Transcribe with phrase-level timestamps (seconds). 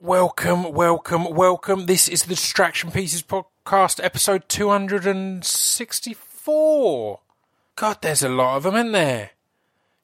[0.00, 1.86] Welcome, welcome, welcome.
[1.86, 7.20] This is the Distraction Pieces podcast, episode 264.
[7.74, 9.30] God, there's a lot of them in there.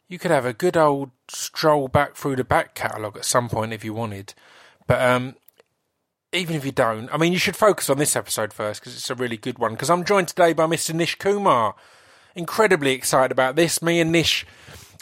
[0.09, 3.73] You could have a good old stroll back through the back catalogue at some point
[3.73, 4.35] if you wanted.
[4.89, 5.37] But um,
[6.33, 9.11] even if you don't, I mean, you should focus on this episode first because it's
[9.11, 9.75] a really good one.
[9.75, 10.93] Because I'm joined today by Mr.
[10.93, 11.77] Nish Kumar.
[12.35, 13.81] Incredibly excited about this.
[13.81, 14.45] Me and Nish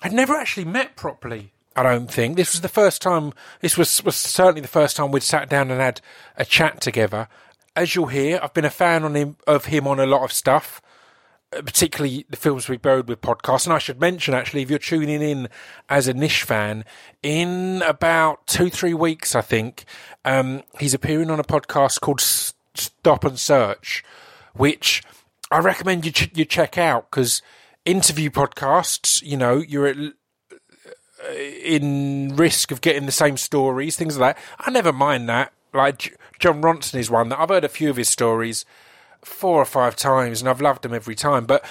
[0.03, 1.55] had never actually met properly.
[1.75, 3.33] I don't think this was the first time.
[3.61, 6.01] This was was certainly the first time we'd sat down and had
[6.37, 7.29] a chat together.
[7.75, 10.33] As you'll hear, I've been a fan on him of him on a lot of
[10.33, 10.83] stuff,
[11.57, 13.65] uh, particularly the films we buried with podcasts.
[13.65, 15.49] And I should mention actually, if you're tuning in
[15.89, 16.85] as a Nish fan,
[17.23, 19.85] in about two three weeks, I think
[20.25, 24.05] um, he's appearing on a podcast called S- Stop and Search,
[24.55, 25.03] which
[25.51, 27.41] I recommend you ch- you check out because
[27.87, 29.97] interview podcasts, you know, you're at
[31.29, 34.43] Uh, in risk of getting the same stories, things like that.
[34.59, 35.53] I never mind that.
[35.73, 38.65] Like Jon Ronson is one that I've heard a few of his stories
[39.23, 41.47] four or five times, and I've loved them every time.
[41.47, 41.65] But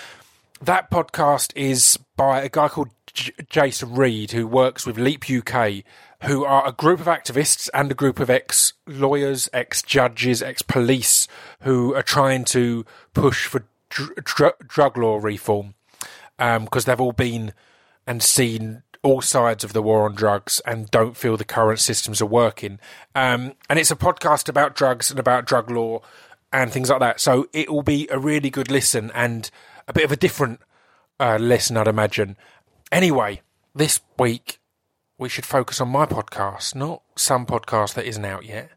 [0.62, 5.84] that podcast is by a guy called J- Jason Reed, who works with Leap UK,
[6.24, 10.62] who are a group of activists and a group of ex lawyers, ex judges, ex
[10.62, 11.28] police
[11.62, 15.74] who are trying to push for dr- dr- drug law reform
[16.40, 17.54] um, because they've all been
[18.08, 22.22] and seen all sides of the war on drugs and don't feel the current systems
[22.22, 22.80] are working.
[23.16, 26.02] Um, and it's a podcast about drugs and about drug law
[26.54, 27.20] and things like that.
[27.20, 29.50] So it will be a really good listen and
[29.88, 30.60] a bit of a different
[31.20, 32.36] uh, listen, I'd imagine.
[32.92, 33.42] Anyway,
[33.74, 34.60] this week
[35.18, 38.72] we should focus on my podcast, not some podcast that isn't out yet.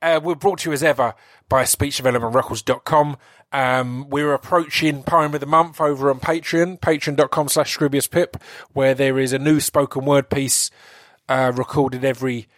[0.00, 1.14] Uh, we're brought to you as ever
[1.48, 3.16] by speechdevelopmentrecords.com.
[3.52, 7.76] Um, we're approaching Poem of the Month over on Patreon, patreon.com slash
[8.10, 8.36] Pip,
[8.72, 10.70] where there is a new spoken word piece
[11.28, 12.48] uh, recorded every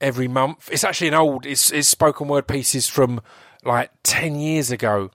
[0.00, 0.68] every month.
[0.70, 3.20] It's actually an old, it's, it's spoken word pieces from
[3.64, 5.10] like 10 years ago,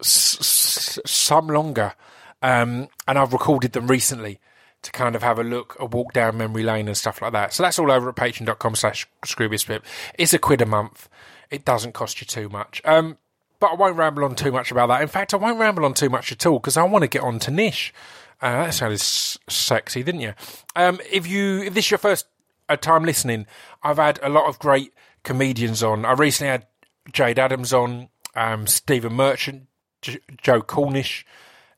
[0.00, 1.94] s- s- some longer.
[2.42, 4.40] Um, and I've recorded them recently
[4.82, 7.52] to kind of have a look, a walk down memory lane and stuff like that.
[7.52, 9.06] So that's all over at patreon.com slash
[9.36, 9.84] Pip.
[10.18, 11.08] It's a quid a month.
[11.50, 12.82] It doesn't cost you too much.
[12.84, 13.18] Um,
[13.64, 15.00] but I won't ramble on too much about that.
[15.00, 17.22] In fact, I won't ramble on too much at all because I want to get
[17.22, 17.94] on to Nish.
[18.42, 20.34] Uh, that sounded s- sexy, didn't you?
[20.76, 22.26] Um, if you if this is your first
[22.68, 23.46] uh, time listening,
[23.82, 24.92] I've had a lot of great
[25.22, 26.04] comedians on.
[26.04, 26.66] I recently had
[27.10, 29.66] Jayde Adams on, um, Stephen Merchant,
[30.02, 31.24] J- Joe Cornish.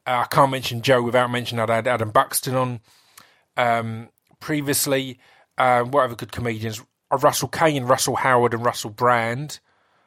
[0.04, 2.80] Uh, I can't mention Joe without mentioning I'd had Adam Buxton on
[3.56, 4.08] um,
[4.41, 5.20] previously.
[5.56, 6.80] Uh, what other good comedians?
[7.12, 9.60] Uh, Russell Kane, Russell Howard, and Russell Brand.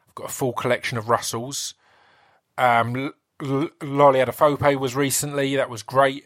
[0.10, 1.76] I've got a full collection of Russells.
[2.58, 5.56] Um, L- Lolly Adefope was recently.
[5.56, 6.26] That was great.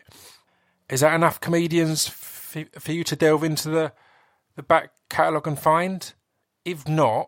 [0.89, 3.91] Is that enough comedians f- for you to delve into the,
[4.55, 6.13] the back catalogue and find?
[6.63, 7.27] If not,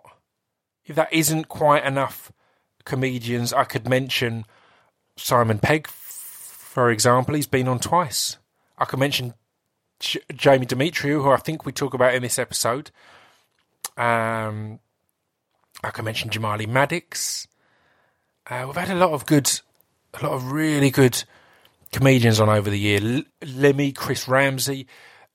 [0.86, 2.32] if that isn't quite enough
[2.86, 4.46] comedians, I could mention
[5.18, 7.36] Simon Pegg, for example.
[7.36, 8.38] He's been on twice.
[8.78, 9.34] I could mention
[10.00, 12.92] J- Jamie Demetriou, who I think we talk about in this episode.
[13.98, 14.80] Um,
[15.86, 17.48] I mentioned, mention Jamali Maddix.
[18.50, 19.50] Uh, we've had a lot of good,
[20.16, 21.24] a lot of really good
[21.92, 23.00] comedians on over the year.
[23.02, 24.88] L- Limmy, Chris Ramsey,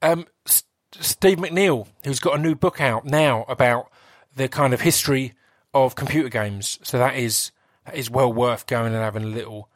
[0.02, 0.64] um, S-
[0.98, 3.90] Steve McNeil, who's got a new book out now about
[4.34, 5.34] the kind of history
[5.72, 6.80] of computer games.
[6.82, 7.52] So that is
[7.86, 9.68] that is well worth going and having a little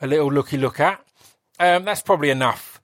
[0.00, 1.04] a little looky look at.
[1.60, 2.80] Um, that's probably enough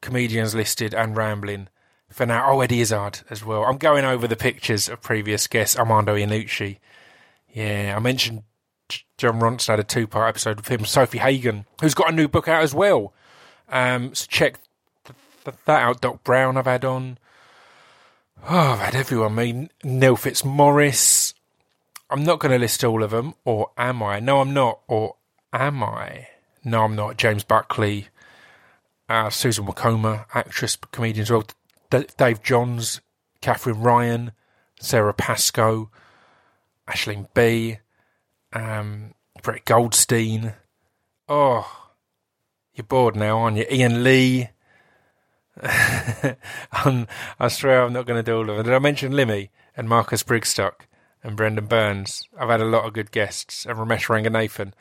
[0.00, 1.68] comedians listed and rambling
[2.14, 2.48] for now.
[2.50, 3.64] Oh, Eddie Izzard as well.
[3.64, 6.78] I'm going over the pictures of previous guests, Armando Iannucci.
[7.52, 8.44] Yeah, I mentioned
[9.18, 10.80] Jon Ronson had a two part episode with him.
[10.80, 13.12] Sofie Hagen, who's got a new book out as well.
[13.68, 14.60] Um, so check
[15.04, 16.00] th- th- that out.
[16.00, 17.18] Doc Brown, I've had on.
[18.48, 19.32] Oh, I've had everyone.
[19.32, 21.34] I mean, Neil Fitzmaurice.
[22.10, 24.20] I'm not going to list all of them, or am I?
[24.20, 24.80] No, I'm not.
[24.86, 25.16] Or
[25.52, 26.28] am I?
[26.62, 27.16] No, I'm not.
[27.16, 28.08] James Buckley,
[29.08, 31.44] uh, Susan Wokoma, actress, comedian as well.
[32.16, 33.00] Dave Johns,
[33.40, 34.32] Katherine Ryan,
[34.80, 35.90] Sara Pascoe,
[36.88, 37.78] Aisling Bea,
[38.52, 40.54] um, Brett Goldstein.
[41.28, 41.90] Oh,
[42.74, 43.66] you're bored now, aren't you?
[43.70, 44.48] Iain Lee.
[45.62, 46.36] I
[47.48, 48.64] swear I'm not going to do all of them.
[48.64, 50.86] Did I mention Limmy and Marcus Brigstocke
[51.22, 52.24] and Brendan Burns?
[52.38, 54.72] I've had a lot of good guests and Romesh Ranganathan.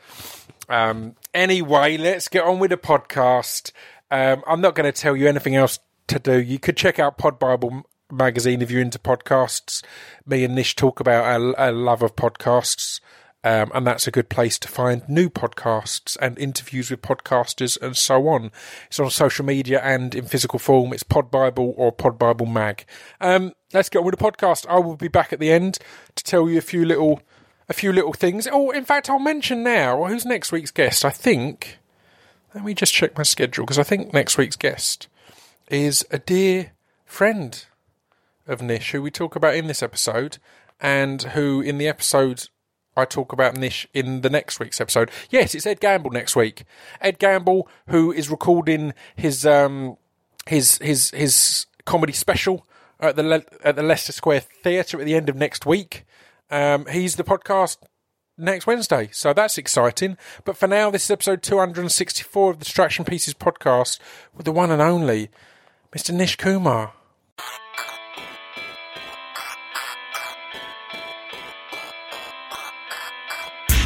[0.67, 3.71] Um, anyway, let's get on with the podcast.
[4.09, 6.39] Um, I'm not going to tell you anything else to do.
[6.41, 9.83] You could check out Pod Bible magazine if you're into podcasts.
[10.25, 12.99] Me and Nish talk about our, our love of podcasts
[13.45, 17.97] Um, and that's a good place to find new podcasts and interviews with podcasters and
[17.97, 18.51] so on.
[18.87, 20.93] It's on social media and in physical form.
[20.93, 22.85] It's Pod Bible or Pod Bible Mag.
[23.19, 24.65] Um, let's get on with the podcast.
[24.69, 25.77] I will be back at the end
[26.15, 27.21] to tell you a few little,
[27.67, 28.47] a few little things.
[28.49, 31.03] Oh, in fact, I'll mention now who's next week's guest.
[31.03, 31.79] I think.
[32.55, 35.07] Let me just check my schedule because I think next week's guest
[35.73, 36.71] is a dear
[37.03, 37.65] friend
[38.45, 40.37] of Nish who we talk about in this episode
[40.79, 42.49] and who in the episode
[42.95, 45.09] I talk about Nish in the next week's episode.
[45.31, 46.65] Yes, it's Ed Gamble next week.
[47.01, 49.97] Ed Gamble, who is recording his um,
[50.45, 52.67] his his his comedy special
[52.99, 56.05] at the Le- at the Leicester Square Theatre at the end of next week.
[56.51, 57.77] Um, he's the podcast
[58.37, 60.17] next Wednesday, so that's exciting.
[60.45, 63.97] But for now, this is episode 264 of the Distraction Pieces podcast
[64.35, 65.31] with the one and only
[65.93, 66.11] Mr.
[66.11, 66.91] Nish Kumar.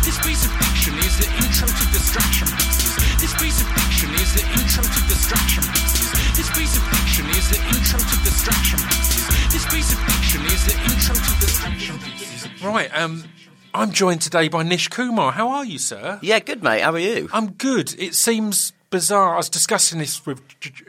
[0.05, 2.95] This piece of fiction is the intro to distraction pieces.
[3.19, 6.11] This piece of fiction is the intro to distraction pieces.
[6.37, 9.27] This piece of fiction is the intro to distraction pieces.
[9.51, 12.63] This piece of fiction is the intro to distraction pieces.
[12.63, 13.25] Right, um,
[13.73, 15.33] I'm joined today by Nish Kumar.
[15.33, 16.19] How are you, sir?
[16.21, 16.83] Yeah, good mate.
[16.83, 17.27] How are you?
[17.33, 17.93] I'm good.
[17.99, 19.33] It seems bizarre.
[19.33, 20.41] I was discussing this with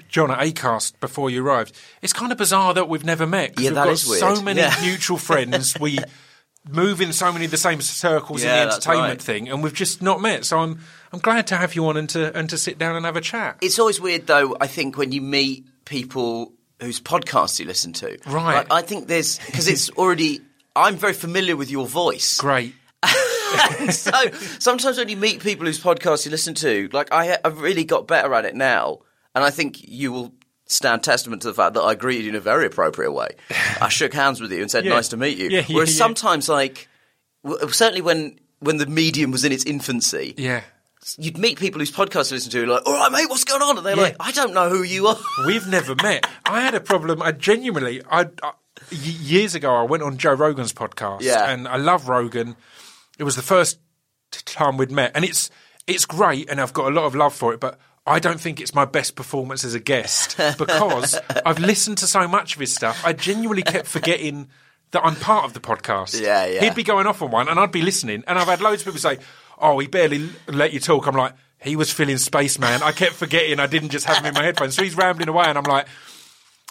[0.09, 1.77] John at Acast before you arrived.
[2.03, 3.59] It's kind of bizarre that we've never met.
[3.59, 4.21] Yeah, we've that got is weird.
[4.21, 4.75] so many Yeah.
[4.83, 5.79] mutual friends.
[5.79, 5.99] We
[6.69, 9.23] move in so many of the same circles Yeah, in the entertainment right.
[9.23, 10.45] thing, and we've just not met.
[10.45, 10.81] So I'm
[11.13, 13.21] I'm glad to have you on and to and to sit down and have a
[13.21, 13.59] chat.
[13.63, 14.57] It's always weird though.
[14.61, 18.55] I think when you meet people whose podcasts you listen to, Right.
[18.59, 20.41] Like, I think there's because it's already.
[20.77, 22.73] I'm very familiar with your voice, Great.
[23.91, 24.13] so
[24.59, 28.07] sometimes when you meet people whose podcasts you listen to, like I, I've really got
[28.07, 28.99] better at it now,
[29.35, 30.35] and I think you will
[30.67, 33.29] stand testament to the fact that I greeted you in a very appropriate way.
[33.81, 34.95] I shook hands with you and said, Yeah.
[34.95, 36.89] "Nice to meet you." Yeah, yeah, Whereas sometimes, like
[37.45, 40.63] w- certainly when when the medium was in its infancy, Yeah.
[41.17, 43.77] you'd meet people whose podcasts you listen to, like, "All right, mate, what's going on?"
[43.79, 45.17] And they're like, "I don't know who you are."
[45.47, 46.27] We've never met.
[46.45, 47.23] I had a problem.
[47.23, 48.53] I genuinely, I, I
[48.91, 51.49] years ago, I went on Joe Rogan's podcast, Yeah.
[51.51, 52.57] and I love Rogan.
[53.19, 53.79] It was the first
[54.31, 55.51] time we'd met, and it's
[55.87, 57.61] it's great, and I've got a lot of love for it.
[57.61, 62.07] But I don't think it's my best performance as a guest because I've listened to
[62.07, 63.01] so much of his stuff.
[63.05, 64.49] I genuinely kept forgetting
[64.93, 66.21] that I'm part of the podcast.
[66.21, 66.61] Yeah, yeah.
[66.63, 68.87] He'd be going off on one, and I'd be listening, and I've had loads of
[68.87, 69.19] people say,
[69.59, 71.35] "Oh, he barely let you talk." I'm like.
[71.61, 72.85] He was feeling spaceman.
[72.85, 74.77] I kept forgetting I didn't just have him in my headphones.
[74.77, 75.89] So he's rambling away, and I'm like,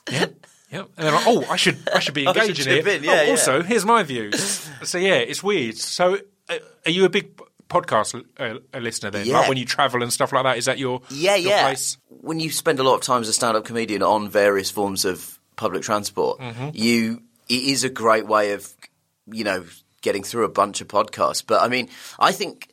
[0.09, 0.45] Yep.
[0.71, 0.89] Yep.
[0.97, 2.83] And then like, oh, I should I should be should engaging here.
[2.83, 3.31] chip in, Oh, yeah, yeah.
[3.31, 4.69] Also, here's my views.
[4.83, 5.77] so yeah, it's weird.
[5.77, 7.39] So are you a big
[7.69, 9.25] podcast uh, a listener then?
[9.25, 9.39] Yeah.
[9.39, 11.63] Like when you travel and stuff like that, is that your Yeah, your yeah.
[11.63, 11.97] place?
[12.09, 15.39] When you spend a lot of time as a stand-up comedian on various forms of
[15.55, 16.69] public transport, Mm-hmm.
[16.73, 18.73] you it is a great way of
[19.31, 19.65] you know
[20.01, 21.43] getting through a bunch of podcasts.
[21.45, 21.89] But I mean,
[22.19, 22.69] I think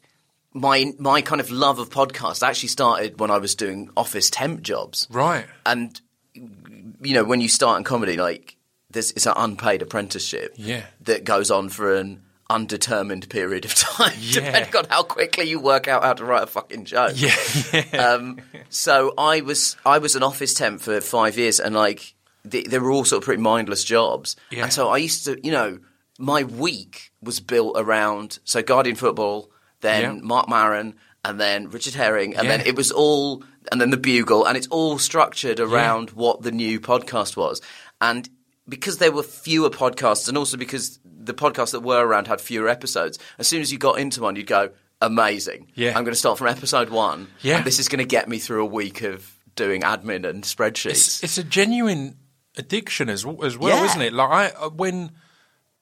[0.52, 4.62] my my kind of love of podcasts actually started when I was doing office temp
[4.62, 5.46] jobs, Right.
[5.66, 6.00] and
[6.34, 8.56] you know when you start in comedy, like
[8.90, 10.84] there's it's an unpaid apprenticeship, Yeah.
[11.02, 14.40] that goes on for an undetermined period of time, Yeah.
[14.46, 17.12] depending on how quickly you work out how to write a fucking joke.
[17.16, 17.34] Yeah.
[17.72, 18.06] yeah.
[18.06, 22.14] Um, so I was I was an office temp for five years, and like
[22.44, 24.36] they, they were all sort of pretty mindless jobs.
[24.50, 24.64] Yeah.
[24.64, 25.78] And so I used to, you know,
[26.18, 29.50] my week was built around so Guardian Football,
[29.80, 30.20] then Yeah.
[30.22, 30.94] Marc Maron,
[31.24, 33.42] and then Richard Herring, and then it was all,
[33.72, 37.60] and then the Bugle, and it's all structured around what the new podcast was,
[38.00, 38.28] and.
[38.68, 42.68] Because there were fewer podcasts, and also because the podcasts that were around had fewer
[42.68, 44.70] episodes, as soon as you got into one, you'd go,
[45.02, 45.70] amazing.
[45.74, 45.90] Yeah.
[45.90, 47.28] I'm going to start from episode one.
[47.42, 47.58] Yeah.
[47.58, 50.90] And this is going to get me through a week of doing admin and spreadsheets.
[50.90, 52.16] it's, it's a genuine
[52.56, 53.84] addiction as as well, Yeah.
[53.84, 54.12] isn't it?
[54.12, 55.10] Like I uh, when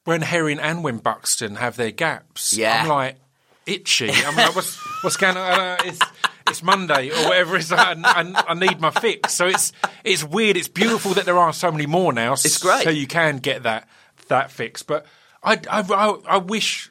[0.05, 2.83] when Herring and when Buxton have their gaps, Yeah.
[2.83, 3.17] I'm like
[3.67, 4.11] itchy.
[4.11, 5.61] I'm like, what's what's going on?
[5.61, 6.01] Uh, it's
[6.49, 7.57] it's Monday or whatever.
[7.57, 9.35] It's like, I, I, I need my fix.
[9.35, 9.73] So it's
[10.05, 10.57] it's weird.
[10.57, 12.33] It's beautiful that there are so many more now.
[12.33, 12.85] It's great.
[12.85, 13.89] So you can get that
[14.29, 14.83] that fix.
[14.83, 15.07] But
[15.43, 16.91] I I, I, I wish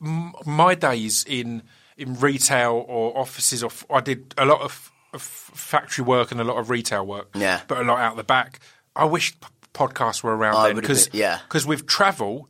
[0.00, 1.62] m- my days in
[1.96, 6.40] in retail or offices or f- I did a lot of, of factory work and
[6.40, 7.28] a lot of retail work.
[7.34, 7.60] Yeah.
[7.68, 8.60] but a lot out the back.
[8.96, 11.40] I wish p- podcasts were around I then because yeah.
[11.48, 12.48] because with travel.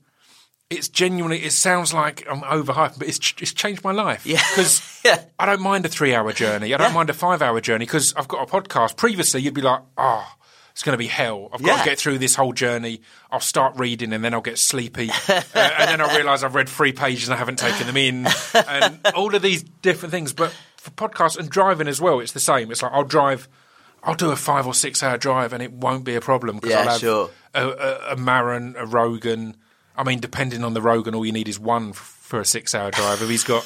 [0.71, 1.43] It's genuinely.
[1.45, 4.25] It sounds like I'm overhyped, but it's ch- it's changed my life.
[4.25, 4.37] Yeah.
[4.51, 5.21] because Yeah.
[5.39, 6.73] I don't mind a three-hour journey.
[6.75, 8.97] I don't mind a five-hour journey because I've got a podcast.
[8.97, 10.25] Previously, you'd be like, "Oh,
[10.73, 11.49] it's going to be hell.
[11.53, 13.01] I've got to get through this whole journey.
[13.33, 16.69] I'll start reading, and then I'll get sleepy, uh, and then I'll realise I've read
[16.69, 18.27] three pages and I haven't taken them in,
[18.69, 20.33] and all of these different things.
[20.33, 22.71] But for podcasts and driving as well, it's the same.
[22.71, 23.49] It's like I'll drive."
[24.03, 26.71] I'll do a five or six hour drive and it won't be a problem because
[26.71, 27.31] Yeah, I'll have sure.
[27.53, 29.59] a, a, a Maron, a Rogan.
[30.01, 33.21] I mean, depending on the Rogan, all you need is one for a six-hour drive.
[33.23, 33.63] If he's got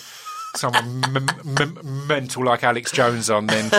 [0.56, 1.28] someone m-
[1.60, 3.70] m- mental like Alex Jones on, then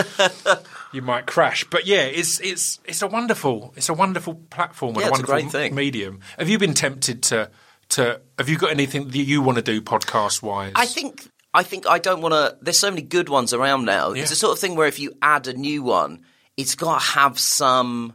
[0.92, 1.64] you might crash.
[1.64, 5.12] But yeah, it's it's it's a wonderful it's a wonderful platform and Yeah, a a
[5.12, 5.74] wonderful thing.
[5.74, 6.20] medium.
[6.38, 7.50] Have you been tempted to
[7.90, 8.20] to?
[8.38, 10.72] Have you got anything that you want to do podcast wise?
[10.76, 12.56] I think I think I don't want to.
[12.62, 14.12] There's so many good ones around now.
[14.12, 14.22] Yeah.
[14.22, 16.22] It's the sort of thing where if you add a new one,
[16.56, 18.14] it's got to have some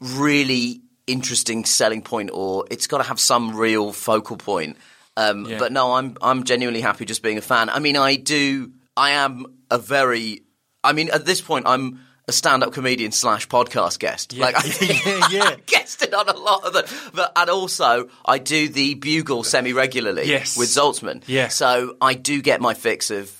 [0.00, 4.76] really interesting selling point, or it's got to have some real focal point.
[5.16, 5.58] Um, Yeah.
[5.58, 7.68] But no, I'm I'm genuinely happy just being a fan.
[7.68, 8.70] I mean, I do.
[8.96, 10.42] I am a very.
[10.82, 14.36] I mean, at this point, I'm a stand-up comedian slash podcast guest.
[14.36, 14.62] Like, I
[15.04, 15.44] Yeah, yeah.
[15.50, 16.84] I guested on a lot of them.
[17.12, 20.26] But and also, I do the Bugle semi regularly.
[20.26, 20.56] Yes.
[20.56, 21.22] with Zaltzman.
[21.26, 21.48] Yeah.
[21.48, 23.36] So I do get my fix of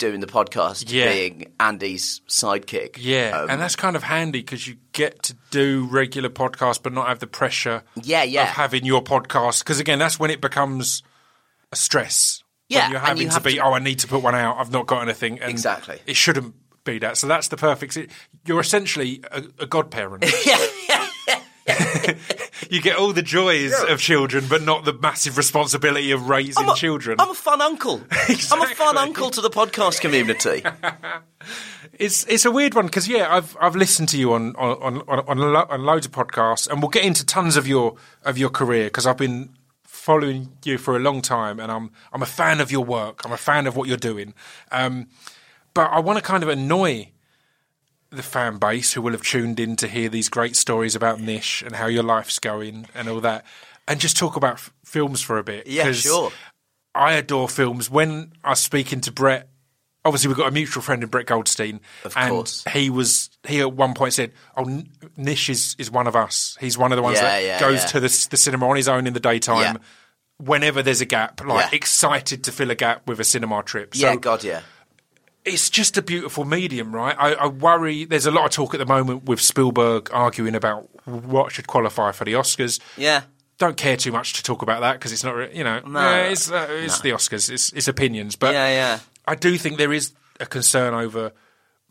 [0.00, 1.12] doing the podcast Yeah.
[1.12, 2.96] being Andy's sidekick.
[2.98, 6.92] Yeah, Um, and that's kind of handy because you get to do regular podcasts, but
[6.92, 7.84] not have the pressure.
[8.02, 8.42] Yeah, yeah.
[8.42, 9.60] of having your podcast.
[9.60, 11.04] Because again, that's when it becomes
[11.70, 12.42] a stress.
[12.68, 13.54] Yeah, when you're having you to be.
[13.54, 14.56] to- Oh, I need to put one out.
[14.58, 15.38] I've not got anything.
[15.40, 16.00] And Exactly.
[16.06, 16.54] It shouldn't
[16.84, 17.16] be that.
[17.18, 17.96] So that's the perfect.
[18.46, 20.24] You're essentially a, a godparent.
[22.70, 26.70] you get all the joys of children, but not the massive responsibility of raising I'm
[26.70, 27.20] a- children.
[27.20, 28.00] I'm a fun uncle.
[28.52, 30.62] I'm a fun uncle to the podcast community.
[31.94, 35.20] It's it's a weird one because yeah, I've I've listened to you on on on,
[35.26, 38.48] on, lo- on loads of podcasts, and we'll get into tons of your of your
[38.48, 39.50] career because I've been
[39.84, 43.22] following you for a long time, and I'm I'm a fan of your work.
[43.24, 44.32] I'm a fan of what you're doing,
[44.72, 45.08] um,
[45.74, 47.10] but I want to kind of annoy
[48.10, 51.62] the fan base who will have tuned in to hear these great stories about Nish
[51.62, 53.44] and how your life's going and all that,
[53.86, 55.66] and just talk about f- films for a bit.
[55.66, 56.32] Yeah, sure.
[56.94, 57.88] I adore films.
[57.88, 59.48] When I was speaking to Brett,
[60.04, 62.64] obviously we've got a mutual friend in Brett Goldstein, Of and course.
[62.72, 64.82] he was he at one point said, "Oh,
[65.16, 66.56] Nish is, is one of us.
[66.60, 67.86] He's one of the ones Yeah, that yeah, goes yeah.
[67.86, 69.78] to the, the cinema on his own in the daytime."
[70.38, 73.90] Whenever there's a gap, like excited to fill a gap with a cinema trip.
[73.94, 74.62] yeah, God, yeah.
[75.44, 77.16] It's just a beautiful medium, right?
[77.18, 78.04] I, I worry.
[78.04, 82.12] There's a lot of talk at the moment with Spielberg arguing about what should qualify
[82.12, 83.22] for the Oscars Yeah.
[83.58, 86.00] don't care too much to talk about that because it's not, you know, No.
[86.00, 88.36] yeah, it's, uh, it's the Oscars, it's, it's opinions.
[88.36, 88.98] But Yeah, yeah.
[89.26, 91.32] I do think there is a concern over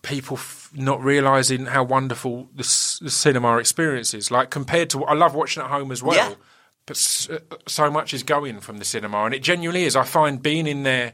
[0.01, 4.31] people f- not realizing how wonderful the, s- the cinema experience is.
[4.31, 6.35] Like compared to, what I love watching at home as well, Yeah.
[6.85, 9.95] but s- uh, so much is going from the cinema, and it genuinely is.
[9.95, 11.13] I find being in there.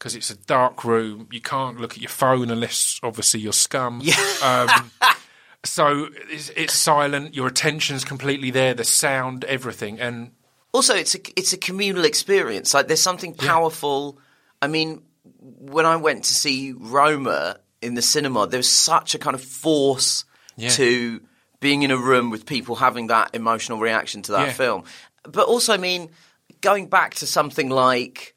[0.00, 4.00] Because it's a dark room, you can't look at your phone unless, obviously, you're scum.
[4.02, 4.16] Yeah.
[4.42, 4.90] Um,
[5.64, 7.34] so it's, it's silent.
[7.34, 8.72] Your attention's completely there.
[8.72, 10.30] The sound, everything, and
[10.72, 12.72] Also, it's a it's a communal experience.
[12.72, 14.18] Like there's something powerful.
[14.62, 15.02] I mean,
[15.40, 19.42] when I went to see Roma in the cinema, there was such a kind of
[19.42, 20.24] force
[20.56, 20.70] Yeah.
[20.70, 21.20] to
[21.60, 24.52] being in a room with people having that emotional reaction to that Yeah.
[24.54, 24.84] film.
[25.24, 26.08] But also, I mean,
[26.62, 28.34] going back to something like,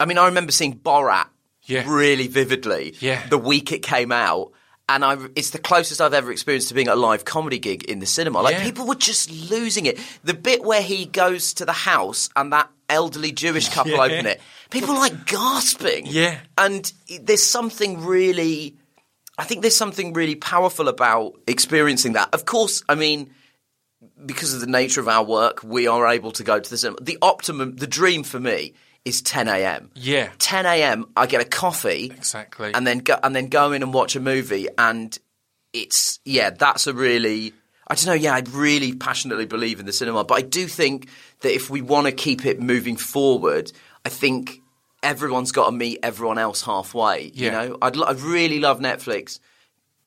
[0.00, 1.26] I mean, I remember seeing Borat
[1.64, 1.84] Yeah.
[1.86, 3.24] really vividly Yeah.
[3.28, 4.52] the week it came out.
[4.88, 7.84] And I, it's the closest I've ever experienced to being at a live comedy gig
[7.84, 8.40] in the cinema.
[8.42, 8.64] Like Yeah.
[8.64, 10.00] people were just losing it.
[10.24, 14.02] The bit where he goes to the house and that elderly Jewish couple Yeah.
[14.02, 14.40] open it,
[14.70, 16.06] people are like gasping.
[16.06, 16.40] Yeah.
[16.58, 18.74] And there's something really,
[19.38, 22.34] I think there's something really powerful about experiencing that.
[22.34, 23.30] Of course, I mean,
[24.26, 26.98] because of the nature of our work, we are able to go to the cinema.
[27.00, 29.90] The optimum, the dream for me is 10 a.m.
[29.94, 30.30] Yeah.
[30.38, 31.06] 10 a.m.
[31.16, 32.72] I get a coffee Exactly.
[32.74, 35.16] and then go and then go in and watch a movie and
[35.72, 37.52] it's yeah that's a really
[37.88, 41.08] I don't know yeah I really passionately believe in the cinema but I do think
[41.40, 43.72] that if we want to keep it moving forward
[44.04, 44.60] I think
[45.02, 49.38] everyone's got to meet everyone else halfway you know I'd, lo- I'd really love Netflix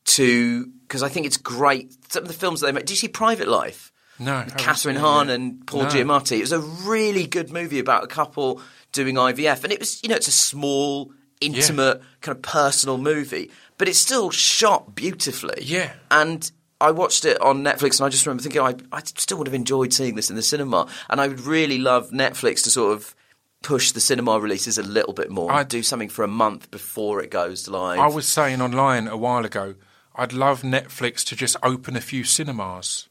[0.05, 2.97] to because I think it's great some of the films that they make do you
[2.97, 5.89] see Private Life No, I Kathryn Hahn and Paul No.
[5.89, 6.37] Giamatti.
[6.37, 8.61] It was a really good movie about a couple
[8.93, 13.51] doing IVF, and it was you know it's a small, intimate, kind of personal movie,
[13.77, 15.61] but it's still shot beautifully.
[15.61, 15.91] Yeah.
[16.09, 16.49] and.
[16.81, 19.53] I watched it on Netflix, and I just remember thinking, I, I still would have
[19.53, 23.15] enjoyed seeing this in the cinema, and I would really love Netflix to sort of
[23.61, 25.49] push the cinema releases a little bit more.
[25.49, 27.99] I'd do something for a month before it goes live.
[27.99, 29.75] I was saying online a while ago,
[30.13, 33.07] I'd love Netflix to just open a few cinemas.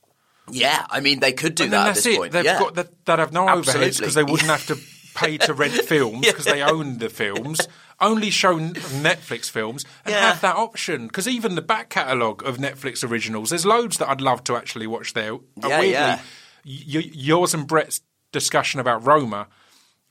[0.50, 2.18] yeah, I mean they could do And that that's this it.
[2.18, 2.32] point.
[2.32, 2.58] They've yeah.
[2.58, 3.06] got that.
[3.06, 4.76] They'd have no overheads because they wouldn't have to
[5.14, 7.66] pay to rent films because they own the films.
[8.00, 10.32] Only show Netflix films and Yeah.
[10.32, 11.06] have that option.
[11.06, 14.86] Because even the back catalogue of Netflix originals, there's loads that I'd love to actually
[14.88, 15.34] watch there.
[15.56, 16.16] Yeah, weirdly, yeah.
[16.64, 18.00] y- yours and Brett's
[18.32, 19.46] discussion about Roma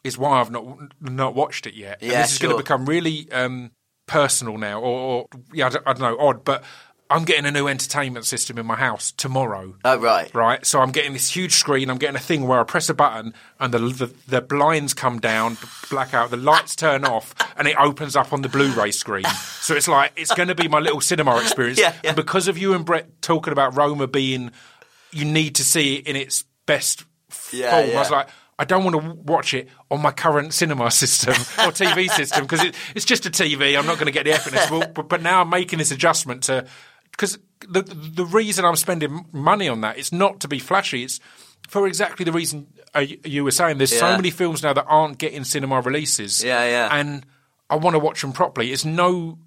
[0.04, 0.66] is why I've not
[1.02, 1.98] not watched it yet.
[2.02, 3.72] and Yeah, this is going to become really um,
[4.08, 6.64] personal now, or, or yeah, I don't, I don't know, odd, but.
[7.12, 9.76] I'm getting a new entertainment system in my house tomorrow.
[9.84, 10.34] Oh right.
[10.34, 11.90] Right, so I'm getting this huge screen.
[11.90, 15.20] I'm getting a thing where I press a button and the the, the blinds come
[15.20, 15.58] down,
[15.90, 19.26] blackout, the lights turn off, and it opens up on the Blu-ray screen.
[19.60, 21.80] So it's like it's going to be my little cinema experience.
[21.82, 22.10] Yeah, yeah.
[22.12, 24.52] And because of you and Brett talking about Roma being,
[25.12, 27.04] you need to see it in its best
[27.52, 27.96] Yeah, form.
[27.98, 28.28] I was like.
[28.60, 32.64] I don't want to watch it on my current cinema system or TV system because
[32.64, 33.76] it, it's just a TV.
[33.76, 34.68] I'm not going to get the.
[34.70, 36.68] Well, but, but now I'm making this adjustment to
[37.12, 37.38] because
[37.68, 41.04] the the reason I'm spending money on that it's not to be flashy.
[41.04, 41.20] It's
[41.70, 43.78] for exactly the reason uh, you- you were saying.
[43.78, 46.44] There's so many films now that aren't getting cinema releases.
[46.44, 46.90] Yeah, yeah.
[46.92, 47.26] And
[47.70, 48.72] I want to watch them properly.
[48.74, 49.38] It's no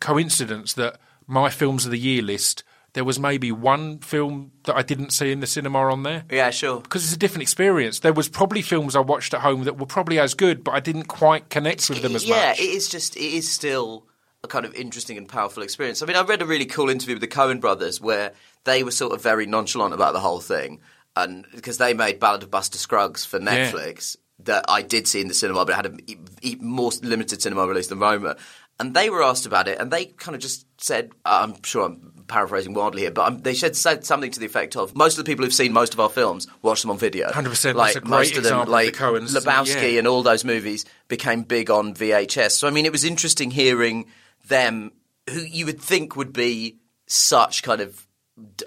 [0.00, 2.64] coincidence that my films of the year list.
[2.92, 6.50] There was maybe one film that I didn't see in the cinema on there Yeah,
[6.50, 6.80] sure.
[6.80, 7.98] because it's a different experience.
[7.98, 10.80] There was probably films I watched at home that were probably as good, but I
[10.80, 12.60] didn't quite connect with them as yeah, much.
[12.60, 14.06] Yeah, it is just it is still
[14.44, 16.02] a kind of interesting and powerful experience.
[16.02, 18.32] I mean, I read a really cool interview with the Coen brothers where
[18.64, 20.80] they were sort of very nonchalant about the whole thing,
[21.16, 25.28] and because they made Ballad of Buster Scruggs for Netflix that I did see in
[25.28, 28.36] the cinema, but it had a e- e- more limited cinema release than Roma.
[28.80, 32.24] And they were asked about it, and they kind of just said, "I'm sure I'm
[32.26, 35.24] paraphrasing wildly here, but um, they said, said something to the effect of most of
[35.24, 37.28] the people who've seen most of our films watch them on video.
[37.30, 39.36] 100%, Like that's a great most of them, example of like the Coens?
[39.38, 39.98] Lebowski Yeah.
[40.00, 42.52] and all those movies became big on VHS.
[42.52, 44.06] So I mean, it was interesting hearing
[44.48, 44.92] them,
[45.30, 48.06] who you would think would be such kind of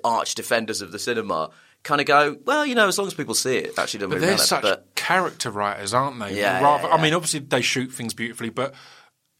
[0.03, 1.49] arch defenders of the cinema,
[1.83, 4.27] kind of go, well, you know, as long as people see it, actually But really
[4.27, 6.39] they're such But character writers, aren't they?
[6.39, 8.73] Yeah, Rather, yeah, I mean, obviously they shoot things beautifully, but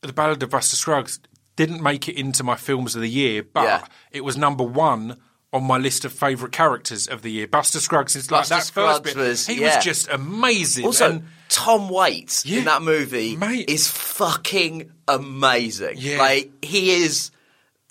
[0.02, 1.20] the Ballad of Buster Scruggs
[1.56, 3.86] didn't make it into my films of the year, but Yeah.
[4.12, 5.18] it was number one
[5.54, 7.48] on my list of favourite characters of the year.
[7.48, 9.16] Buster Scruggs is like Buster that Scruggs first bit.
[9.16, 9.76] was- he yeah.
[9.78, 10.86] was just amazing.
[10.86, 12.60] also, and Tom Waits Yeah.
[12.60, 13.70] in that movie Mate.
[13.70, 15.96] is fucking amazing.
[15.98, 16.18] Yeah.
[16.20, 17.32] Like he is.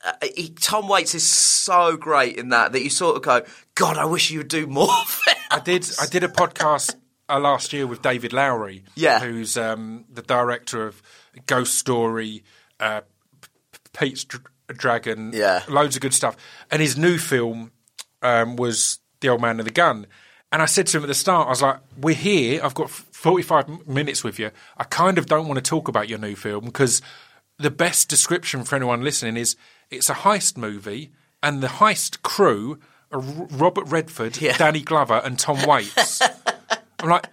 [0.05, 3.43] Uh, he, Tom Waits is so great in that that you sort of go,
[3.75, 4.87] God, I wish you would do more.
[5.07, 5.89] films." I did.
[6.01, 6.95] I did a podcast
[7.29, 9.21] uh, last year with David Lowery, Yeah.
[9.21, 11.03] who's um, the director of
[11.47, 12.45] Ghost Story,
[12.79, 13.01] uh,
[13.99, 15.63] Pete's Dr- Dragon, Yeah.
[15.69, 16.37] loads of good stuff.
[16.71, 17.73] And his new film
[18.23, 20.07] um, was The Old Man and the Gun.
[20.53, 22.61] And I said to him at the start, I was like, "We're here.
[22.63, 22.91] I've got
[23.27, 24.51] 45 minutes with you.
[24.79, 27.03] I kind of don't want to talk about your new film because
[27.59, 29.57] the best description for anyone listening is
[29.91, 31.11] it's a heist movie,
[31.43, 32.79] and the heist crew
[33.11, 34.57] are Robert Redford, Yeah.
[34.57, 36.23] Danny Glover, and Tom Waits.
[37.01, 37.27] I'm like,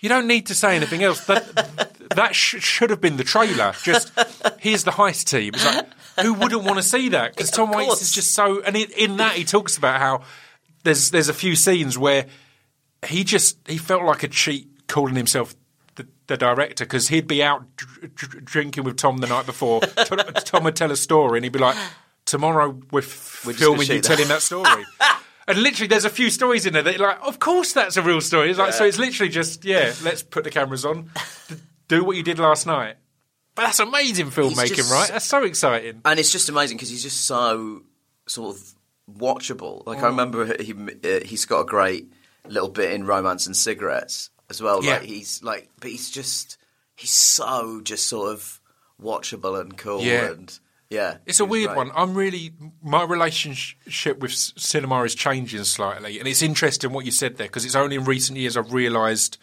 [0.00, 1.24] you don't need to say anything else.
[1.26, 3.72] That that sh- should have been the trailer.
[3.82, 4.12] Just
[4.60, 5.54] here's the heist team.
[5.54, 5.86] It's like,
[6.20, 7.34] who wouldn't want to see that?
[7.34, 8.60] Because Tom Waits is just so.
[8.62, 10.22] And in, in that, he talks about how
[10.84, 12.26] there's there's a few scenes where
[13.06, 15.54] he just he felt like a cheat calling himself
[15.94, 19.80] the, the director because he'd be out dr- dr- drinking with Tom the night before.
[20.04, 21.76] Tom, Tom would tell a story and he'd be like,
[22.24, 24.84] "Tomorrow we're, f- We're filming you that." telling that story."
[25.46, 28.02] And literally, there's a few stories in there that, you're like, of course, that's a
[28.02, 28.50] real story.
[28.50, 31.10] It's like, so it's literally just, yeah, let's put the cameras on,
[31.88, 32.96] do what you did last night.
[33.54, 35.08] But that's amazing filmmaking, just- right?
[35.08, 36.02] That's so exciting.
[36.04, 37.80] and it's just amazing because he's just so
[38.26, 38.74] sort of
[39.10, 39.86] watchable.
[39.86, 40.10] Like I Mm.
[40.10, 42.12] remember he uh, he's got a great
[42.46, 44.82] little bit in Romance and Cigarettes as well.
[44.82, 44.94] Yeah.
[44.94, 46.58] Like he's like, but he's just
[46.96, 48.60] he's so just sort of
[49.00, 50.02] watchable and cool.
[50.02, 50.30] Yeah.
[50.30, 50.58] and
[50.90, 51.90] yeah, It's a weird one.
[51.94, 57.36] I'm really my relationship with cinema is changing slightly, and it's interesting what you said
[57.36, 59.36] there because it's only in recent years I've realised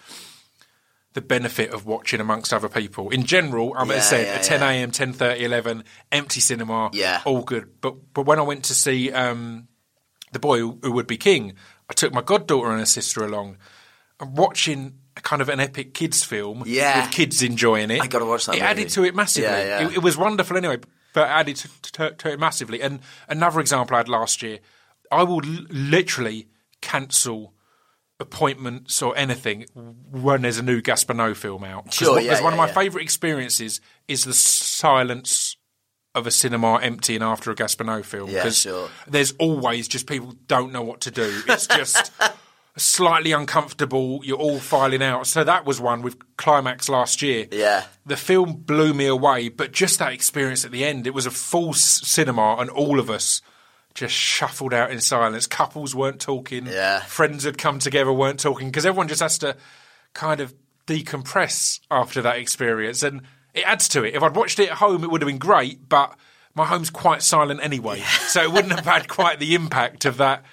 [1.14, 3.10] the benefit of watching amongst other people.
[3.12, 7.22] In general, I'm Yeah, said yeah, at 10 a.m., 10:30, 11, empty cinema, Yeah.
[7.26, 7.80] all good.
[7.80, 9.68] But but when I went to see um,
[10.32, 11.54] the boy who, who would be king,
[11.90, 13.58] I took my goddaughter and her sister along.
[14.20, 17.02] And watching a kind of an epic kids film Yeah.
[17.06, 18.02] with kids enjoying it.
[18.02, 18.70] I gotta watch that It movie.
[18.72, 19.50] added to it massively.
[19.50, 19.88] Yeah, yeah.
[19.90, 20.78] It, it was wonderful anyway,
[21.14, 22.82] but added to, to, to it massively.
[22.82, 24.60] And another example I had last year,
[25.12, 26.48] I will l- literally
[26.82, 27.54] cancel
[28.20, 29.66] appointments or anything
[30.12, 31.94] when there's a new Gaspar Noé film out.
[31.94, 35.58] Sure, yeah, because one of my favourite experiences is the silence
[36.14, 38.30] of a cinema emptying after a Gaspar Noé film.
[38.30, 38.90] Yeah, 'cause sure.
[39.08, 41.42] There's always just people don't know what to do.
[41.48, 42.12] It's just
[42.78, 44.22] slightly uncomfortable.
[44.24, 45.28] You're all filing out.
[45.28, 47.48] So that was one with Climax last year.
[47.52, 47.86] Yeah.
[48.06, 51.32] The film blew me away, but just that experience at the end, it was a
[51.32, 53.42] full s- cinema, and all of us
[53.94, 55.48] just shuffled out in silence.
[55.48, 56.66] Couples weren't talking.
[56.68, 57.00] Yeah.
[57.02, 59.56] Friends had come together, weren't talking, because everyone just has to
[60.14, 60.54] kind of
[60.86, 63.22] decompress after that experience, and
[63.54, 64.16] it adds to it.
[64.16, 66.16] If I'd watched it at home, it would have been great, but
[66.54, 70.44] my home's quite silent anyway, so it wouldn't have had quite the impact of that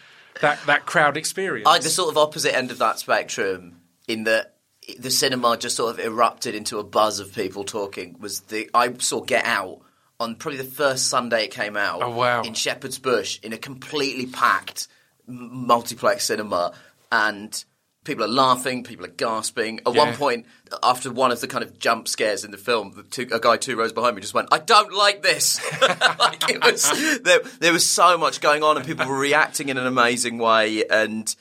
[0.43, 1.67] that that crowd experience.
[1.67, 4.57] I the sort of opposite end of that spectrum in that
[4.99, 8.93] the cinema just sort of erupted into a buzz of people talking was the I
[8.95, 9.81] saw Get Out
[10.21, 12.03] on probably the first Sunday it came out.
[12.03, 12.43] Oh, wow.
[12.43, 14.89] In Shepherd's Bush, in a completely packed
[15.29, 16.73] m- multiplex cinema,
[17.11, 17.65] and
[18.05, 19.81] people are laughing, people are gasping.
[19.87, 20.47] At one point,
[20.83, 23.57] after one of the kind of jump scares in the film, the two, a guy
[23.57, 27.41] two rows behind me just went, "I don't like this." like it was there.
[27.61, 30.85] There was so much going on, and people were reacting in an amazing way.
[30.85, 31.35] And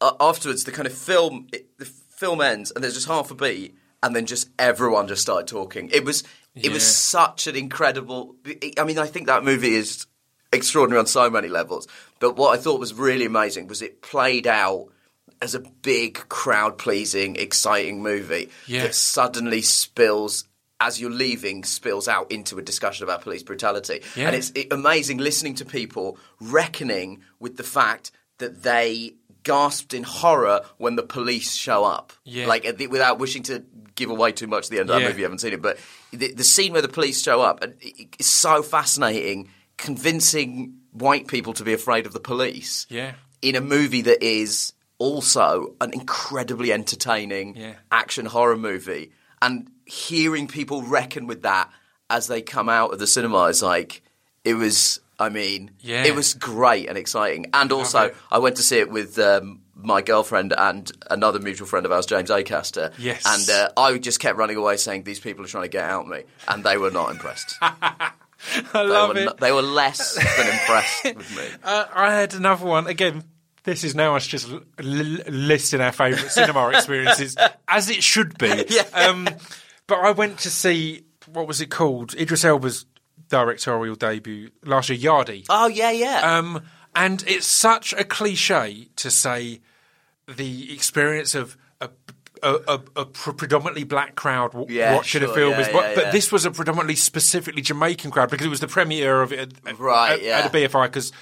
[0.00, 3.34] uh, afterwards, the kind of film, it, the film ends, and there's just half a
[3.34, 5.90] beat, and then just everyone just started talking.
[5.92, 6.22] It was
[6.54, 8.36] it was such an incredible.
[8.78, 10.06] I mean, I think that movie is
[10.52, 11.86] extraordinary on so many levels.
[12.18, 14.88] But what I thought was really amazing was it played out
[15.42, 18.82] as a big, crowd pleasing, exciting movie Yeah.
[18.84, 20.44] that suddenly spills.
[20.78, 24.26] As you're leaving, spills out into a discussion about police brutality, Yeah.
[24.26, 30.02] and it's it, amazing listening to people reckoning with the fact that they gasped in
[30.02, 32.12] horror when the police show up.
[32.24, 32.46] Yeah.
[32.46, 35.08] Like the, without wishing to give away too much at the end of that Yeah.
[35.08, 35.78] movie, you haven't seen it, but
[36.12, 41.26] the, the scene where the police show up and it- it's so fascinating, convincing white
[41.26, 43.12] people to be afraid of the police Yeah.
[43.40, 47.74] in a movie that is also an incredibly entertaining Yeah.
[47.90, 51.70] action horror movie, and hearing people reckon with that
[52.10, 54.02] as they come out of the cinema is like
[54.44, 55.00] it was.
[55.18, 56.04] I mean, Yeah.
[56.04, 58.16] it was great and exciting, and also it.
[58.30, 62.04] I went to see it with um, my girlfriend and another mutual friend of ours,
[62.04, 62.92] James Acaster.
[62.98, 63.22] Yes.
[63.24, 66.06] and uh, I just kept running away saying these people are trying to get out
[66.06, 67.56] me, and they were not impressed.
[67.62, 68.10] I
[68.74, 69.36] they, love were it.
[69.38, 71.44] they were less than impressed with me.
[71.64, 72.86] Uh, I had another one.
[72.86, 73.24] Again,
[73.66, 77.36] this is now us just l- listing our favourite cinema experiences,
[77.68, 78.64] as it should be.
[78.70, 78.82] Yeah.
[78.94, 79.28] Um,
[79.86, 82.14] but I went to see, what was it called?
[82.14, 82.86] Idris Elba's
[83.28, 85.44] directorial debut last year, Yardie.
[85.50, 86.38] Oh yeah, yeah.
[86.38, 86.62] Um,
[86.94, 89.60] and it's such a cliche to say
[90.26, 91.90] the experience of a,
[92.42, 95.94] a, a, a predominantly black crowd w- Yeah, watching a film yeah, is, what, yeah,
[95.94, 99.52] but this was a predominantly specifically Jamaican crowd because it was the premiere of it
[99.66, 101.12] at, Right, at, at the BFI because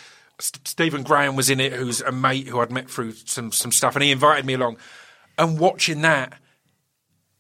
[0.40, 3.94] Stephen Graham was in it, who's a mate who I'd met through some some stuff,
[3.94, 4.76] and he invited me along.
[5.38, 6.34] And watching that,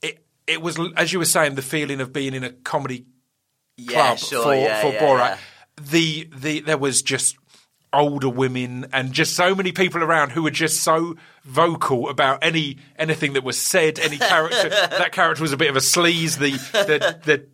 [0.02, 3.06] it it was as you were saying, the feeling of being in a comedy
[3.76, 5.38] yeah, club sure, for, yeah, for yeah, Borat.
[5.90, 7.36] The the there was just
[7.92, 12.78] older women and just so many people around who were just so vocal about any
[12.96, 13.98] anything that was said.
[13.98, 16.38] Any character that character was a bit of a sleaze.
[16.38, 16.52] The
[16.84, 17.38] the the.
[17.38, 17.46] d-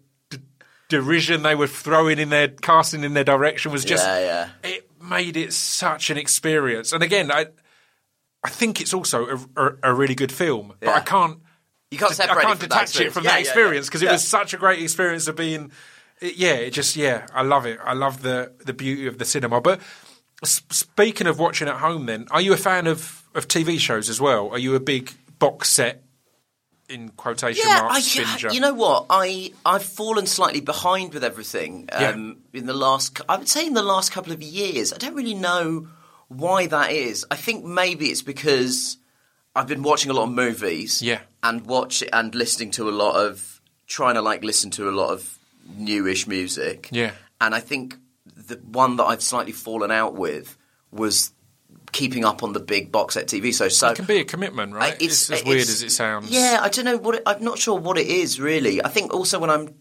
[0.89, 4.49] Derision they were throwing in their casting in their direction was just Yeah, yeah.
[4.69, 6.93] it made it such an experience.
[6.93, 7.47] And again, I
[8.45, 11.39] I think it's also a, a, a really good film, but I can't
[11.91, 13.25] You can't separate I can't it from that detach it from.
[13.25, 14.11] Yeah, that experience because yeah.
[14.11, 15.73] it was such a great experience of being.
[16.21, 17.79] it- yeah, it just yeah, I love it.
[17.85, 19.61] I love the the beauty of the cinema.
[19.61, 19.81] But
[20.43, 24.09] s- speaking of watching at home, then are you a fan of of TV shows
[24.09, 24.49] as well?
[24.51, 26.03] Are you a big box set
[26.91, 29.07] in quotation Yeah, marks I, you know what?
[29.09, 33.21] I I've fallen slightly behind with everything um, in the last.
[33.29, 34.93] I would say in the last couple of years.
[34.93, 35.89] I don't really know
[36.29, 37.25] why that is.
[37.31, 38.99] I think maybe it's because
[39.55, 41.03] I've been watching a lot of movies.
[41.03, 41.21] Yeah.
[41.43, 45.11] and watch and listening to a lot of trying to like listen to a lot
[45.11, 45.39] of
[45.77, 46.89] newish music.
[46.93, 47.13] Yeah.
[47.41, 50.57] and I think the one that I've slightly fallen out with
[50.91, 51.33] was
[51.93, 53.53] keeping up on the big box set TV.
[53.53, 54.95] So so it can be a commitment, right?
[54.95, 56.31] I- it's, as weird as it sounds.
[56.31, 58.85] yeah, I don't know what it, I'm not sure what it is really.
[58.85, 59.75] I think also when I'm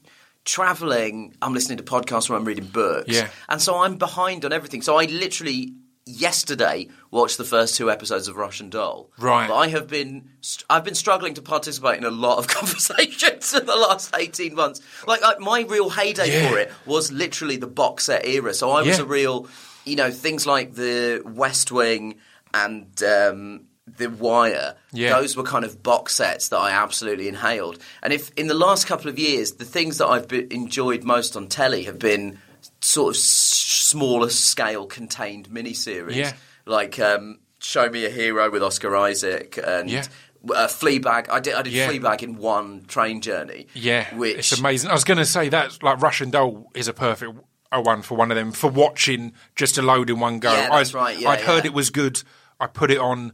[0.46, 3.10] traveling, I'm listening to podcasts when I'm reading books.
[3.10, 3.30] Yeah.
[3.48, 4.82] and so I'm behind on everything.
[4.82, 5.74] So I literally
[6.06, 9.12] yesterday watched the first two episodes of Russian Doll.
[9.20, 9.48] Right.
[9.48, 10.30] but I have been
[10.70, 14.82] I've been struggling to participate in a lot of conversations in the last 18 months.
[15.06, 16.50] Like I, my real heyday Yeah.
[16.50, 18.54] for it was literally the box set era.
[18.56, 19.04] So I was Yeah.
[19.04, 19.48] a real,
[19.90, 22.16] you know, things like the West Wing
[22.54, 24.76] and um, the Wire.
[24.92, 25.20] Yeah.
[25.20, 27.80] Those were kind of box sets that I absolutely inhaled.
[28.04, 31.36] And if in the last couple of years, the things that I've be- enjoyed most
[31.36, 32.40] on telly have been
[32.82, 36.34] sort of s- smaller scale contained miniseries, Yeah.
[36.66, 39.90] like um, Show Me a Hero with Oscar Isaac and.
[39.90, 40.06] Yeah.
[40.50, 41.30] Uh, Fleabag.
[41.30, 41.54] I did.
[41.54, 41.90] I did Yeah.
[41.92, 43.68] Fleabag in one train journey.
[43.74, 44.90] Yeah, which it's amazing.
[44.90, 47.34] I was going to say that like Russian Doll is a perfect
[47.72, 50.52] uh, one for one of them for watching just a load in one go.
[50.52, 52.22] Yeah, that's I'd, right, yeah, I'd heard it was good.
[52.60, 53.34] I put it on,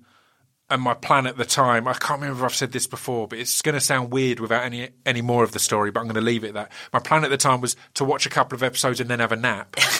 [0.69, 1.87] and my plan at the time.
[1.87, 4.63] I can't remember if I've said this before, but it's going to sound weird without
[4.63, 5.91] any any more of the story.
[5.91, 6.71] But I'm going to leave it at that.
[6.93, 9.31] My plan at the time was to watch a couple of episodes and then have
[9.31, 9.75] a nap.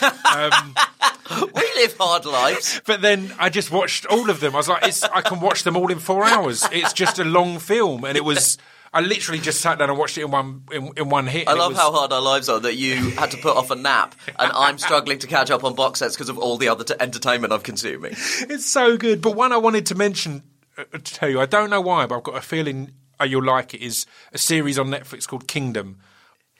[1.30, 2.80] we live hard lives.
[2.86, 4.54] But then I just watched all of them.
[4.54, 6.66] I was like, it's, I can watch them all in four hours.
[6.72, 8.58] It's just a long film, and it was.
[8.92, 11.48] I literally just sat down and watched it in one in, in one hit.
[11.48, 13.76] I love was- how hard our lives are that you had to put off a
[13.76, 16.84] nap, and I'm struggling to catch up on box sets because of all the other
[16.84, 18.12] t- entertainment I'm consuming.
[18.12, 19.20] It's so good.
[19.22, 20.42] But one I wanted to mention
[20.78, 23.44] uh, to tell you, I don't know why, but I've got a feeling uh, you'll
[23.44, 23.82] like it.
[23.82, 25.98] Is a series on Netflix called Kingdom.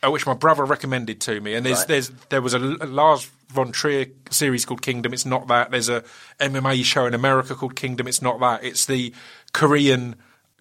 [0.04, 1.54] uh, which my brother recommended to me.
[1.54, 1.88] And there's Right.
[1.88, 5.12] there's there was a Lars von Trier series called Kingdom.
[5.14, 5.70] It's not that.
[5.70, 6.02] There's a
[6.40, 8.06] MMA show in America called Kingdom.
[8.08, 8.62] It's not that.
[8.64, 9.14] It's the
[9.52, 10.16] Korean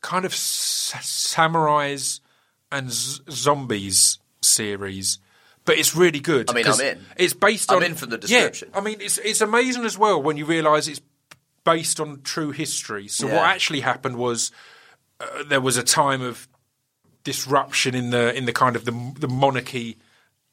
[0.06, 2.20] kind of s- samurais
[2.72, 5.20] and z- zombies series.
[5.66, 6.50] But it's really good.
[6.50, 7.00] I mean, I'm in.
[7.18, 8.70] It's based I'm on in from the Yeah, description.
[8.76, 11.02] I mean, it's it's amazing as well when you realise it's
[11.64, 13.08] based on true history.
[13.08, 13.36] So Yeah.
[13.38, 14.52] what actually happened was
[15.20, 16.48] uh, there was a time of
[17.24, 19.98] disruption in the in the kind of the the monarchy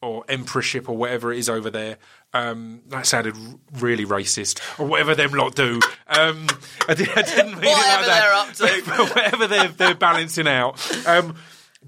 [0.02, 1.96] or emperorship or whatever it is over there.
[2.34, 3.36] Um, that sounded
[3.78, 5.80] really racist, or whatever them lot do.
[6.08, 6.46] Um,
[6.88, 8.54] I, did, I didn't mean Whatever it like that.
[8.56, 9.04] they're up to.
[9.14, 11.06] Whatever they're, they're balancing out.
[11.06, 11.36] Um,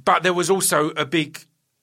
[0.05, 1.39] but there was also a big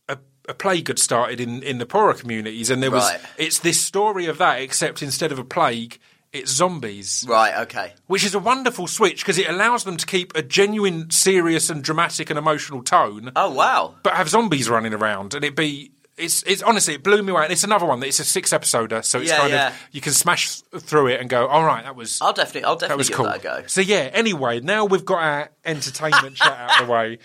[0.09, 0.17] a,
[0.47, 3.21] a plague had started in, in the poorer communities, and there was Right.
[3.37, 5.97] it's this story of that, except instead of a plague,
[6.33, 7.61] it's zombies Right.
[7.63, 7.93] Okay.
[8.07, 11.83] which is a wonderful switch because it allows them to keep a genuine, serious, and
[11.83, 13.95] dramatic and emotional tone, Oh wow.
[14.03, 15.91] but have zombies running around, and it be.
[16.21, 17.43] It's, it's honestly it blew me away.
[17.43, 19.67] And it's another one that it's a six episoder, so it's Yeah, kind yeah.
[19.69, 22.63] of you can smash through it and go, all right, that was I'll definitely.
[22.65, 23.25] I'll definitely that was give cool.
[23.25, 23.63] that a go.
[23.67, 24.09] So yeah.
[24.13, 27.17] Anyway, now we've got our entertainment chat out of the way.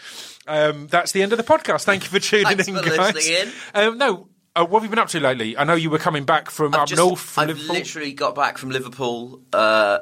[0.49, 1.85] Um, that's the end of the podcast.
[1.85, 3.15] Thank you for tuning Thanks in, for guys.
[3.15, 5.57] listening Um, no, uh, what have you been up to lately?
[5.57, 7.75] I know you were coming back from up Just- north from I've Liverpool.
[7.75, 9.99] literally got back from Liverpool uh,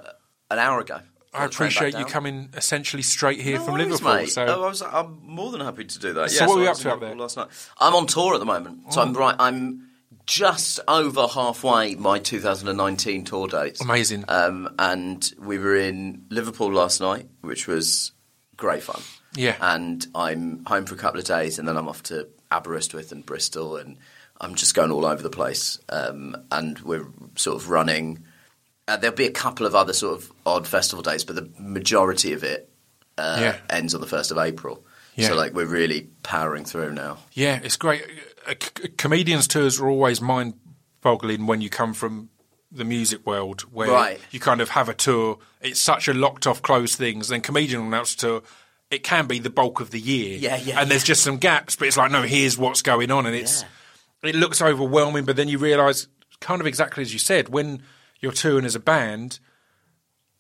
[0.51, 1.01] an hour ago.
[1.35, 4.15] I was going back appreciate you coming essentially straight here No from worries, Liverpool.
[4.15, 4.31] mate.
[4.31, 6.31] So Oh, I was, I'm more than happy to do that.
[6.31, 7.49] So Yeah, what were you up to up there last night?
[7.81, 9.37] I'm on tour at the moment, so I'm right.
[9.39, 9.89] I'm
[10.27, 13.81] just over halfway my 2019 tour dates.
[13.81, 14.25] Amazing.
[14.29, 18.13] Um, and we were in Liverpool last night, which was
[18.57, 19.03] great fun.
[19.35, 19.57] Yeah.
[19.61, 23.27] And I'm home for a couple of days, and then I'm off to Aberystwyth and
[23.27, 23.99] Bristol, and
[24.41, 25.79] I'm just going all over the place.
[25.89, 28.25] Um, and we're sort of running.
[28.87, 32.33] Uh, there'll be a couple of other sort of odd festival days, but the majority
[32.33, 32.71] of it
[33.17, 33.57] uh, Yeah.
[33.71, 34.85] ends on the first of April.
[35.15, 35.29] Yeah.
[35.29, 37.19] So like we're really powering through now.
[37.33, 38.05] Yeah, it's great.
[38.47, 42.31] Uh, c- comedians' tours are always mind-boggling when you come from
[42.73, 44.21] the music world, where Right.
[44.33, 45.39] you kind of have a tour.
[45.61, 47.29] It's such a locked-off, closed things.
[47.29, 48.43] Then comedian announce tour,
[48.91, 50.37] it can be the bulk of the year.
[50.39, 53.27] Yeah, yeah, And there's just some gaps, but it's like, no, here's what's going on,
[53.27, 53.65] and it's
[54.25, 55.25] it looks overwhelming.
[55.25, 56.09] But then you realise,
[56.41, 57.83] kind of exactly as you said, when
[58.25, 59.39] you're touring as a band,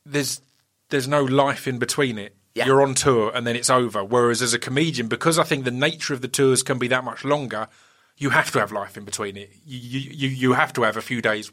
[0.04, 0.40] there's
[0.88, 2.34] there's no life in between it.
[2.54, 2.66] Yeah.
[2.66, 4.02] You're on tour and then it's over.
[4.02, 7.04] Whereas as a comedian, because I think the nature of the tours can be that
[7.04, 7.68] much longer,
[8.16, 9.50] you have to have life in between it.
[9.66, 11.52] You you, you have to have a few days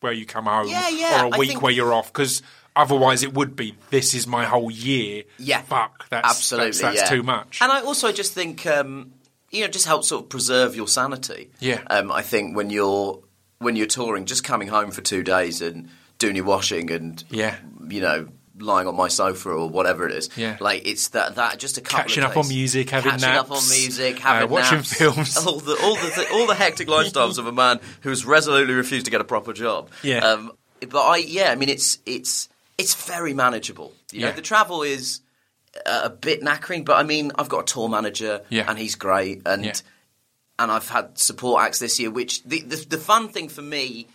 [0.00, 2.42] where you come home Yeah, yeah, or a week think- where you're off because
[2.74, 5.24] otherwise it would be this is my whole year.
[5.38, 6.68] Yeah, fuck, that's absolutely.
[6.68, 7.16] that's, that's yeah.
[7.16, 7.60] too much.
[7.60, 9.12] And I also just think, um,
[9.50, 11.50] you know, just helps sort of preserve your sanity.
[11.60, 11.82] Yeah.
[11.88, 13.22] Um, I think when you're
[13.58, 15.88] when you're touring, just coming home for two days and
[16.18, 17.56] doing your washing and Yeah.
[17.88, 18.28] you know.
[18.58, 20.56] Lying on my sofa or whatever it is, Yeah.
[20.60, 23.50] like it's that that just a couple Catching of up on music, having catching up
[23.50, 25.36] on naps, music, uh, having watching naps, films.
[25.36, 29.04] all the all the th- all the hectic lifestyles of a man who's resolutely refused
[29.04, 29.90] to get a proper job.
[30.02, 30.20] Yeah.
[30.26, 30.52] Um,
[30.88, 33.92] but I yeah, I mean it's it's it's very manageable.
[34.10, 34.32] You know, Yeah.
[34.32, 35.20] the travel is
[35.84, 38.64] uh, a bit knackering, but I mean, I've got a tour manager, Yeah.
[38.70, 39.74] and he's great, and Yeah.
[40.58, 42.10] And I've had support acts this year.
[42.10, 44.06] Which the the, the fun thing for me,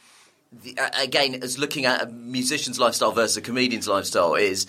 [0.51, 4.67] the, uh, again, is looking at a musician's lifestyle versus a comedian's lifestyle is.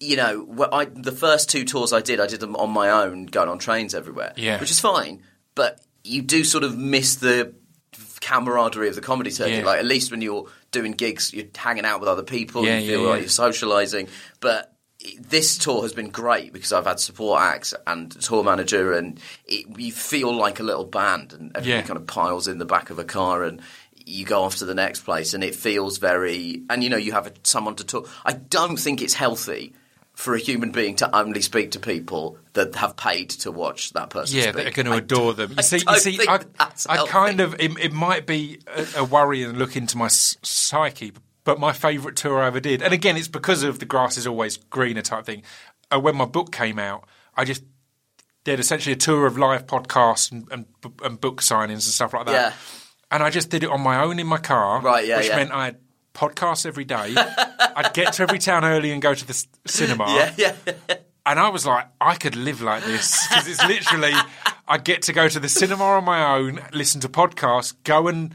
[0.00, 3.26] You know, I, the first two tours I did, I did them on my own,
[3.26, 4.58] going on trains everywhere, Yeah.
[4.58, 5.22] which is fine.
[5.54, 7.54] But you do sort of miss the
[8.20, 9.58] camaraderie of the comedy circuit.
[9.58, 9.64] Yeah.
[9.64, 12.64] Like at least when you're doing gigs, you're hanging out with other people.
[12.66, 13.20] Yeah, you feel yeah, like yeah.
[13.20, 14.08] you're socialising.
[14.40, 14.74] But
[15.20, 19.66] this tour has been great because I've had support acts and tour manager, and it,
[19.78, 21.86] you feel like a little band, and everything Yeah.
[21.86, 23.60] kind of piles in the back of a car, and
[24.06, 26.62] you go off to the next place, and it feels very.
[26.68, 28.08] And you know, you have a, someone to talk.
[28.24, 29.74] I don't think it's healthy.
[30.14, 34.10] For a human being to only speak to people that have paid to watch that
[34.10, 34.54] person, Yeah, speak.
[34.56, 35.52] that are going to I adore them.
[35.52, 36.40] You I see, you see, I,
[36.90, 41.12] I kind of it, it might be a, a worry and look into my psyche,
[41.50, 44.24] but my favourite tour I ever did, and again, it's because of the grass is
[44.24, 45.42] always greener type thing.
[45.92, 47.64] Uh, when my book came out, I just
[48.44, 50.66] did essentially a tour of live podcasts and, and,
[51.02, 52.32] and book signings and stuff like that.
[52.32, 52.52] Yeah.
[53.10, 55.36] And I just did it on my own in my car, Right, yeah, which yeah.
[55.38, 55.78] meant I had
[56.14, 57.14] podcasts every day.
[57.16, 60.04] I'd get to every town early and go to the s- cinema.
[60.38, 60.96] Yeah, yeah.
[61.26, 64.12] And I was like, I could live like this because it's literally,
[64.68, 68.32] I get to go to the cinema on my own, listen to podcasts, go and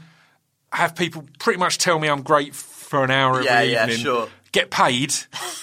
[0.72, 2.54] have people pretty much tell me I'm great
[2.86, 4.28] for an hour every Yeah, yeah, evening, sure.
[4.52, 5.14] get paid,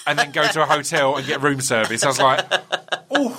[0.06, 2.04] and then go to a hotel and get room service.
[2.04, 2.44] I was like,
[3.10, 3.36] oh,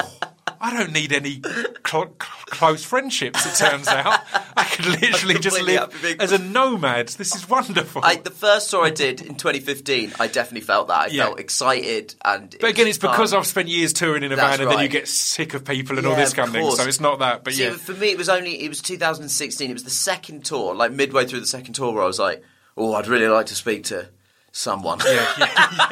[0.59, 1.41] I don't need any
[1.87, 3.45] cl- cl- close friendships.
[3.45, 4.21] It turns out
[4.57, 7.09] I could literally just live being- as a nomad.
[7.09, 8.01] This is wonderful.
[8.03, 10.97] I, the first tour I did in 2015, I definitely felt that.
[10.99, 11.25] I Yeah.
[11.25, 13.33] felt excited, and but again, it's because.
[13.33, 15.97] I've spent years touring in a That's van, and then you get sick of people
[15.99, 16.71] and all this kind of thing.
[16.71, 17.43] So it's not that.
[17.43, 19.69] But See, yeah, for me, it was only it was 2016.
[19.69, 22.43] It was the second tour, like midway through the second tour, where I was like,
[22.77, 24.09] "Oh, I'd really like to speak to
[24.51, 25.87] someone." yeah, yeah,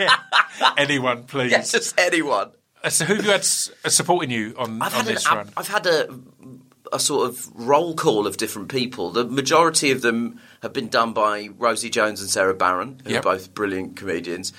[0.59, 0.73] yeah.
[0.77, 1.51] anyone, please.
[1.51, 2.51] Yeah, just anyone.
[2.83, 5.25] Uh, So who have you had s- uh, supporting you on, I've on an, this
[5.25, 5.49] I've, run?
[5.57, 6.07] I've had a
[6.91, 9.09] a sort of roll call of different people.
[9.09, 13.19] The majority of them have been done by Rosie Jones and Sara Barron, who Yep.
[13.25, 14.53] are both brilliant comedians.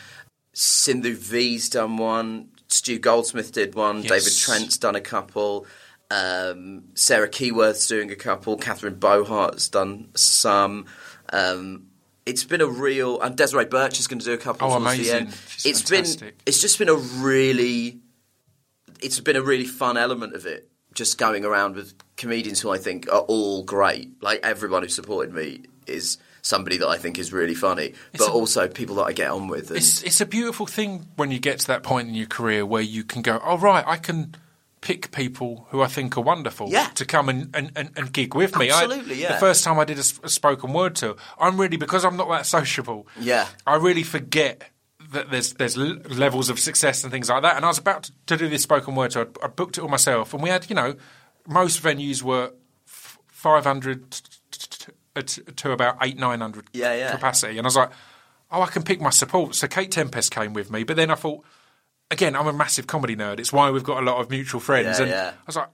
[0.52, 2.48] Sindhu Vee's done one.
[2.68, 4.02] Stu Goldsmith did one.
[4.02, 4.08] Yes.
[4.08, 5.66] David Trent's done a couple.
[6.10, 8.56] Um, Sarah Keyworth's doing a couple.
[8.56, 10.86] Catherine Bohart's done some.
[11.32, 11.86] Um,
[12.26, 14.66] it's been a real, and Desiree Burch is going to do a couple.
[14.68, 15.16] Oh, towards the amazing.
[15.28, 15.36] end.
[15.48, 16.20] She's It's fantastic.
[16.38, 17.98] been, it's just been a really
[19.02, 20.68] it's been a really fun element of it.
[20.94, 24.22] Just going around with comedians who I think are all great.
[24.22, 28.32] Like everyone who supported me is somebody that I think is really funny, but a-
[28.32, 29.70] also people that I get on with.
[29.70, 32.64] And It's it's a beautiful thing when you get to that point in your career
[32.64, 34.36] where you can go, oh right, I can
[34.84, 36.88] pick people who I think are wonderful Yeah.
[36.96, 38.70] to come and, and, and, and gig with me.
[38.70, 39.32] I- Absolutely, yeah.
[39.32, 42.44] The first time I did a spoken word tour, I'm really because I'm not that
[42.44, 43.06] sociable.
[43.18, 43.48] Yeah.
[43.66, 44.70] I really forget
[45.12, 47.56] that there's there's levels of success and things like that.
[47.56, 49.26] And I was about to, to do this spoken word tour.
[49.42, 50.96] I booked it all myself, and we had you know
[51.48, 52.52] most venues were
[52.86, 54.20] f- 500 t-
[54.50, 57.10] t- t- to about eight nine hundred Yeah, yeah.
[57.12, 57.90] capacity, and I was like,
[58.50, 59.54] oh, I can pick my support.
[59.54, 61.44] So Kate Tempest came with me, but then I thought,
[62.14, 63.38] again, I'm a massive comedy nerd.
[63.40, 65.28] It's why we've got a lot of mutual friends, Yeah, and yeah.
[65.32, 65.68] I was like.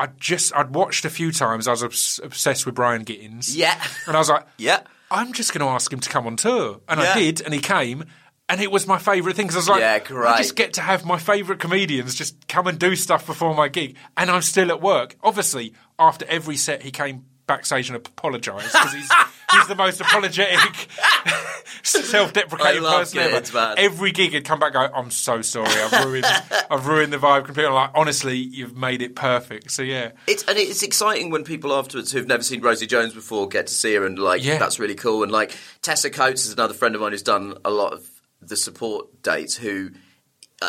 [0.00, 1.66] I just I'd watched a few times.
[1.66, 3.56] I was obs- obsessed with Brian Gittins.
[3.56, 3.74] Yeah.
[4.06, 4.82] and I was like, Yeah.
[5.10, 7.14] I'm just going to ask him to come on tour, and Yeah.
[7.14, 8.04] I did, and he came,
[8.48, 10.28] and it was my favourite thing because I was like, Yeah, great.
[10.28, 13.66] I just get to have my favourite comedians just come and do stuff before my
[13.66, 15.16] gig, and I'm still at work.
[15.20, 19.10] Obviously, after every set, he came backstage and apologise because he's
[19.52, 20.88] he's the most apologetic,
[21.82, 23.42] self-deprecating I person ever.
[23.52, 23.74] Man.
[23.78, 26.26] Every gig, he'd come back, and go, "I'm so sorry, I've ruined,
[26.70, 29.70] I've ruined the vibe completely." I'm like, honestly, you've made it perfect.
[29.70, 33.48] So yeah, It's and it's exciting when people afterwards who've never seen Rosie Jones before
[33.48, 34.58] get to see her and like Yeah.
[34.58, 35.22] that's really cool.
[35.22, 38.06] And like Tessa Coates is another friend of mine who's done a lot of
[38.40, 39.90] the support dates who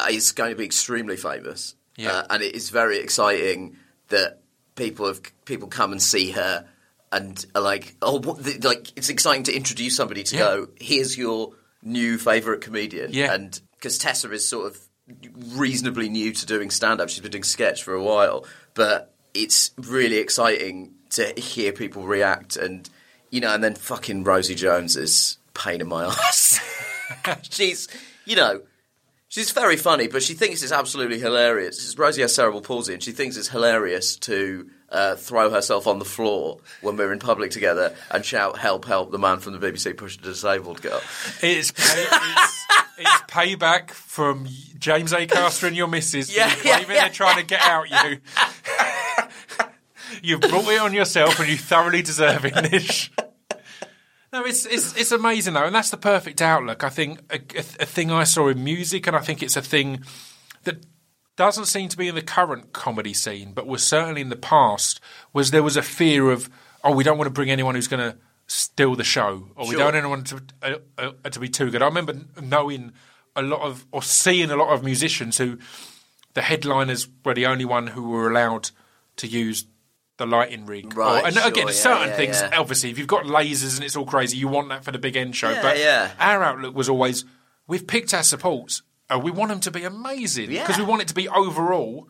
[0.10, 1.76] is going to be extremely famous.
[1.98, 2.12] Yeah.
[2.12, 3.76] Uh, and it is very exciting
[4.08, 4.42] that
[4.80, 6.66] people have people come and see her
[7.12, 10.42] and are like, oh, what the, like it's exciting to introduce somebody to Yeah.
[10.42, 10.68] go.
[10.80, 13.12] Here's your new favorite comedian.
[13.14, 13.34] Yeah.
[13.34, 14.80] and because Tessa is sort of
[15.56, 17.10] reasonably new to doing stand up.
[17.10, 22.56] She's been doing sketch for a while, but it's really exciting to hear people react
[22.56, 22.90] and
[23.32, 26.60] you know, and then fucking Rosie Jones is pain in my ass.
[27.50, 27.88] she's
[28.26, 28.62] you know,
[29.30, 31.98] she's very funny, but she thinks it's absolutely hilarious.
[31.98, 36.06] Rosie has cerebral palsy, and she thinks it's hilarious to uh, throw herself on the
[36.06, 38.86] floor when we're in public together and shout "Help!
[38.86, 41.02] Help!" The man from the BBC pushed a disabled girl.
[41.42, 42.66] It's, pay, it's,
[42.98, 46.36] it's payback from James Acaster and your missus.
[46.36, 46.86] Yeah, yeah, yeah.
[46.86, 48.18] they're trying to get out you.
[50.24, 53.12] You've brought it on yourself, and you thoroughly deserve it, Nish.
[54.32, 56.84] No, it's, it's it's amazing though, and that's the perfect outlook.
[56.84, 59.62] I think a, a, a thing I saw in music, and I think it's a
[59.62, 60.04] thing
[60.64, 60.86] that
[61.36, 65.00] doesn't seem to be in the current comedy scene, but was certainly in the past.
[65.34, 66.50] Was there was a fear of
[66.84, 69.76] oh, we don't want to bring anyone who's going to steal the show, or we
[69.76, 71.82] don't want anyone to uh, uh, to be too good.
[71.82, 72.94] I remember knowing
[73.36, 75.58] a lot of or seeing a lot of musicians who
[76.34, 78.70] the headliners were the only one who were allowed
[79.18, 79.66] to use
[80.20, 80.96] the lighting rig.
[80.96, 82.40] Right, Or- and sure, again, yeah, certain yeah, things.
[82.42, 82.60] yeah.
[82.60, 85.16] Obviously, if you've got lasers and it's all crazy, you want that for the big
[85.16, 85.60] end show.
[85.62, 86.12] But yeah.
[86.20, 87.26] our outlook was always
[87.68, 88.84] we've picked our supports.
[89.10, 92.08] Uh, we want them to be amazing because we want it to be overall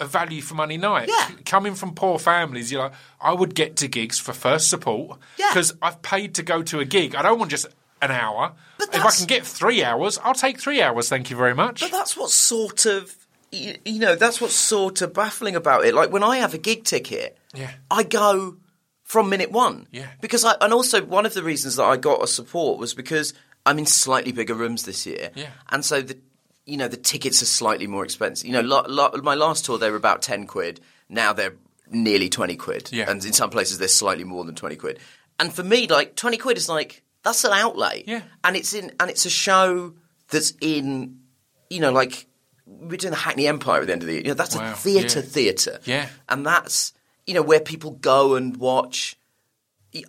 [0.00, 1.08] a value for money night.
[1.08, 1.30] Yeah.
[1.46, 5.48] Coming from poor families, you're like, I would get to gigs for first support Yeah.
[5.50, 7.14] because I've paid to go to a gig.
[7.14, 7.66] I don't want just
[8.02, 8.52] an hour.
[8.78, 11.08] But If I can get three hours, I'll take three hours.
[11.08, 11.80] Thank you very much.
[11.80, 13.14] But that's what's sort of,
[13.52, 15.94] you, you know, that's what's sort of baffling about it.
[15.94, 17.70] Like when I have a gig ticket, Yeah.
[17.90, 18.56] I go
[19.02, 19.86] from minute one.
[19.90, 20.06] Yeah.
[20.20, 23.34] Because I, and also one of the reasons that I got a support was because
[23.66, 25.30] I'm in slightly bigger rooms this year.
[25.34, 25.50] Yeah.
[25.70, 26.18] And so the,
[26.66, 28.46] you know, the tickets are slightly more expensive.
[28.46, 30.80] You know, lo, lo, my last tour they were about ten quid.
[31.08, 31.54] Now they're
[31.90, 32.90] nearly twenty quid.
[32.92, 33.10] Yeah.
[33.10, 34.98] And in some places they're slightly more than twenty quid.
[35.38, 38.04] And for me, like twenty quid is like that's an outlay.
[38.06, 38.22] Yeah.
[38.42, 39.94] And it's in and it's a show
[40.28, 41.20] that's in,
[41.68, 42.26] you know, like
[42.66, 44.22] we're doing the Hackney Empire at the end of the year.
[44.22, 44.72] You know, that's Wow.
[44.72, 45.24] a theatre Yeah.
[45.26, 45.80] theatre.
[45.84, 46.08] Yeah.
[46.30, 46.94] And that's,
[47.26, 49.16] you know, where people go and watch.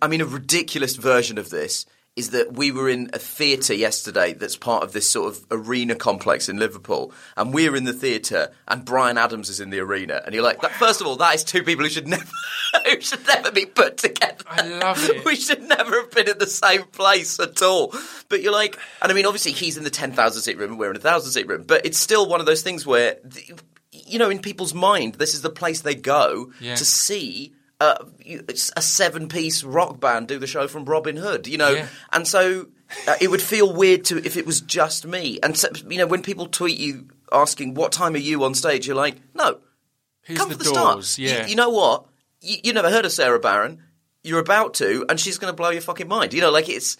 [0.02, 4.32] I mean, a ridiculous version of this is that we were in a theatre yesterday
[4.32, 8.50] that's part of this sort of arena complex in Liverpool, and we're in the theatre,
[8.66, 11.34] and Bryan Adams is in the arena, and you're like, that, first of all, that
[11.34, 12.24] is two people who should never,
[12.86, 14.44] who should never be put together.
[14.48, 15.24] I love it.
[15.26, 17.94] we should never have been in the same place at all.
[18.30, 20.78] But you're like, and I mean, obviously he's in the ten thousand seat room, and
[20.80, 23.18] we're in a thousand seat room, but it's still one of those things where.
[23.22, 23.54] The,
[24.06, 26.74] you know, in people's mind, this is the place they go Yeah.
[26.74, 27.96] to see uh,
[28.76, 31.46] a seven-piece rock band do the show from Robin Hood.
[31.46, 31.88] You know, Yeah.
[32.12, 32.66] and so
[33.06, 35.38] uh, it would feel weird to if it was just me.
[35.42, 38.86] And so, you know, when people tweet you asking what time are you on stage,
[38.86, 39.58] you're like, no,
[40.22, 41.08] Here's come the for the doors.
[41.08, 41.18] start.
[41.18, 41.46] You- Yeah.
[41.46, 42.06] You, know what?
[42.40, 43.82] You, you never heard of Sara Barron.
[44.24, 46.32] You're about to, and she's going to blow your fucking mind.
[46.34, 46.96] You know, like it's.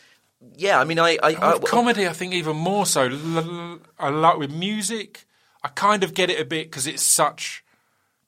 [0.57, 1.19] Yeah, I mean, I.
[1.23, 3.03] I, I with comedy, I think even more so.
[3.05, 5.26] L- l- I like with music.
[5.67, 7.65] I kind of get it a bit because it's such.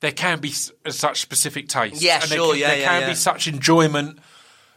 [0.00, 2.02] There can be s- uh, such specific tastes.
[2.02, 3.08] Yeah, and there sure, Can, yeah, there yeah, can yeah.
[3.10, 4.18] be such enjoyment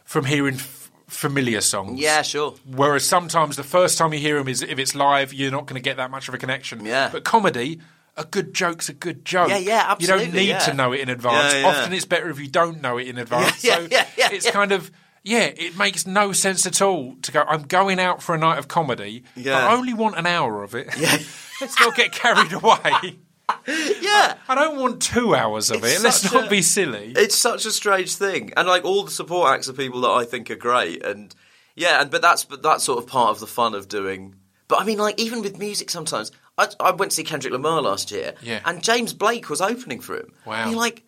[0.04, 1.98] from hearing f- familiar songs.
[2.00, 2.54] yeah, sure.
[2.64, 5.74] Whereas sometimes the first time you hear them is if it's live, you're not going
[5.80, 6.84] to get that much of a connection.
[6.84, 7.08] Yeah.
[7.10, 7.80] But comedy,
[8.16, 9.48] a good joke's a good joke.
[9.48, 10.24] Yeah, yeah, absolutely.
[10.26, 10.58] You don't need yeah.
[10.60, 11.52] to know it in advance.
[11.54, 11.66] Yeah, yeah.
[11.68, 13.64] Often it's better if you don't know it in advance.
[13.64, 14.90] Yeah, so yeah, yeah, it's kind of
[15.24, 17.42] yeah, it makes no sense at all to go.
[17.42, 19.22] I'm going out for a night of comedy.
[19.36, 19.56] Yeah.
[19.68, 20.88] I only want an hour of it.
[20.98, 21.16] Yeah.
[21.62, 23.18] Let's not get carried away.
[23.66, 24.34] Yeah.
[24.48, 26.02] I don't want two hours of It's it.
[26.02, 27.12] Let's not a- be silly.
[27.14, 30.24] It's such a strange thing, and like all the support acts are people that I
[30.24, 31.34] think are great, and
[31.76, 34.36] yeah, and but that's but that's sort of part of the fun of doing.
[34.68, 37.82] But I mean, like even with music, sometimes I, I went to see Kendrick Lamar
[37.82, 38.60] last year, Yeah.
[38.64, 40.32] and James Blake was opening for him.
[40.46, 40.54] Wow.
[40.62, 41.02] and you're like,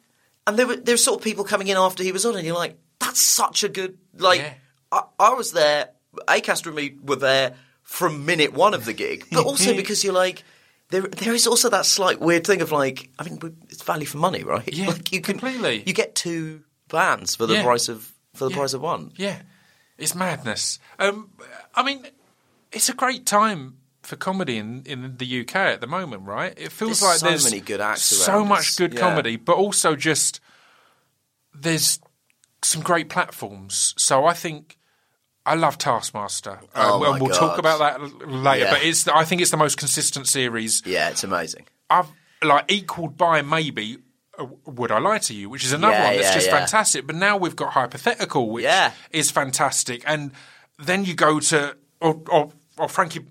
[0.47, 2.45] and there were there were sort of people coming in after he was on, and
[2.45, 4.41] you're like, that's such a good like.
[4.41, 4.55] Yeah.
[4.93, 5.91] I, I was there.
[6.29, 7.55] Acast and me were there
[7.85, 10.43] from minute one of the gig, but also because you're like.
[10.91, 14.19] There, there is also that slight weird thing of like, I mean, it's value for
[14.19, 14.69] money, right?
[14.73, 15.83] Yeah, like you can, completely.
[15.87, 17.63] You get two bands for the Yeah.
[17.63, 18.57] price of for the Yeah.
[18.59, 19.11] price of one.
[19.17, 19.41] Yeah,
[19.97, 20.79] it's madness.
[20.99, 21.31] Um,
[21.75, 22.07] I mean,
[22.71, 26.53] it's a great time for comedy in, in the UK at the moment, right?
[26.57, 29.01] It feels There's like so there's many good acts so much good Yeah.
[29.01, 30.39] comedy, but also just
[31.55, 31.99] there's
[32.63, 33.95] some great platforms.
[33.97, 34.77] So I think.
[35.47, 37.39] I love Taskmaster, Oh Um, my and we'll God.
[37.39, 38.65] talk about that later.
[38.65, 38.71] Yeah.
[38.73, 41.67] But it's I think it's the most consistent series Yeah, it's amazing.
[41.91, 42.07] I've
[42.43, 43.99] like equaled by maybe
[44.39, 46.59] uh, Would I Lie to You, which is another Yeah, one that's yeah, just yeah.
[46.59, 47.07] fantastic.
[47.07, 48.67] But now we've got Hypothetical, which
[49.11, 50.03] is fantastic.
[50.07, 50.33] And
[50.79, 53.27] then you go to or, or, or Frankie B-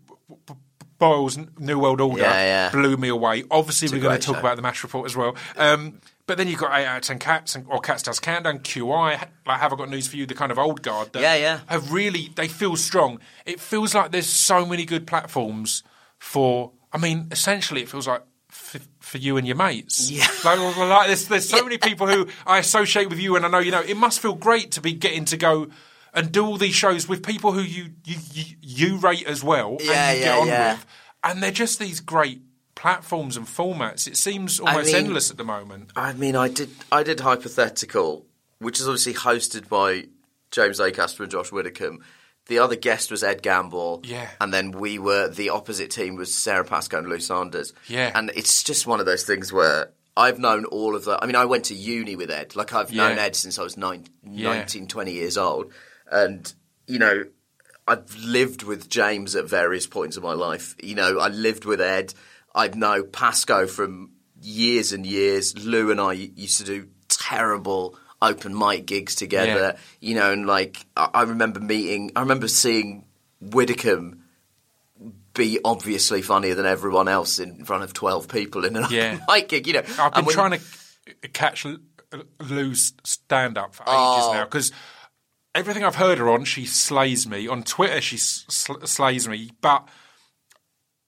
[0.48, 0.54] B-
[1.00, 3.44] Boyle's New World Order blew me away.
[3.52, 4.40] Obviously, we're going to talk show.
[4.40, 5.36] about the Mash Report as well.
[5.58, 8.60] Um, but then you've got 8 out of 10 Cats and, or Cats Does Countdown,
[8.60, 9.28] QI.
[9.46, 10.26] Like, have I got news for you?
[10.26, 11.60] The kind of old guard that Yeah, yeah.
[11.68, 13.20] have really, they feel strong.
[13.46, 15.84] It feels like there's so many good platforms
[16.20, 20.10] for, I mean, essentially, it feels like for, for you and your mates.
[20.12, 20.28] Yeah.
[20.46, 23.60] Like, like there's, there's so many people who I associate with you, and I know,
[23.60, 25.68] you know, it must feel great to be getting to go
[26.14, 29.78] and do all these shows with people who you you, you, you rate as well
[29.80, 30.74] Yeah, and you yeah, get on yeah.
[30.74, 30.86] with.
[31.24, 32.42] And they're just these great
[32.84, 34.08] platforms and formats.
[34.08, 35.92] It seems almost mean- endless at the moment.
[35.96, 38.26] I mean, I did I did hypothetical,
[38.60, 40.08] which is obviously hosted by
[40.52, 42.04] James Acaster and Josh Widdicombe.
[42.48, 44.30] The other guest was Ed Gamble, Yeah.
[44.42, 48.12] and then we were the opposite team was Sara Pascoe and Lou Sanders, Yeah.
[48.14, 51.18] And it's just one of those things where I've known all of the.
[51.24, 52.54] I mean, I went to uni with Ed.
[52.54, 54.56] Like I've known Ed since I was nine, Yeah.
[54.56, 55.72] 19, 20 years old,
[56.12, 56.54] and
[56.86, 57.24] you know,
[57.88, 60.76] I've lived with James at various points of my life.
[60.84, 62.14] You know, I lived with Ed.
[62.56, 65.58] I know Pascoe from years and years.
[65.58, 69.76] Lou and I used to do terrible open mic gigs together.
[69.76, 69.78] Yeah.
[70.10, 72.12] You know, and like I, I remember meeting.
[72.16, 73.06] I remember seeing
[73.42, 74.20] Widdicombe
[75.34, 79.14] be obviously funnier than everyone else in front of twelve people in an Yeah.
[79.16, 79.68] open mic gig.
[79.68, 81.66] You know, I've been trying to catch
[82.40, 84.32] Lou's stand up for ages Oh.
[84.36, 84.72] now because
[85.56, 87.48] everything I've heard her on, she slays me.
[87.48, 89.52] On Twitter, she sl- slays me.
[89.62, 89.88] But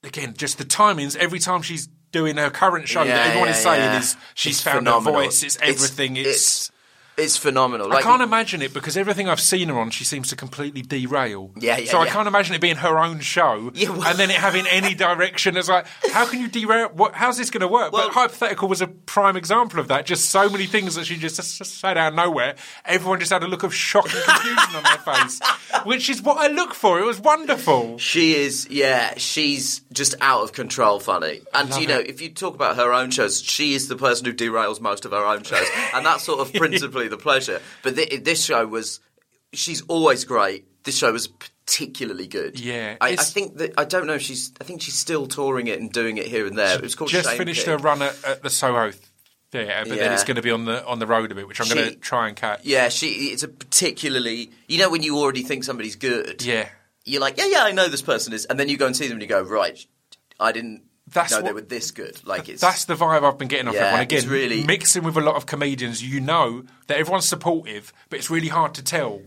[0.06, 1.16] again, just the timings.
[1.16, 4.00] Every time she's doing her current show, Yeah, that everyone is saying yeah.
[4.00, 5.14] is she's It's found phenomenal.
[5.20, 5.44] her voice.
[5.44, 6.16] It's everything.
[6.18, 6.72] It's, it's
[7.18, 7.92] it's phenomenal.
[7.94, 11.52] I can't imagine it because everything I've seen her on, she seems to completely derail.
[11.58, 12.12] Yeah, yeah, So I yeah.
[12.12, 15.56] can't imagine it being her own show Yeah, well- and then it having any direction.
[15.58, 16.90] It's like, how can you derail?
[16.90, 17.92] What, how's this going to work?
[17.94, 20.06] Well- but hypothetical was a prime example of that.
[20.06, 22.56] Just so many things that she just, just said out of nowhere.
[22.86, 25.40] Everyone just had a look of shock and confusion on their face,
[25.86, 27.00] which is what I look for.
[27.00, 27.98] It was wonderful.
[27.98, 31.42] She is, yeah, she's just out of control funny.
[31.54, 32.10] And, you know, it.
[32.10, 35.12] if you talk about her own shows, she is the person who derails most of
[35.12, 35.66] her own shows.
[35.94, 37.62] and that sort of principally the pleasure.
[37.84, 39.00] But thi- this show was,
[39.54, 40.66] she's always great.
[40.84, 42.60] This show was particularly good.
[42.60, 45.68] Yeah, I, I think that, I don't know if she's, I think she's still touring
[45.68, 46.76] it and doing it here and there.
[46.76, 47.72] It was called Just Shame finished Pig.
[47.72, 48.92] her run at, at the Soho
[49.52, 51.62] there, but then it's going to be on the on the road a bit, which
[51.62, 52.66] I'm going to try and catch.
[52.66, 53.08] Yeah, she.
[53.28, 54.52] It's a particularly.
[54.68, 56.44] You know when you already think somebody's good.
[56.44, 56.68] Yeah.
[57.06, 59.08] You're like, yeah, yeah, I know this person is, and then you go and see
[59.08, 59.80] them and you go, right,
[60.40, 60.84] I didn't
[61.16, 62.22] That's know they were this good.
[62.26, 64.02] Like it's That's the vibe I've been getting off Yeah, everyone.
[64.04, 68.20] it's Again, really- mixing with a lot of comedians, you know that everyone's supportive, but
[68.20, 69.22] it's really hard to tell.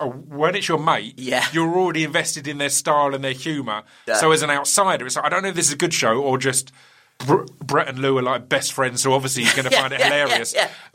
[0.00, 1.46] Uh, When it's your mate, Yeah.
[1.52, 3.84] you're already invested in their style and their humour.
[4.08, 4.16] Yeah.
[4.16, 6.20] So as an outsider, it's like, I don't know if this is a good show
[6.20, 6.72] or just
[7.18, 9.92] Br- Brett and Lou are like best friends, so obviously you're going to Yeah, find
[9.92, 10.52] it hilarious.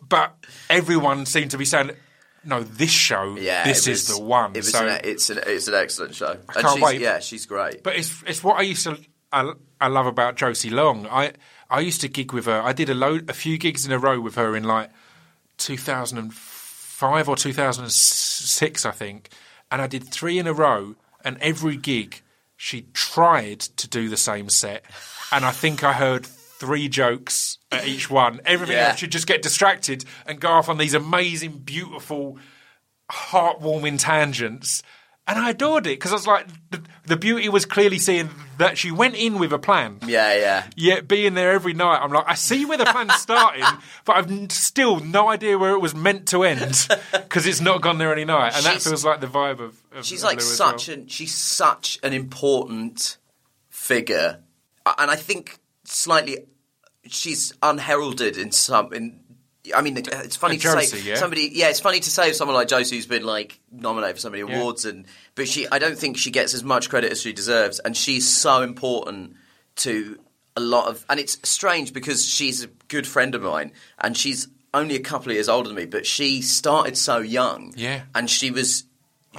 [0.08, 0.36] But
[0.70, 1.92] everyone seemed to be saying,
[2.44, 4.54] no, this show, yeah, this it is was- the one.
[4.56, 6.32] It so, an, it's an it's an excellent show.
[6.32, 7.00] and can't she's, wait.
[7.02, 7.84] Yeah, she's great.
[7.84, 8.98] But it's it's what I used to
[9.32, 11.08] I, I love about Josie Long.
[11.08, 11.34] I
[11.70, 12.62] I used to gig with her.
[12.62, 14.90] I did a load a few gigs in a row with her in like
[15.58, 19.30] 2005 or 2006, I think.
[19.72, 22.22] And I did three in a row, and every gig
[22.58, 24.84] she tried to do the same set,
[25.32, 28.42] and I think I heard three jokes at each one.
[28.46, 28.90] Everything Yeah.
[28.90, 32.38] else she'd just get distracted and go off on these amazing, beautiful
[33.12, 34.84] heartwarming tangents.
[35.30, 38.80] And I adored it because I was like, the, the beauty was clearly seeing that
[38.80, 40.00] she went in with a plan.
[40.08, 40.68] yeah, yeah.
[40.76, 43.64] Yet being there every night, I'm like, I see where the plan's starting,
[44.06, 48.00] but I've still no idea where it was meant to end because it's not gone
[48.00, 48.56] there any night.
[48.56, 49.80] And that feels like the vibe of.
[49.94, 50.98] of She's of like such well.
[50.98, 53.18] an she's such an important
[53.70, 54.40] figure,
[54.98, 56.40] and I think slightly
[57.06, 58.94] she's unheralded in some.
[58.94, 59.19] In
[59.76, 61.16] I mean, it's funny Uh, to Josie, say yeah?
[61.16, 61.50] somebody.
[61.54, 64.44] Yeah, it's funny to say someone like Josie who's been like nominated for so many
[64.50, 64.58] Yeah.
[64.60, 65.06] awards, and
[65.36, 65.68] but she.
[65.68, 69.36] I don't think she gets as much credit as she deserves, and she's so important
[69.78, 70.20] to
[70.56, 71.06] a lot of.
[71.10, 75.30] And it's strange because she's a good friend of mine, and she's only a couple
[75.32, 77.74] of years older than me, but she started so young.
[77.78, 78.02] Yeah.
[78.16, 78.84] and she was.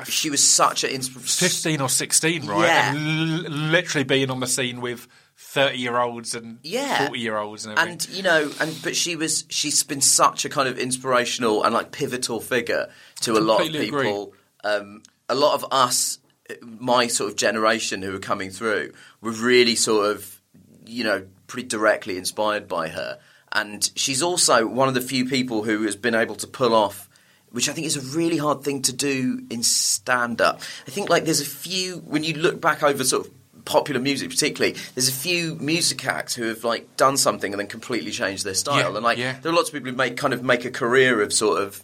[0.07, 1.49] She was such an inspiration.
[1.49, 2.65] 15 or 16, right?
[2.65, 2.95] Yeah.
[2.95, 5.09] And l- literally being on the scene with
[5.53, 7.07] 30 year olds and Yeah.
[7.09, 7.93] 40 year olds and everything.
[8.09, 11.75] and you know, and but she was she's been such a kind of inspirational and
[11.75, 12.89] like pivotal figure
[13.23, 14.33] to a lot of people.
[14.63, 16.19] Um, a lot of us,
[16.63, 20.41] my sort of generation who are coming through, were really sort of
[20.87, 23.19] you know pretty directly inspired by her.
[23.53, 27.09] And she's also one of the few people who has been able to pull off.
[27.53, 30.61] Which I think is a really hard thing to do in stand up.
[30.87, 33.33] I think like there's a few when you look back over sort of
[33.65, 37.67] popular music particularly there's a few music acts who have like done something and then
[37.67, 38.79] completely changed their style.
[38.79, 39.39] Yeah, and like yeah.
[39.43, 41.83] there are lots of people who make kind of make a career of sort of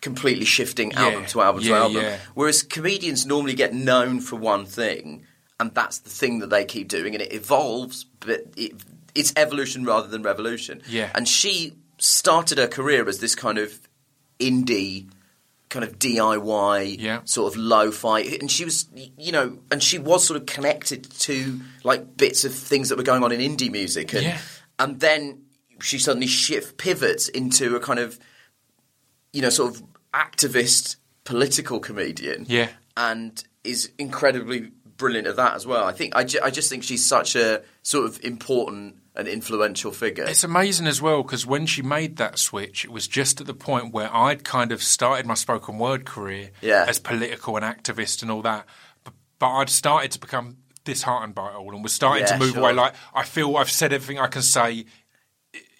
[0.00, 2.04] completely shifting Yeah, album to album to album.
[2.34, 5.26] whereas comedians normally get known for one thing
[5.58, 8.72] and that's the thing that they keep doing and it evolves but it,
[9.14, 10.82] it's evolution rather than revolution.
[10.88, 11.10] Yeah.
[11.14, 13.80] and she started her career as this kind of
[14.38, 15.08] indie
[15.68, 17.20] kind of DIY Yeah.
[17.24, 18.86] sort of lo-fi and she was
[19.18, 23.04] you know and she was sort of connected to like bits of things that were
[23.04, 24.38] going on in indie music and Yeah.
[24.78, 25.42] and then
[25.80, 28.18] she suddenly shift pivots into a kind of
[29.32, 29.82] you know sort of
[30.14, 32.68] activist political comedian Yeah.
[32.96, 36.82] and is incredibly brilliant at that as well I think I, ju- I just think
[36.82, 41.66] she's such a sort of important and influential figure It's amazing as well because when
[41.66, 45.26] she made that switch, it was just at the point where I'd kind of started
[45.26, 46.84] my spoken word career Yeah.
[46.88, 48.64] as political and activist and all that.
[49.04, 52.38] But, but I'd started to become disheartened by it all and was starting Yeah, to
[52.38, 52.60] move sure.
[52.60, 52.72] away.
[52.72, 54.86] Like, I feel I've said everything I can say.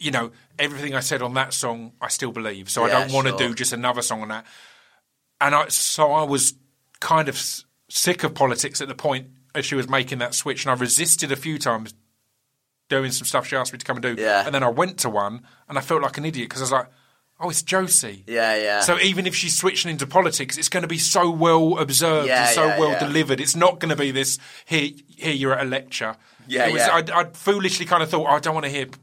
[0.00, 2.68] You know, everything I said on that song, I still believe.
[2.70, 3.48] So I don't want to sure.
[3.48, 4.46] do just another song on that.
[5.40, 6.54] And I, so I was
[7.00, 10.64] kind of s- sick of politics at the point as she was making that switch.
[10.64, 11.94] And I resisted a few times
[12.88, 14.22] doing some stuff she asked me to come and do.
[14.22, 14.44] Yeah.
[14.46, 16.72] And then I went to one and I felt like an idiot because I was
[16.72, 16.86] like,
[17.40, 18.24] oh, it's Josie.
[18.26, 21.78] yeah yeah So even if she's switching into politics, it's going to be so well
[21.78, 22.98] observed Yeah, and so yeah, well yeah.
[23.06, 23.40] delivered.
[23.40, 24.90] It's not going to be this here.
[25.16, 26.16] Here you're at a lecture.
[26.46, 26.94] Yeah, it was, yeah.
[26.94, 28.96] I'd, I'd foolishly kind of thought oh, I don't want to hear p-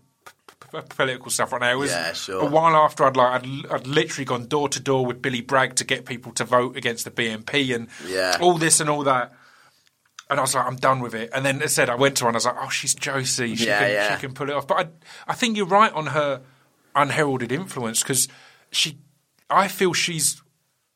[0.71, 1.71] p- political stuff right now.
[1.73, 2.41] It was Yeah, sure.
[2.41, 5.75] a while after I'd like I'd, I'd literally gone door to door with Billy Bragg
[5.75, 8.37] to get people to vote against the BNP and Yeah.
[8.41, 9.31] all this and all that.
[10.29, 11.29] And I was like, I'm done with it.
[11.33, 13.55] And then it said, I went to her and I was like, oh, she's Josie.
[13.55, 14.15] She, Yeah, can, yeah.
[14.15, 14.65] she can pull it off.
[14.67, 14.77] But
[15.27, 16.41] I, I think you're right on her
[16.95, 18.27] unheralded influence because
[18.71, 18.97] she,
[19.49, 20.41] I feel she's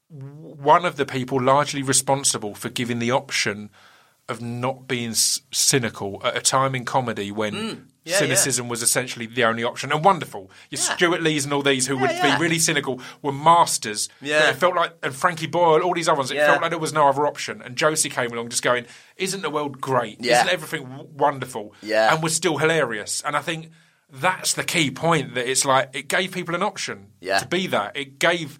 [0.10, 3.70] one of the people largely responsible for giving the option
[4.28, 7.82] of not being s- cynical at a time in comedy when Mm.
[8.10, 9.92] Yeah, cynicism was essentially the only option.
[9.92, 10.52] And wonderful.
[10.70, 10.96] Your Yeah.
[10.96, 12.36] Stewart Lees and all these who would yeah.
[12.38, 14.10] be really cynical were masters.
[14.22, 14.40] Yeah.
[14.42, 16.48] But It felt like, and Frankie Boyle, all these other ones, it Yeah.
[16.48, 17.62] felt like there was no other option.
[17.62, 18.86] And Josie came along just going,
[19.18, 20.18] Isn't the world great?
[20.24, 20.38] Yeah.
[20.42, 21.74] Isn't everything w- wonderful?
[21.82, 22.14] Yeah.
[22.14, 23.22] And was still hilarious.
[23.26, 23.72] And I think
[24.12, 27.40] that's the key point that it's like, it gave people an option Yeah.
[27.40, 27.96] to be that.
[27.96, 28.58] It gave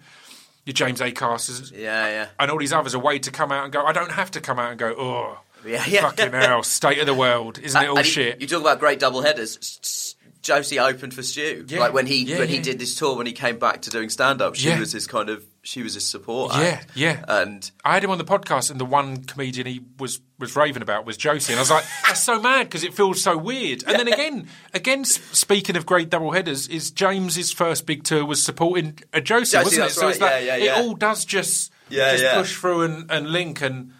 [0.66, 1.10] your James A.
[1.10, 3.92] Acasters yeah yeah and all these others a way to come out and go, I
[3.92, 6.00] don't have to come out and go, oh, Yeah, yeah.
[6.02, 8.40] fucking hell, state of the world, isn't it all And you- shit?
[8.40, 10.16] You talk about great double headers.
[10.42, 11.66] Josie opened for Stu.
[11.68, 11.80] Yeah.
[11.80, 14.08] Like when he Yeah, when he did this tour when he came back to doing
[14.08, 14.78] stand up, she Yeah.
[14.78, 16.54] was his kind of she was his support.
[16.54, 16.90] Yeah, act.
[16.94, 17.22] yeah.
[17.28, 20.80] And I had him on the podcast, and the one comedian he was was raving
[20.80, 23.84] about was Josie, and I was like, "That's so mad because it feels so weird."
[23.86, 28.42] And then again, again, speaking of great double headers, is James's first big tour was
[28.42, 29.80] supporting a Josie, Josie, wasn't it?
[29.82, 32.34] that's So it's right, like yeah, yeah, it all does just Yeah, just yeah.
[32.40, 33.92] push through and, and link, and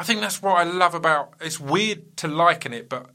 [0.00, 1.34] I think that's what I love about.
[1.40, 3.10] It's weird to liken it, but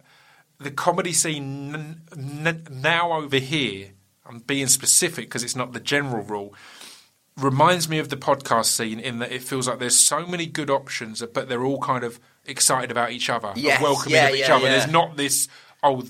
[0.60, 3.90] the comedy scene n- n- now over here.
[4.28, 6.54] I'm being specific because it's not the general rule
[7.38, 10.70] reminds me of the podcast scene in that it feels like there's so many good
[10.70, 14.48] options, but they're all kind of excited about each other, Yes, welcoming yeah, of each
[14.48, 14.66] yeah, other.
[14.66, 14.72] yeah.
[14.78, 15.48] There's not this
[15.84, 16.04] oh.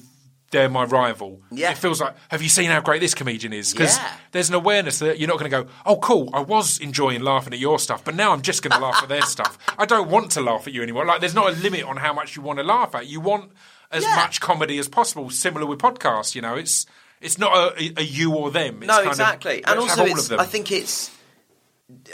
[0.51, 1.41] They're my rival.
[1.51, 1.71] Yeah.
[1.71, 3.71] It feels like, have you seen how great this comedian is?
[3.73, 4.11] Because Yeah.
[4.31, 7.51] there's an awareness that you're not going to go, oh, cool, I was enjoying laughing
[7.53, 9.57] at your stuff, but now I'm just going to laugh at their stuff.
[9.77, 11.05] I don't want to laugh at you anymore.
[11.05, 13.07] Like, there's not a limit on how much you want to laugh at.
[13.07, 13.51] You want
[13.91, 14.15] as Yeah.
[14.15, 16.55] much comedy as possible, similar with podcasts, you know.
[16.55, 16.85] It's
[17.21, 18.77] it's not a, a you or them.
[18.83, 19.63] It's no, kind of, exactly.
[19.65, 20.39] and also, all it's, of them.
[20.39, 21.09] I think it's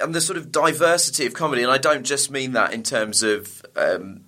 [0.01, 3.23] and the sort of diversity of comedy, and I don't just mean that in terms
[3.23, 4.25] of um,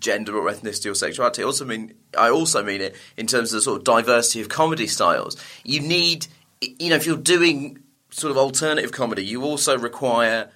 [0.00, 1.42] gender or ethnicity or sexuality.
[1.42, 4.48] I also mean I also mean it in terms of the sort of diversity of
[4.48, 5.36] comedy styles.
[5.64, 6.26] You need,
[6.60, 7.78] you know, if you're doing
[8.10, 10.50] sort of alternative comedy, you also require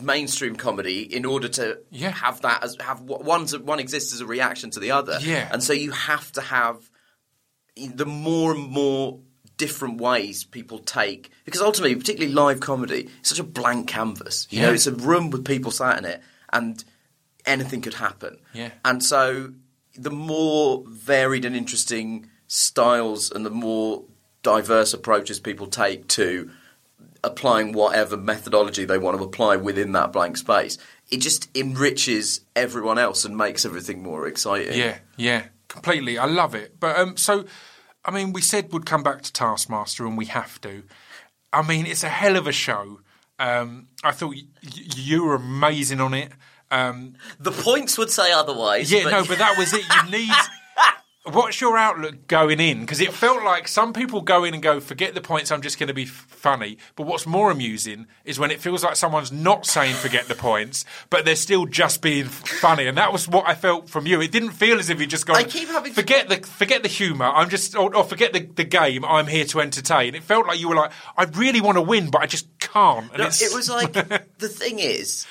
[0.00, 2.10] mainstream comedy in order to Yeah.
[2.10, 5.18] have that as have one one exists as a reaction to the other.
[5.20, 5.48] Yeah.
[5.52, 6.90] and so you have to have
[7.76, 9.20] the more and more
[9.56, 14.60] different ways people take because ultimately particularly live comedy it's such a blank canvas you
[14.60, 16.20] know it's a room with people sat in it
[16.52, 16.84] and
[17.46, 18.70] anything could happen Yeah.
[18.84, 19.52] and so
[19.96, 24.04] the more varied and interesting styles and the more
[24.42, 26.50] diverse approaches people take to
[27.22, 30.76] applying whatever methodology they want to apply within that blank space
[31.10, 36.18] it just enriches everyone else and makes everything more exciting Yeah, yeah, completely.
[36.18, 36.80] I love it.
[36.80, 37.44] But um, so,
[38.06, 40.82] I mean, we said we'd come back to Taskmaster, and we have to.
[41.52, 43.00] I mean, it's a hell of a show.
[43.38, 46.32] Um, I thought y- y- you were amazing on it.
[46.74, 49.84] Um, the points would say otherwise yeah, but- no, but that was it.
[50.04, 50.30] You need.
[51.32, 52.80] What's your outlook going in?
[52.80, 55.78] Because it felt like some people go in and go, forget the points, I'm just
[55.78, 56.76] going to be f- funny.
[56.96, 60.84] But what's more amusing is when it feels like someone's not saying forget the points,
[61.08, 62.86] but they're still just being f- funny.
[62.86, 64.20] And that was what I felt from you.
[64.20, 66.90] It didn't feel as if you just gone, I keep having- forget the forget the
[66.90, 67.24] humour.
[67.24, 69.02] I'm just, or, or forget the, the game.
[69.02, 70.14] I'm here to entertain.
[70.14, 73.08] It felt like you were like, I really want to win, but I just can't.
[73.12, 73.92] And No, it was like
[74.38, 75.26] the thing is,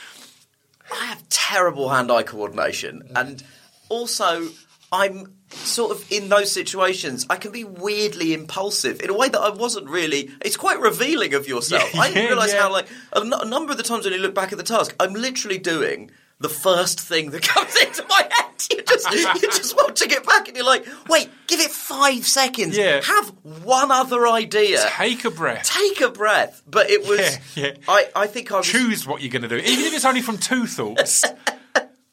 [0.94, 3.20] I have terrible hand-eye coordination, mm.
[3.20, 3.44] and
[3.90, 4.50] also
[4.92, 7.26] I'm sort of in those situations.
[7.30, 10.32] I can be weirdly impulsive in a way that I wasn't really.
[10.42, 11.84] It's quite revealing of yourself.
[11.94, 12.62] Yeah, I didn't realise yeah.
[12.62, 14.64] how like a, n- a number of the times when you look back at the
[14.64, 16.12] task, I'm literally doing.
[16.44, 19.10] The first thing that comes into my head, you just
[19.42, 22.78] you just want to get back, and you're like, "Wait, give it five seconds.
[22.78, 23.02] Yeah.
[23.02, 23.30] Have
[23.64, 24.80] one other idea.
[24.90, 25.72] take a breath.
[25.72, 27.40] Take a breath." But it was.
[27.56, 27.72] Yeah, yeah.
[27.88, 30.22] I, I think I was choose what you're going to do, even if it's only
[30.22, 31.24] from two thoughts.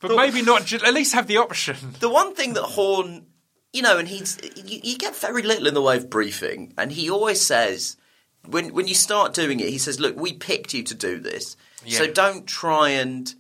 [0.03, 0.73] But maybe not.
[0.73, 1.77] At least have the option.
[2.01, 3.27] the one thing that Horne,
[3.75, 6.91] you know, and he's you, you get very little in the way of briefing, and
[6.91, 7.99] he always says
[8.47, 11.57] when when you start doing it, he says, "Look, we picked you to do this,
[11.87, 13.35] so don't try and."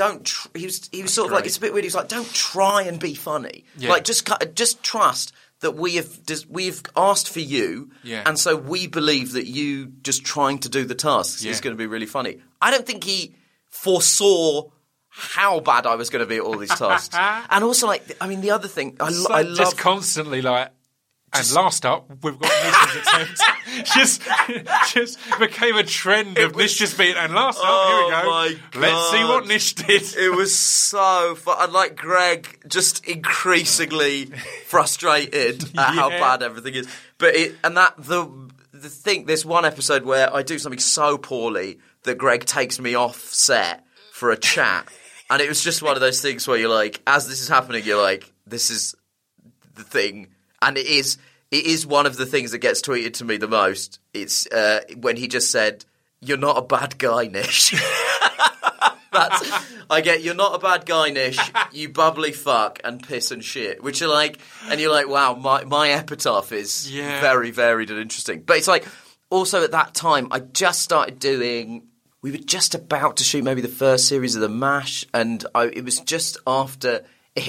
[0.00, 1.84] Don't tr- he was he was sort of like it's a bit weird.
[1.84, 3.64] He's like, don't try and be funny.
[3.76, 3.90] Yeah.
[3.90, 6.08] Like just just trust that we have
[6.48, 8.22] we've asked for you, Yeah.
[8.24, 11.50] and so we believe that you just trying to do the tasks Yeah.
[11.50, 12.38] is going to be really funny.
[12.62, 13.34] I don't think he
[13.68, 14.70] foresaw
[15.08, 17.14] how bad I was going to be at all these tasks,
[17.50, 20.70] and also like I mean the other thing I, lo- So I just constantly like.
[21.32, 22.50] And last up, we've got
[22.96, 23.40] attempt.
[23.94, 24.22] just,
[24.92, 27.14] just became a trend of Nish just being.
[27.16, 28.80] And last up, Oh here we oh go.
[28.80, 30.02] my Let's see what Nish did.
[30.16, 31.56] it was so fun.
[31.60, 34.26] And like Greg, just increasingly
[34.66, 36.88] frustrated at how bad everything is.
[37.18, 38.28] But it and that the
[38.72, 39.26] the thing.
[39.26, 43.84] There's one episode where I do something so poorly that Greg takes me off set
[44.12, 44.88] for a chat,
[45.28, 47.84] and it was just one of those things where you're like, as this is happening,
[47.84, 48.94] you're like, this is
[49.74, 50.28] the thing,
[50.62, 51.18] and it is
[51.50, 53.98] it is one of the things that gets tweeted to me the most.
[54.14, 55.84] It's uh, when he just said,
[56.20, 57.74] "You're not a bad guy, Nish."
[59.12, 59.42] That's
[59.90, 60.22] I get.
[60.22, 61.38] You're not a bad guy, Nish.
[61.72, 64.38] You bubbly fuck and piss and shit, which are like,
[64.68, 67.20] and you're like, wow, my my epitaph is Yeah.
[67.20, 68.42] very varied and interesting.
[68.42, 68.86] But it's like
[69.28, 71.88] also at that time, I just started doing.
[72.22, 75.64] We were just about to shoot maybe the first series of the Mash, and I,
[75.66, 77.04] it was just after.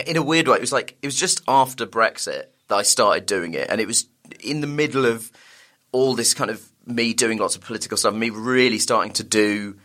[0.07, 3.25] In a weird way, it was like it was just after Brexit that I started
[3.27, 4.07] doing it, and it was
[4.39, 5.31] in the middle of
[5.91, 9.75] all this kind of me doing lots of political stuff, me really starting to do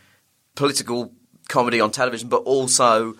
[0.55, 1.11] political
[1.47, 3.13] comedy on television, but also,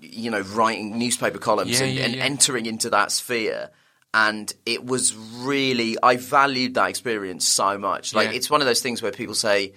[0.00, 2.24] you know, writing newspaper columns Yeah, and, yeah, and yeah.
[2.24, 3.70] entering into that sphere.
[4.14, 8.14] and it was really I valued that experience so much.
[8.14, 9.72] Like it's one of those things where people say,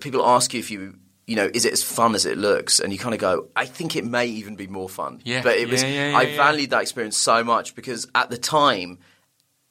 [0.00, 0.94] people ask you if you.
[1.26, 2.80] You know, is it as fun as it looks?
[2.80, 5.20] And you kind of go, I think it may even be more fun.
[5.24, 5.42] Yeah.
[5.42, 6.36] But it was, Yeah, yeah, yeah, I yeah.
[6.36, 8.98] valued that experience so much because at the time,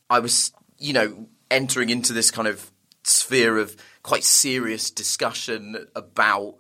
[0.09, 2.71] I was, you know, entering into this kind of
[3.03, 6.55] sphere of quite serious discussion about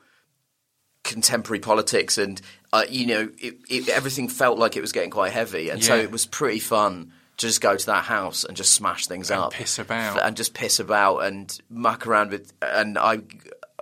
[1.03, 2.41] contemporary politics, and
[2.73, 5.95] uh, you know, it, it, everything felt like it was getting quite heavy, and so
[5.95, 9.39] it was pretty fun to just go to that house and just smash things And
[9.41, 10.21] up, piss about.
[10.23, 13.21] and just piss about and muck around with, and I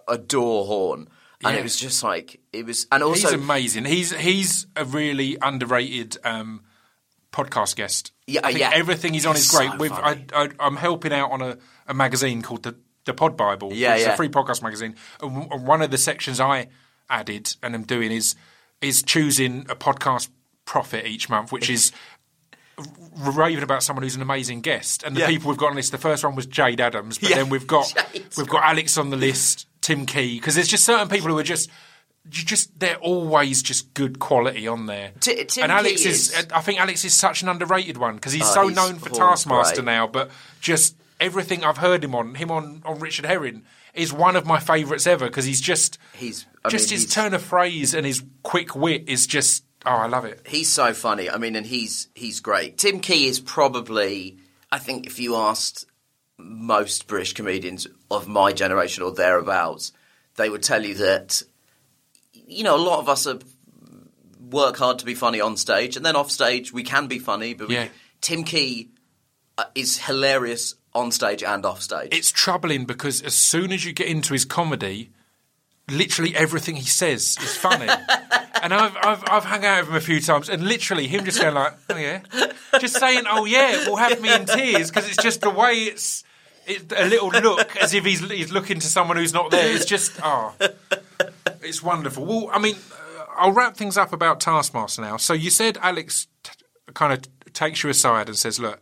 [0.09, 1.07] adore Horne.
[1.43, 1.59] And Yeah.
[1.61, 3.85] it was just like it was, and also he's amazing.
[3.85, 6.63] He's he's a really underrated um,
[7.31, 8.11] podcast guest.
[8.27, 8.71] Yeah, yeah.
[8.73, 9.71] everything he's on is great.
[9.71, 11.57] so With I, I, I'm helping out on a,
[11.87, 13.71] a magazine called the the Pod Bible.
[13.73, 14.13] Yeah, it's yeah.
[14.13, 14.95] a free podcast magazine.
[15.21, 16.67] And one of the sections I
[17.09, 18.35] added and am doing is
[18.81, 20.27] is choosing a podcast
[20.65, 21.91] prophet each month, which is
[23.35, 25.03] raving about someone who's an amazing guest.
[25.03, 25.27] And the Yeah.
[25.27, 27.67] people we've got on this, the first one was Jayde Adams, but Yeah, then we've
[27.67, 31.29] got Jayde's we've got Alex on the list, Tim Key, because there's just certain people
[31.29, 31.69] who are just.
[32.31, 35.13] You just they're always just good quality on there.
[35.19, 38.33] Tim and Alex Key is, is- I think Alex is such an underrated one because
[38.33, 39.85] he's Oh, so he's known for Taskmaster right.
[39.85, 40.29] now, but
[40.61, 43.63] just everything I've heard him on, him on, on Richard Herring,
[43.95, 47.13] is one of my favourites ever because he's just He's- I just mean, his he's-
[47.13, 50.41] turn of phrase and his quick wit is just oh I love it.
[50.45, 51.29] He's so funny.
[51.31, 52.77] I mean, and he's he's great.
[52.77, 54.37] Tim Key is probably,
[54.71, 55.85] I think, if you asked
[56.39, 59.91] most British comedians of my generation or thereabouts,
[60.35, 61.43] they would tell you that,
[62.33, 63.39] you know, a lot of us are
[64.49, 67.53] work hard to be funny on stage, and then off stage we can be funny.
[67.53, 67.75] But we-
[68.21, 68.89] Tim Key
[69.57, 72.09] uh, is hilarious on stage and off stage.
[72.11, 75.11] It's troubling because as soon as you get into his comedy,
[75.89, 77.87] literally everything he says is funny.
[78.63, 81.39] and I've, I've I've hung out with him a few times, and literally him just
[81.41, 82.21] going like, "Oh yeah,"
[82.79, 86.23] just saying, "Oh yeah," will have me in tears because it's just the way it's.
[86.69, 89.75] A little look as if he's he's looking to someone who's not there.
[89.75, 90.53] It's just oh,
[91.61, 92.25] it's wonderful.
[92.25, 95.17] Well, I mean, uh, I'll wrap things up about Taskmaster now.
[95.17, 96.51] So you said Alex t-
[96.93, 98.81] kind of takes you aside and says, "Look,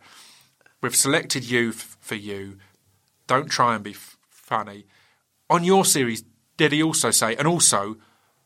[0.82, 2.58] we've selected you f- for you.
[3.26, 4.86] Don't try and be f- funny."
[5.50, 6.24] On your series,
[6.58, 7.96] did he also say, and also,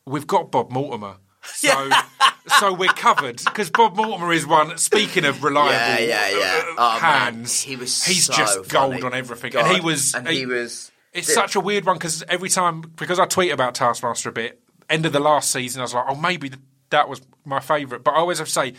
[0.06, 1.16] we've got Bob Mortimer.
[1.44, 1.90] So,
[2.58, 4.78] so we're covered because Bob Mortimer is one.
[4.78, 5.72] Speaking of reliable
[6.04, 6.62] Yeah, yeah, yeah.
[6.68, 9.80] uh, Oh, man, hands, he was he's so just gold on everything, God, and he
[9.80, 10.90] was and he was.
[11.12, 14.60] it's such a weird one because every time, because I tweet about Taskmaster a bit,
[14.88, 16.52] end of the last season, I was like, oh, maybe
[16.90, 18.04] that was my favourite.
[18.04, 18.74] But I always have to say,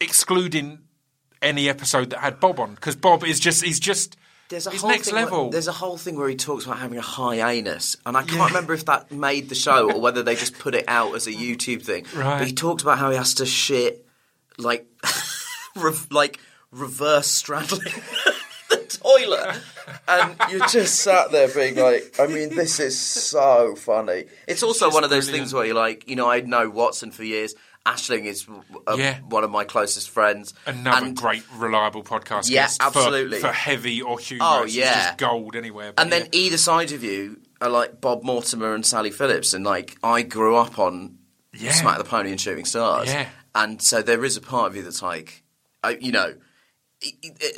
[0.00, 0.80] excluding
[1.42, 4.16] any episode that had Bob on, because Bob is just, he's just,
[4.50, 6.78] There's a he's whole next thing where- there's a whole thing where he talks about
[6.78, 10.22] having a high anus, and I can't remember if that made the show or whether
[10.24, 12.04] they just put it out as a YouTube thing.
[12.14, 12.38] Right.
[12.38, 14.04] But he talked about how he has to shit
[14.58, 14.86] like,
[15.76, 16.40] re- like
[16.72, 17.92] reverse straddling
[18.70, 19.56] the toilet,
[20.08, 24.24] and you're just sat there being like, I mean, this is so funny.
[24.48, 25.44] It's also just one of those brilliant.
[25.46, 27.54] things where you're like, you know, I know Watson for years.
[27.86, 28.46] Aisling is
[28.86, 29.20] uh Yeah.
[29.20, 30.52] one of my closest friends.
[30.66, 32.50] Another and great, reliable podcast.
[32.50, 33.38] Yeah, guest for- absolutely.
[33.40, 34.52] For, heavy or humorous.
[34.52, 34.92] Oh, It's yeah.
[35.06, 35.92] just gold anywhere.
[35.96, 36.40] And then yeah.
[36.40, 40.56] either side of you are like Bob Mortimer and Sally Phillips, and like I grew
[40.56, 41.18] up on
[41.54, 41.72] Yeah.
[41.72, 43.28] Smack the Pony and Shooting Stars, Yeah.
[43.54, 45.42] and so there is a part of you that's like,
[45.82, 46.34] I, you know,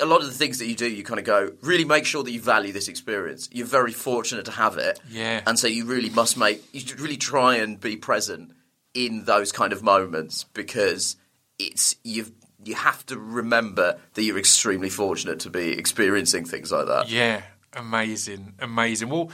[0.00, 2.22] A lot of the things that you do, you kind of go, really make sure
[2.22, 3.48] that you value this experience.
[3.50, 5.40] You're very fortunate to have it, Yeah.
[5.48, 8.52] and so you really must make, you should really try and be present
[8.95, 11.16] in those kind of moments because
[11.59, 12.32] it's you've.
[12.64, 17.11] You have to remember that you're extremely fortunate to be experiencing things like that.
[17.11, 19.09] Yeah, amazing, amazing.
[19.09, 19.32] Well,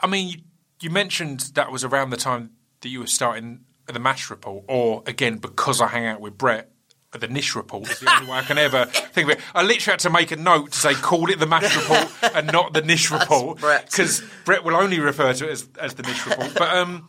[0.00, 0.36] I mean, you,
[0.82, 2.50] you mentioned that was around the time
[2.82, 6.70] that you were starting the Mash Report, or again, because I hang out with Brett,
[7.18, 9.44] the Nish Report is the only way I can ever think of it.
[9.56, 12.06] I literally had to make a note to say, call it the Mash Report
[12.36, 13.86] and not the Nish Report, Brett.
[13.86, 16.52] because Brett will only refer to it as, as the Nish Report.
[16.54, 17.08] But um,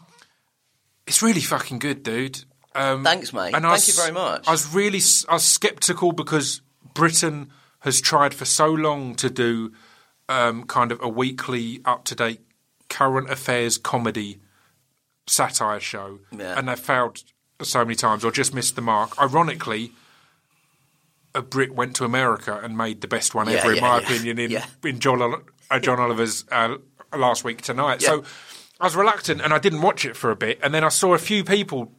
[1.10, 2.43] it's really fucking good, dude.
[2.76, 3.53] Um, Thanks, mate.
[3.53, 4.47] and Thank was- you very much.
[4.47, 6.62] I was really I was skeptical because
[6.93, 7.49] Britain
[7.80, 9.72] has tried for so long to do
[10.30, 12.41] um, kind of a weekly, up to date
[12.89, 14.39] current affairs comedy
[15.28, 16.57] satire show, Yeah.
[16.57, 17.24] and they've failed
[17.62, 19.20] so many times or just missed the mark.
[19.22, 19.91] Ironically,
[21.36, 23.97] a Brit went to America and made the best one Yeah, ever, in yeah, my
[23.99, 26.78] opinion, in, in John, uh, John Oliver's uh,
[27.16, 28.01] last week tonight.
[28.01, 28.24] So
[28.80, 31.13] I was reluctant and I didn't watch it for a bit, and then I saw
[31.13, 31.91] a few people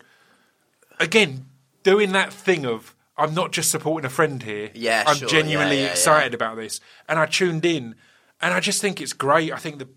[0.99, 1.47] again
[1.83, 4.71] doing that thing of I'm not just supporting a friend here.
[4.75, 5.29] Yeah, I'm sure.
[5.29, 7.95] genuinely Yeah, yeah, excited about this, and I tuned in,
[8.41, 9.53] and I just think it's great.
[9.53, 9.89] I think the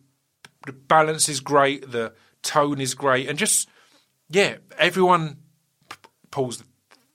[0.65, 3.69] the balance is great, the tone is great, and just
[4.29, 5.37] yeah, everyone
[5.89, 5.97] p-
[6.31, 6.63] pulls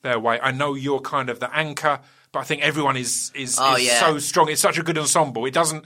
[0.03, 0.41] their weight.
[0.43, 2.01] I know you're kind of the anchor,
[2.33, 4.01] but I think everyone is is, Oh, is yeah.
[4.01, 4.49] so strong.
[4.49, 5.45] It's such a good ensemble.
[5.45, 5.85] It doesn't.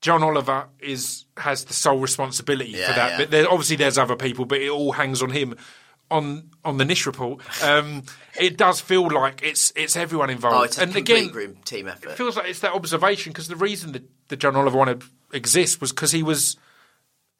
[0.00, 3.18] John Oliver is has the sole responsibility Yeah, for that, yeah.
[3.18, 5.56] but there, obviously there's other people, but it all hangs on him.
[6.12, 8.02] On on the Nish report, um,
[8.40, 10.56] it does feel like it's it's everyone involved.
[10.56, 11.30] Oh, it's a and again,
[11.64, 12.10] team effort.
[12.10, 15.06] it feels like it's that observation because the reason that, that John Oliver wanted to
[15.32, 16.56] exist was because he was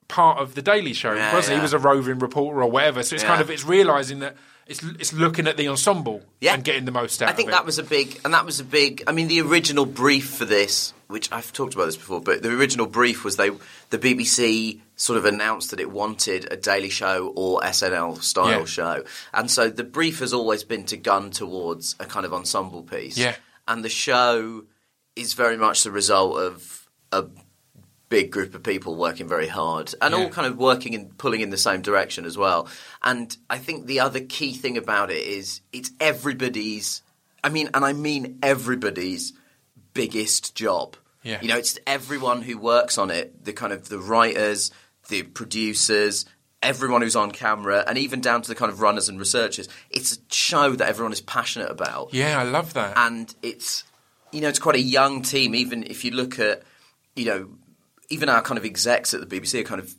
[0.07, 1.59] part of the Daily Show, Yeah, wasn't he?
[1.59, 3.03] He was a roving reporter or whatever.
[3.03, 4.37] So it's kind of it's realizing that
[4.71, 6.55] it's it's looking at the ensemble Yeah.
[6.55, 7.27] and getting the most out.
[7.27, 7.33] Of it.
[7.33, 9.03] I think that was a big, and that was a big.
[9.07, 12.51] I mean, the original brief for this, which I've talked about this before, but the
[12.51, 13.51] original brief was they,
[13.91, 18.65] the BBC sort of announced that it wanted a Daily Show or SNL style Yeah.
[18.65, 19.05] show,
[19.35, 23.19] and so the brief has always been to gun towards a kind of ensemble piece.
[23.19, 23.35] Yeah.
[23.69, 24.65] and the show
[25.17, 27.25] is very much the result of a
[28.11, 30.21] big group of people working very hard and Yeah.
[30.25, 32.69] all kind of working and pulling in the same direction as well.
[33.03, 37.03] And I think the other key thing about it is it's everybody's
[37.43, 39.33] I mean and I mean everybody's
[39.95, 40.97] biggest job.
[41.23, 41.39] Yeah.
[41.41, 44.71] You know, it's everyone who works on it, the kind of the writers,
[45.09, 46.25] the producers,
[46.63, 49.69] everyone who's on camera and even down to the kind of runners and researchers.
[49.91, 52.95] It's a show that everyone is passionate about yeah, I love that.
[52.97, 53.85] and it's
[54.33, 55.55] you know it's quite a young team.
[55.55, 56.63] Even if you look at
[57.17, 57.49] you know
[58.11, 59.95] even our kind of execs at the BBC are kind of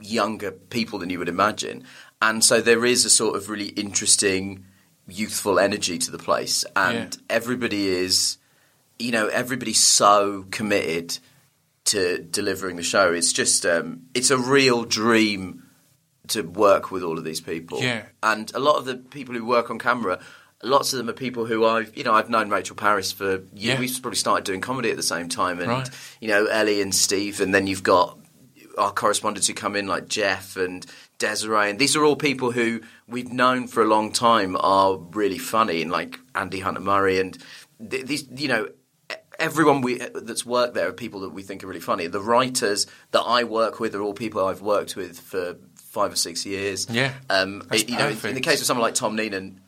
[0.00, 1.84] younger people than you would imagine,
[2.22, 4.64] and so there is a sort of really interesting
[5.06, 7.20] youthful energy to the place, and Yeah.
[7.36, 8.38] everybody is
[8.98, 11.18] you know everybody's so committed
[11.86, 13.12] to delivering the show.
[13.12, 15.62] It's just um, it's a real dream
[16.28, 17.82] to work with all of these people.
[17.82, 18.06] Yeah.
[18.22, 20.20] And a lot of the people who work on camera,
[20.64, 23.48] lots of them are people who I've, you know, I've known Rachel Parris for years.
[23.54, 23.78] Yeah.
[23.78, 25.60] We've probably started doing comedy at the same time.
[25.60, 25.90] And, Right.
[26.20, 27.40] you know, Ellie and Steve.
[27.40, 28.18] And then you've got
[28.78, 30.84] our correspondents who come in like Geoff and
[31.18, 31.70] Desiree.
[31.70, 35.80] And these are all people who we've known for a long time are really funny
[35.82, 37.38] and like Andy Hunter Murray and
[37.88, 38.68] th- these, you know,
[39.38, 42.06] everyone we that's worked there are people that we think are really funny.
[42.06, 46.16] The writers that I work with are all people I've worked with for five or
[46.16, 46.86] six years.
[46.90, 49.58] Yeah, um, it- you know, in, in the case of someone like Tom Neenan,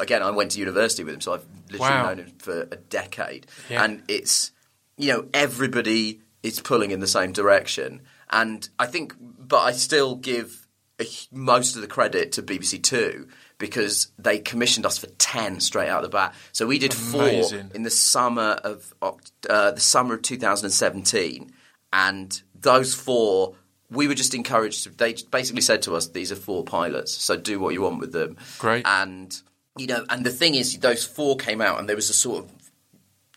[0.00, 2.06] again, I went to university with him, so I've literally Wow.
[2.06, 3.84] known him for a decade, Yeah.
[3.84, 4.52] and it's
[4.96, 8.00] you know everybody is pulling in the same direction,
[8.30, 10.66] and I think, but I still give
[11.00, 15.88] a, most of the credit to BBC Two because they commissioned us for ten straight
[15.88, 16.34] out of the bat.
[16.52, 17.68] So we did Amazing.
[17.68, 21.50] four in the summer of uh, the summer of 2017,
[21.92, 23.54] and those four.
[23.92, 24.84] We were just encouraged.
[24.84, 27.98] To, they basically said to us, "These are four pilots, so do what you want
[27.98, 28.86] with them." Great.
[28.86, 29.36] And
[29.80, 32.44] you know, and the thing is, those four came out, and there was a sort
[32.44, 32.50] of,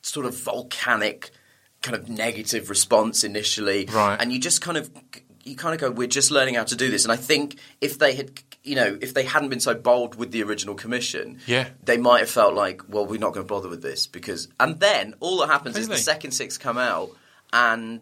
[0.02, 1.32] sort of volcanic,
[1.82, 4.18] kind of negative response initially, Right.
[4.20, 4.90] And you just kind of,
[5.44, 7.98] you kind of go, "We're just learning how to do this." And I think if
[8.00, 8.32] they had,
[8.64, 11.66] you know, if they hadn't been so bold with the original commission, Yeah.
[11.84, 14.80] they might have felt like, "Well, we're not going to bother with this," because, and
[14.80, 17.10] then all that happens is the second six come out,
[17.54, 18.02] and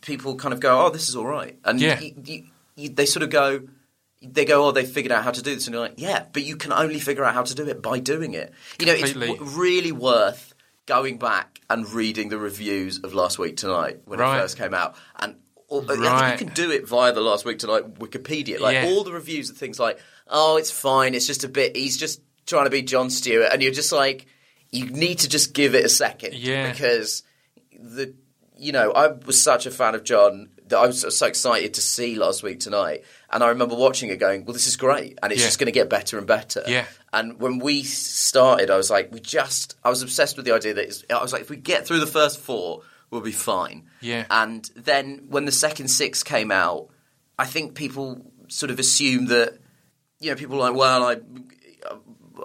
[0.00, 1.98] people kind of go, "Oh, this is all right," and Yeah.
[2.00, 2.44] you, you,
[2.76, 3.62] you, they sort of go,
[4.22, 6.42] they go, "Oh, they figured out how to do this," and you're like, "Yeah, but
[6.42, 9.12] you can only figure out how to do it by doing it." You know, it's
[9.12, 10.54] w- really worth
[10.86, 14.38] going back and reading the reviews of last week tonight when Right.
[14.38, 15.36] it first came out, and.
[15.68, 18.60] Or, uh, I you can do it via the last week tonight Wikipedia.
[18.60, 18.84] Like Yeah.
[18.88, 19.98] all the reviews are things like,
[20.28, 21.14] "Oh, it's fine.
[21.14, 21.74] It's just a bit.
[21.74, 24.26] He's just trying to be Jon Stewart," and you're just like,
[24.70, 26.70] you need to just give it a second, Yeah.
[26.70, 27.22] because
[27.72, 28.14] the
[28.58, 31.80] you know I was such a fan of John that I was so excited to
[31.80, 35.32] see last week tonight, and I remember watching it going, "Well, this is great, and
[35.32, 35.46] it's Yeah.
[35.48, 36.84] just going to get better and better." Yeah.
[37.12, 40.74] And when we started, I was like, we just I was obsessed with the idea
[40.74, 43.84] that it's, I was like, if we get through the first four, we'll be fine.
[44.00, 44.26] Yeah.
[44.30, 46.88] And then when the second six came out,
[47.38, 49.58] I think people sort of assumed that
[50.20, 51.16] you know people were like, well, I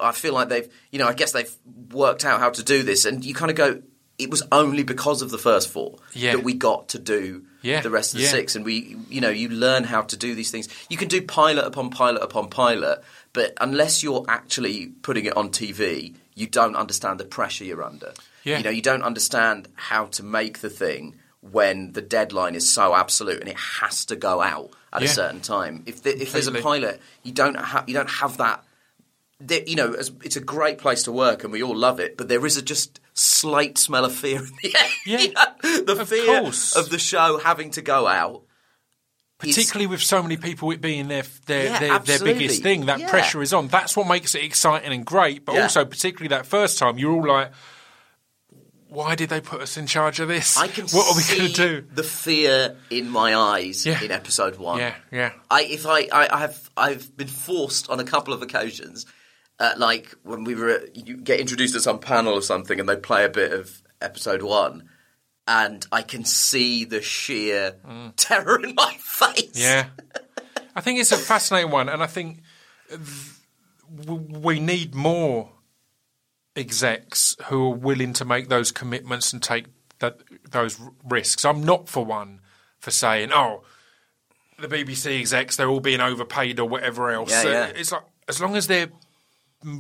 [0.02, 1.54] I feel like they've, you know, I guess they've
[1.92, 3.82] worked out how to do this, and you kind of go,
[4.18, 6.34] it was only because of the first four Yeah.
[6.34, 8.32] that we got to do Yeah, the rest of the yeah.
[8.32, 10.68] six, and we, you know, you learn how to do these things.
[10.90, 13.04] You can do pilot upon pilot upon pilot,
[13.34, 18.14] but unless you're actually putting it on TV, you don't understand the pressure you're under.
[18.44, 18.58] Yeah.
[18.60, 22.96] You know, you don't understand how to make the thing when the deadline is so
[22.96, 25.84] absolute and it has to go out at a certain time.
[25.86, 28.64] If the, if there's a pilot, you don't have you don't have that.
[29.40, 32.18] You know, it's a great place to work, and we all love it.
[32.18, 34.88] But there is a just slight smell of fear in the air.
[35.06, 35.20] Yeah.
[35.20, 36.76] You know, the Of fear course.
[36.76, 38.44] of the show having to go out.
[39.44, 42.88] is- particularly with so many people it being their their Yeah, their, their biggest thing.
[42.88, 43.10] That Yeah.
[43.10, 43.68] pressure is on.
[43.68, 45.46] That's what makes it exciting and great.
[45.46, 45.64] But Yeah.
[45.64, 47.52] also, particularly that first time, you're all like,
[48.90, 50.58] "Why did they put us in charge of this?
[50.58, 54.56] I can what are we going to do?" the fear in my eyes in episode
[54.58, 54.80] one.
[54.80, 58.42] Yeah, yeah, I if I, I I have I've been forced on a couple of
[58.42, 59.06] occasions
[59.60, 62.96] uh, like when we were you get introduced to some panel or something, and they
[62.96, 64.90] play a bit of episode one,
[65.48, 67.76] and I can see the sheer
[68.18, 69.52] terror in my face.
[69.56, 69.88] Yeah.
[70.76, 72.42] I think it's a fascinating one, and I think
[72.90, 73.00] th-
[74.42, 75.52] we need more
[76.56, 79.66] execs who are willing to make those commitments and take
[80.00, 81.46] that, those risks.
[81.46, 82.42] I'm not for one
[82.80, 83.64] for saying, oh,
[84.60, 87.32] the BBC execs, they're all being overpaid or whatever else.
[87.32, 87.66] Yeah, Uh, yeah.
[87.76, 88.90] It's like, as long as they're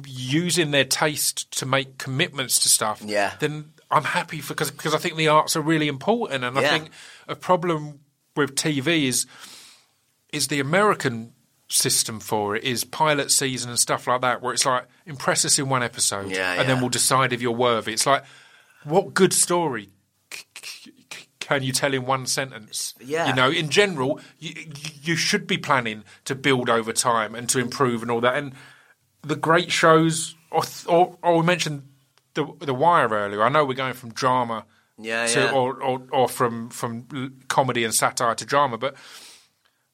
[0.05, 3.33] using their taste to make commitments to stuff, Yeah.
[3.39, 6.89] then I'm happy for because I think the arts are really important, and I think
[7.27, 7.99] a problem
[8.35, 9.25] with TV is
[10.33, 11.33] is the American
[11.69, 15.57] system for it is pilot season and stuff like that, where it's like impress us
[15.59, 17.93] in one episode, Yeah, and then we'll decide if you're worthy.
[17.93, 18.23] It's like
[18.83, 19.89] what good story
[20.33, 22.93] c- c- c- can you tell in one sentence?
[22.99, 23.27] Yeah.
[23.29, 24.53] you know, in general, you,
[25.01, 28.35] you should be planning to build over time and to improve and all that.
[28.35, 28.53] And
[29.27, 31.83] the great shows, or or, or we mentioned
[32.33, 33.43] the the Wire earlier.
[33.43, 34.65] I know we're going from drama.
[34.99, 35.51] Yeah, to, yeah.
[35.51, 37.05] Or, or or from from
[37.47, 38.95] comedy and satire to drama, but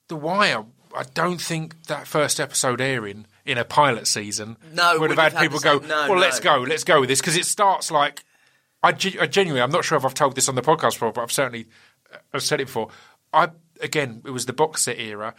[0.08, 0.64] the Wire,
[0.96, 5.34] I don't think that first episode airing in a pilot season No, would have had
[5.34, 8.24] had people go, no, well, let's go, let's go with this, because it starts like,
[8.82, 11.22] I, I genuinely, I'm not sure if I've told this on the podcast before, but
[11.22, 11.68] I've certainly
[12.14, 12.88] uh, I've said it before.
[13.34, 13.50] I
[13.82, 15.36] Again, it was the box set era.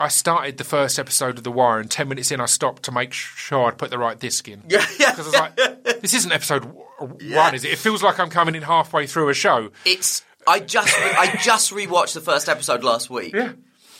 [0.00, 2.92] I started the first episode of The Wire, and 10 minutes in, I stopped to
[2.92, 4.62] make sure I'd put the right disc in.
[4.68, 5.10] Yeah, yeah.
[5.10, 6.64] Because I was like, this isn't episode
[7.00, 7.72] one, is it?
[7.72, 9.70] It feels like I'm coming in halfway through a show.
[9.84, 13.34] It's I just I just rewatched the first episode last week.
[13.34, 13.52] Yeah.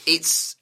[0.06, 0.56] It's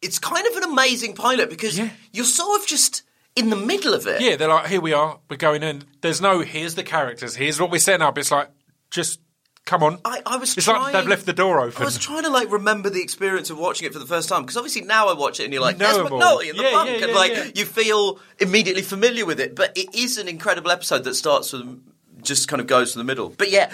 [0.00, 1.90] it's kind of an amazing pilot because Yeah.
[2.12, 3.02] you're sort of just
[3.36, 4.20] in the middle of it.
[4.20, 5.84] Yeah, they're like, here we are, we're going in.
[6.00, 8.18] There's no, here's the characters, here's what we're setting up.
[8.18, 8.48] It's like,
[8.90, 9.20] just
[9.64, 9.98] come on.
[10.04, 11.80] I, I was it's trying, like they've left the door open.
[11.82, 14.42] I was trying to like remember the experience of watching it for the first time
[14.42, 16.18] because obviously now I watch it and you're like, You know there's them.
[16.18, 17.50] McNulty and the Yeah, punk, yeah, and like yeah.
[17.54, 19.54] you feel immediately familiar with it.
[19.54, 21.82] But it is an incredible episode that starts from
[22.22, 23.28] just kind of goes to the middle.
[23.30, 23.72] But yeah,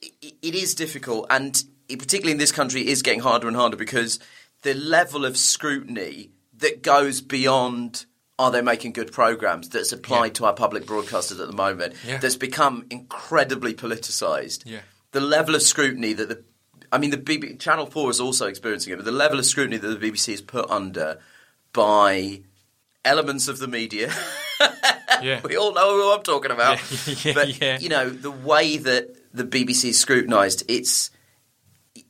[0.00, 3.56] it, it is difficult, and it, particularly in this country, it is getting harder and
[3.56, 4.18] harder because
[4.62, 8.06] the level of scrutiny that goes beyond.
[8.38, 10.32] Are they making good programs that's applied Yeah.
[10.32, 11.94] to our public broadcasters at the moment?
[12.04, 12.16] Yeah.
[12.16, 14.80] That's become incredibly politicised Yeah.
[15.12, 16.44] The level of scrutiny that the
[16.90, 19.78] I mean the BB, Channel 4 is also experiencing it, but the level of scrutiny
[19.78, 21.20] that the BBC is put under
[21.72, 22.42] by
[23.04, 24.12] elements of the media.
[25.22, 25.40] yeah.
[25.42, 26.80] we all know who I'm talking about.
[27.24, 27.78] Yeah, but yeah.
[27.78, 31.10] you know, the way that the BBC is scrutinised, it's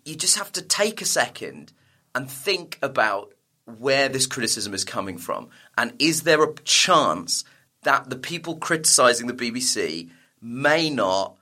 [0.05, 1.73] you just have to take a second
[2.15, 3.35] and think about
[3.65, 5.49] where this criticism is coming from.
[5.79, 7.45] And is there a chance
[7.85, 11.37] that the people criticising the BBC may not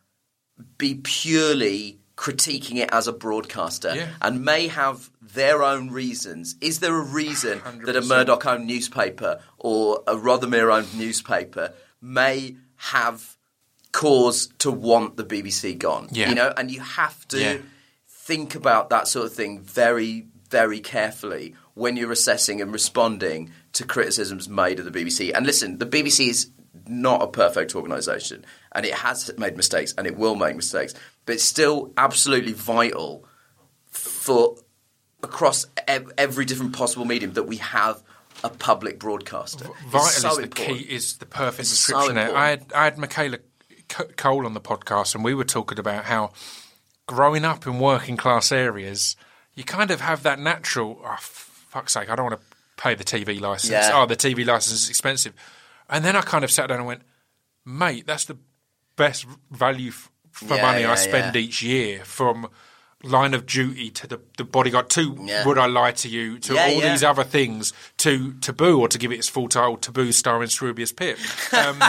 [0.78, 4.08] be purely critiquing it as a broadcaster Yeah.
[4.20, 6.56] and may have their own reasons?
[6.60, 12.56] Is there a reason that a Murdoch owned newspaper or a Rothermere owned newspaper may
[12.76, 13.36] have
[13.92, 16.08] cause to want the BBC gone?
[16.12, 16.28] Yeah.
[16.28, 17.56] You know, and you have to Yeah.
[18.08, 23.84] think about that sort of thing very, very carefully when you're assessing and responding to
[23.84, 25.32] criticisms made of the BBC.
[25.32, 26.48] And listen, the BBC is
[26.90, 31.34] not a perfect organisation, and it has made mistakes, and it will make mistakes, but
[31.36, 33.24] it's still absolutely vital
[33.88, 34.56] for
[35.22, 38.02] across ev- every different possible medium that we have
[38.42, 39.66] a public broadcaster.
[39.66, 40.78] It's Vital so is the important.
[40.78, 42.36] key, is the perfect It's so description there.
[42.36, 42.72] I had.
[42.74, 43.38] I had Michaela
[44.16, 46.32] Coel on the podcast, and we were talking about how
[47.06, 49.16] growing up in working class areas,
[49.54, 53.04] you kind of have that natural, oh, fuck's sake, I don't want to pay the
[53.04, 53.72] TV license.
[53.72, 53.90] Yeah.
[53.94, 55.34] Oh, the TV license is expensive.
[55.90, 57.02] And then I kind of sat down and went,
[57.66, 58.38] mate, that's the
[58.96, 61.40] best value f- for Yeah, money yeah, I spend yeah.
[61.42, 62.48] each year from
[63.02, 65.12] line of duty to the, the bodyguard to
[65.46, 69.10] would I lie to you to all these other things to Taboo or to give
[69.10, 71.18] it its full title Taboo starring Scroobius Pip.
[71.52, 71.82] Um,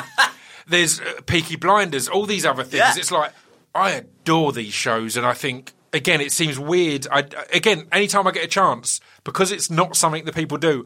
[0.68, 2.96] there's uh, Peaky Blinders, all these other things.
[2.98, 3.34] It's like
[3.76, 7.08] I adore these shows, and I think again it seems weird.
[7.12, 10.86] I again anytime I get a chance because it's not something that people do,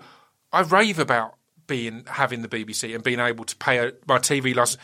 [0.51, 1.35] I rave about
[1.67, 4.81] being having the BBC and being able to pay a, my TV license.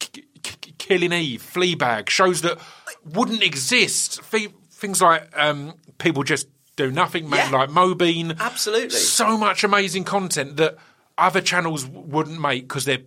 [0.00, 2.58] K- K- Killing Eve, Fleabag, shows that
[3.04, 4.22] wouldn't exist.
[4.22, 7.58] Things like um, people just do nothing, man, Yeah.
[7.58, 8.38] like Mobeen.
[8.38, 8.90] Absolutely.
[8.90, 10.76] So much amazing content that
[11.16, 13.02] other channels wouldn't make because they're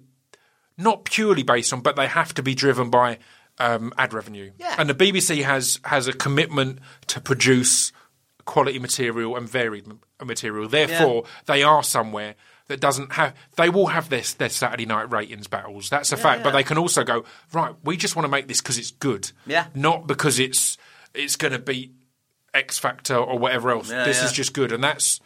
[0.78, 3.20] not purely based on, but they have to be driven by
[3.60, 4.52] um, ad revenue.
[4.60, 4.76] Yeah.
[4.78, 7.92] And the BBC has has a commitment to produce
[8.46, 9.86] quality material and varied
[10.24, 10.68] material.
[10.68, 12.36] Therefore, they are somewhere
[12.72, 13.36] that doesn't have.
[13.58, 15.90] They will have their their Saturday night ratings battles.
[15.90, 16.42] That's a fact.
[16.44, 17.76] But they can also go right.
[17.84, 19.32] We just want to make this because it's good.
[19.46, 19.68] Yeah.
[19.76, 20.78] Not because it's
[21.14, 21.92] it's going to beat
[22.54, 23.92] X Factor or whatever else.
[23.92, 24.26] Yeah, this yeah.
[24.26, 25.20] is just good, and that's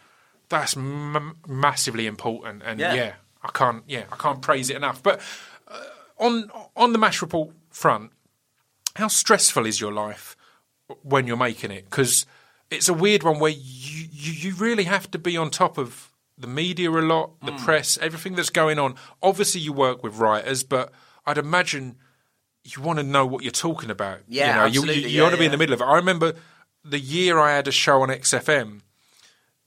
[0.48, 2.62] that's m- massively important.
[2.64, 2.94] And Yeah.
[2.94, 3.12] yeah.
[3.42, 3.84] I can't.
[3.86, 5.02] Yeah, I can't praise it enough.
[5.02, 5.20] But
[5.68, 5.80] uh,
[6.18, 8.10] on on the Mash Report front,
[8.96, 10.36] how stressful is your life
[11.02, 11.84] when you're making it?
[11.84, 12.26] Because
[12.72, 16.10] it's a weird one where you, you you really have to be on top of
[16.38, 17.58] the media a lot, the mm.
[17.58, 18.94] press, everything that's going on.
[19.22, 20.92] Obviously, you work with writers, but
[21.24, 21.96] I'd imagine
[22.64, 24.20] you want to know what you're talking about.
[24.28, 24.94] Yeah, you know, absolutely.
[24.94, 25.84] You, you, you Yeah, want to be in the middle of it.
[25.84, 26.34] I remember
[26.84, 28.80] the year I had a show on XFM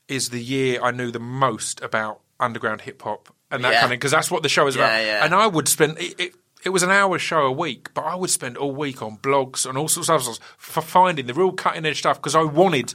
[0.07, 3.81] is the year I knew the most about underground hip hop and that Yeah.
[3.81, 4.91] kind of because that's what the show is about.
[4.91, 5.25] Yeah, yeah.
[5.25, 6.35] And I would spend it, it.
[6.61, 9.65] It was an hour show a week, but I would spend all week on blogs
[9.65, 12.93] and all sorts of stuff for finding the real cutting edge stuff because I wanted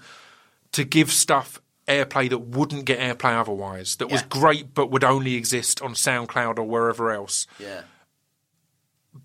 [0.73, 3.97] to give stuff airplay that wouldn't get airplay otherwise.
[3.97, 7.83] That was great, but would only exist on SoundCloud or wherever else Yeah.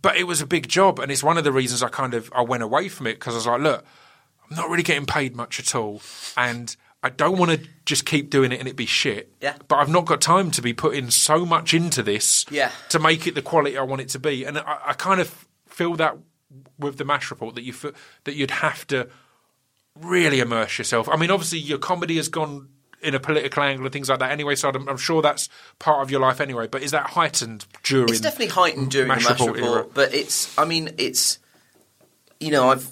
[0.02, 2.32] but it was a big job, and it's one of the reasons I kind of
[2.36, 3.86] I went away from it because I was like, look,
[4.50, 6.02] I'm not really getting paid much at all,
[6.38, 9.34] and I don't want to just keep doing it and it be shit.
[9.42, 9.56] Yeah.
[9.68, 12.46] But I've not got time to be putting so much into this.
[12.52, 12.72] Yeah.
[12.90, 15.48] To make it the quality I want it to be, and I, I kind of
[15.68, 16.18] feel that
[16.78, 17.94] with the Mash Report that you f-
[18.26, 19.08] that you'd have to
[20.02, 21.10] really immerse yourself.
[21.10, 22.70] I mean, obviously your comedy has gone
[23.02, 25.48] in a political angle and things like that anyway, so I'm, I'm sure that's
[25.80, 26.68] part of your life anyway.
[26.68, 28.10] But is that heightened during?
[28.10, 30.58] It's definitely heightened during Mash the Mash Report Report, but it's.
[30.58, 31.40] I mean, it's.
[32.42, 32.90] You know, I've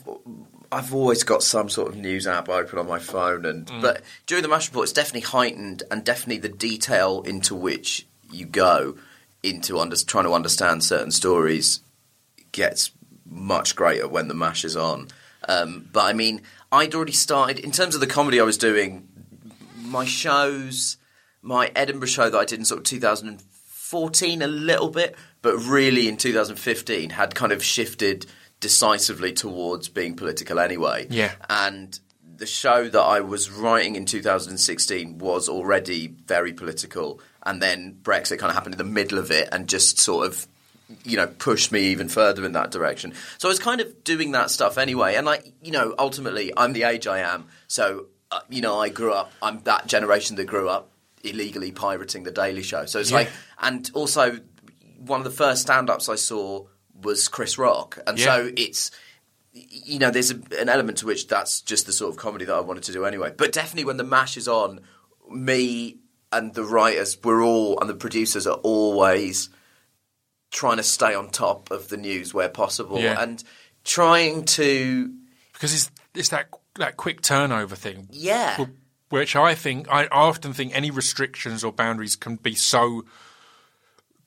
[0.71, 3.81] I've always got some sort of news app open on my phone, and Mm.
[3.81, 8.45] but during the Mash Report, it's definitely heightened, and definitely the detail into which you
[8.45, 8.97] go
[9.43, 11.81] into under, trying to understand certain stories
[12.51, 12.91] gets
[13.29, 15.07] much greater when the mash is on.
[15.47, 16.41] Um, but I mean,
[16.71, 19.07] I'd already started in terms of the comedy I was doing.
[19.81, 20.97] My shows,
[21.41, 26.07] my Edinburgh show that I did in sort of 2014, a little bit, but really
[26.07, 28.25] in 2015 had kind of shifted
[28.59, 31.07] decisively towards being political anyway.
[31.09, 31.33] Yeah.
[31.49, 31.99] and
[32.37, 38.39] the show that I was writing in 2016 was already very political, and then Brexit
[38.39, 40.47] kind of happened in the middle of it, and just sort of
[41.03, 43.13] you know, pushed me even further in that direction.
[43.37, 45.15] So I was kind of doing that stuff anyway.
[45.15, 47.45] And like, you know, ultimately, I'm the age I am.
[47.67, 50.91] So, uh, you know, I grew up, I'm that generation that grew up
[51.23, 52.85] illegally pirating The Daily Show.
[52.85, 53.17] So it's Yeah.
[53.17, 54.39] like, and also
[54.99, 56.65] one of the first stand ups I saw
[57.01, 57.99] was Chris Rock.
[58.07, 58.25] And Yeah.
[58.25, 58.91] so it's,
[59.53, 62.55] you know, there's a, an element to which that's just the sort of comedy that
[62.55, 63.33] I wanted to do anyway.
[63.35, 64.79] But definitely when the mash is on,
[65.29, 65.97] me
[66.31, 69.49] and the writers, we're all, and the producers are always
[70.51, 73.21] trying to stay on top of the news where possible Yeah.
[73.21, 73.43] and
[73.83, 75.13] trying to,
[75.53, 78.65] because it's it's that that quick turnover thing, yeah.
[79.09, 83.03] which I think I often think any restrictions or boundaries can be so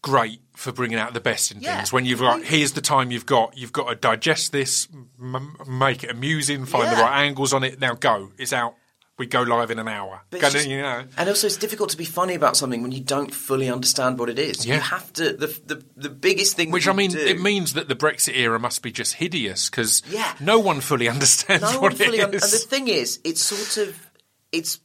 [0.02, 1.76] great for bringing out the best in Yeah.
[1.76, 1.92] things.
[1.92, 4.88] When you've got here's the time you've got, you've got to digest this,
[5.20, 7.78] m- make it amusing, find the right angles on it.
[7.80, 8.74] Now go, it's out.
[9.20, 10.22] We go live in an hour.
[10.30, 11.04] But Go- it's just- you know.
[11.16, 14.28] And also, it's difficult to be funny about something when you don't fully understand what
[14.30, 14.64] it is.
[14.66, 14.76] Yeah.
[14.76, 15.32] You have to.
[15.34, 16.70] The the, the biggest thing.
[16.72, 20.02] Which I mean, do, it means that the Brexit era must be just hideous because
[20.10, 20.34] Yeah.
[20.40, 22.18] no one fully understands no what fully.
[22.18, 24.10] it un- and the thing is, it's sort of
[24.52, 24.80] it's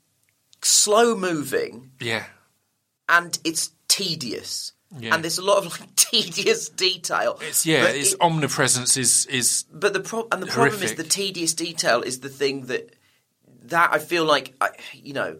[0.61, 2.25] slow moving yeah,
[3.07, 4.73] and it's tedious.
[4.97, 5.13] Yeah.
[5.13, 7.37] And there's a lot of like tedious detail.
[7.41, 10.95] it's yeah, But its it- omnipresence is is But the pro- and the problem is
[10.95, 12.94] the tedious detail is the thing that
[13.69, 15.37] that I feel like I, you know.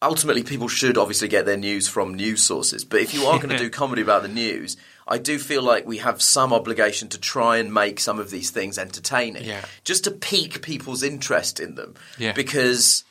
[0.00, 2.84] Ultimately, people should obviously get their news from news sources.
[2.84, 4.76] But if you are going to do comedy about the news,
[5.08, 8.50] I do feel like we have some obligation to try and make some of these
[8.52, 9.64] things entertaining, Yeah.
[9.82, 11.96] just to pique people's interest in them.
[12.16, 12.30] Yeah.
[12.30, 13.02] Because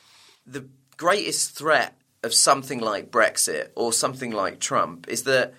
[0.46, 0.64] the
[0.96, 5.52] greatest threat of something like Brexit or something like Trump is that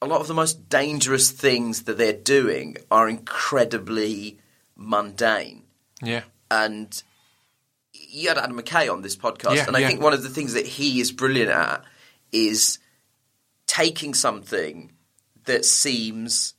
[0.00, 4.40] a lot of the most dangerous things that they're doing are incredibly
[4.76, 5.62] mundane.
[6.02, 6.22] yeah.
[6.50, 7.00] And
[8.12, 9.88] you had Adam McKay on this podcast, Yeah, and I yeah.
[9.88, 11.84] think one of the things that he is brilliant at
[12.30, 12.78] is
[13.66, 14.92] taking something
[15.44, 16.54] that seems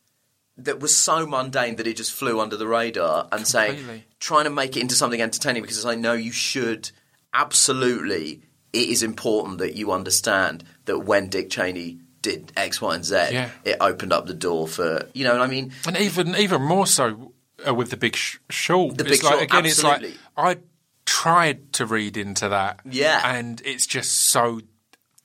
[0.58, 4.50] that was so mundane that it just flew under the radar and saying trying to
[4.52, 6.92] make it into something entertaining because I know you should
[7.34, 8.42] absolutely
[8.72, 13.16] it is important that you understand that when Dick Cheney did X, Y, and Z,
[13.32, 13.50] Yeah.
[13.66, 15.74] it opened up the door for you know what I mean.
[15.88, 17.34] And even even more so
[17.68, 18.98] uh, with the Big Sh- Short.
[18.98, 20.10] The it's Big like, again, absolutely.
[20.10, 20.62] it's like I
[21.06, 22.80] tried to read into that.
[22.86, 23.22] Yeah.
[23.24, 24.62] and it's just so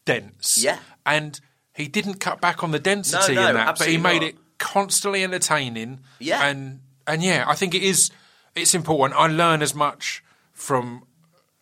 [0.05, 0.59] dense.
[0.63, 0.79] Yeah.
[1.07, 1.41] and
[1.75, 4.31] he didn't cut back on the density No, no, in that, but he made not.
[4.31, 6.01] it constantly entertaining.
[6.19, 6.45] Yeah.
[6.45, 8.11] and and yeah, I think it is.
[8.55, 9.19] It's important.
[9.19, 10.23] I learn as much
[10.53, 11.05] from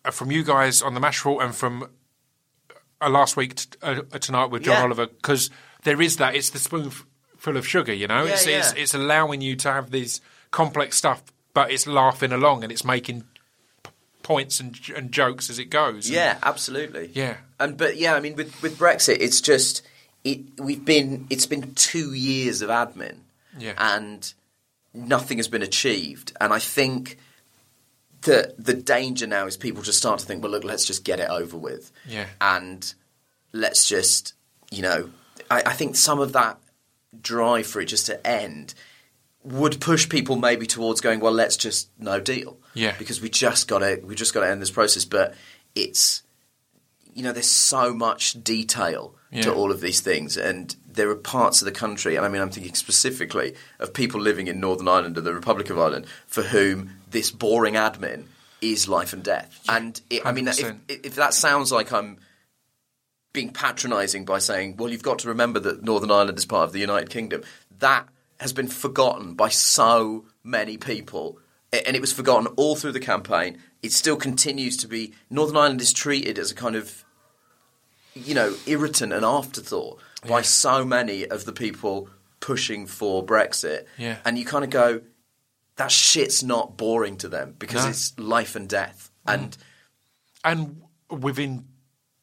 [0.03, 1.87] uh, from you guys on the Mash Report and from
[2.99, 4.83] uh, last week t- uh, tonight with John Yeah.
[4.83, 5.49] Oliver because
[5.83, 6.35] there is that.
[6.35, 8.23] It's the spoonful of sugar, you know.
[8.25, 8.81] Yeah, it's, it's yeah.
[8.81, 10.19] it's allowing you to have these
[10.51, 11.23] complex stuff,
[11.53, 13.23] but it's laughing along and it's making
[14.27, 16.09] points and and jokes as it goes.
[16.09, 17.09] Yeah, absolutely.
[17.13, 19.81] yeah, And but yeah, I mean, with with Brexit, it's just
[20.23, 23.19] it we've been it's been two years of admin,
[23.57, 23.73] Yeah.
[23.77, 24.33] and
[24.93, 26.33] nothing has been achieved.
[26.41, 27.17] And I think
[28.23, 31.19] that the danger now is people just start to think, well, look, let's just get
[31.19, 32.25] it over with, Yeah.
[32.41, 32.93] and
[33.53, 34.33] let's just
[34.71, 35.09] you know,
[35.49, 36.57] I, I think some of that
[37.21, 38.73] drive for it just to end
[39.47, 42.95] would push people maybe towards going, well, let's just no deal, Yeah.
[42.99, 45.05] because we just got to we just got to end this process.
[45.05, 45.33] But
[45.75, 46.23] it's
[47.13, 49.41] you know, there's so much detail Yeah.
[49.43, 52.41] to all of these things, and there are parts of the country, and I mean,
[52.41, 56.43] I'm thinking specifically of people living in Northern Ireland and the Republic of Ireland for
[56.43, 58.25] whom this boring admin
[58.61, 59.59] is life and death.
[59.69, 62.17] and it, I mean, if, if that sounds like I'm
[63.33, 66.73] being patronising by saying, well, you've got to remember that Northern Ireland is part of
[66.73, 67.43] the United Kingdom,
[67.79, 68.07] that
[68.39, 71.39] has been forgotten by so many people.
[71.73, 73.57] And it was forgotten all through the campaign.
[73.83, 75.13] It still continues to be.
[75.29, 77.03] Northern Ireland is treated as a kind of,
[78.13, 82.09] you know, irritant and afterthought by so many of the people
[82.39, 83.85] pushing for Brexit.
[83.97, 84.17] Yeah.
[84.23, 85.01] And you kind of go,
[85.75, 87.89] that shit's not boring to them because No.
[87.89, 89.11] it's life and death.
[89.27, 89.33] Mm.
[89.33, 89.57] And
[90.43, 90.81] and
[91.21, 91.65] within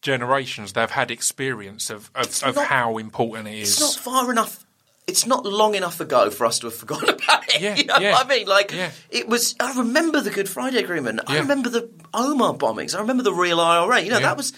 [0.01, 3.73] generations, they've had experience of of, of not- how important it is.
[3.73, 4.64] it's not far enough.
[5.07, 7.61] It's not long enough ago for us to have forgotten about it.
[7.61, 8.47] Yeah, you know yeah, what I mean?
[8.47, 8.91] Like yeah.
[9.11, 9.55] it was.
[9.61, 11.21] I remember the Good Friday Agreement.
[11.27, 12.95] I remember the Omagh bombings.
[12.95, 14.01] I remember the real IRA.
[14.01, 14.53] You know that was.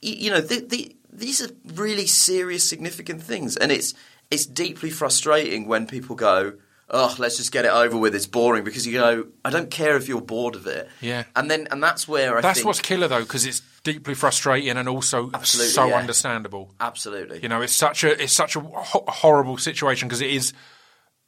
[0.00, 3.94] You know the, the, these are really serious, significant things, and it's
[4.30, 6.54] it's deeply frustrating when people go,
[6.90, 8.14] "Oh, let's just get it over with.
[8.14, 11.24] It's boring." Because you go, "I don't care if you're bored of it." Yeah.
[11.36, 14.76] and then and that's where I That's think what's killer though, because it's deeply frustrating
[14.76, 15.98] and also Absolutely, so yeah.
[15.98, 16.74] understandable.
[16.80, 17.40] absolutely.
[17.42, 20.52] You know, it's such a it's such a ho- horrible situation because it is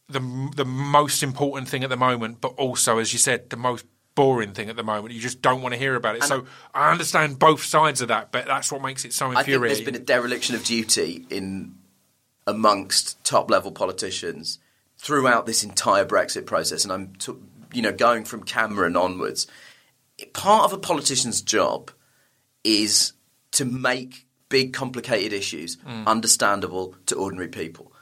[0.09, 0.21] the
[0.57, 3.85] the most important thing at the moment, but also, as you said, the most
[4.15, 5.13] boring thing at the moment.
[5.13, 6.23] You just don't want to hear about it.
[6.25, 9.49] so I understand both sides of that, but that's what makes it so I think
[9.49, 9.85] infuriating.
[9.85, 11.75] there's been a dereliction of duty in
[12.47, 14.59] amongst top level politicians
[15.07, 17.33] throughout this entire Brexit process, and I'm t-
[17.73, 19.47] you know going from Cameron onwards.
[20.33, 21.93] Part of a politician's job
[22.65, 23.13] is
[23.53, 26.07] to make big, complicated issues mm.
[26.07, 27.93] understandable to ordinary people.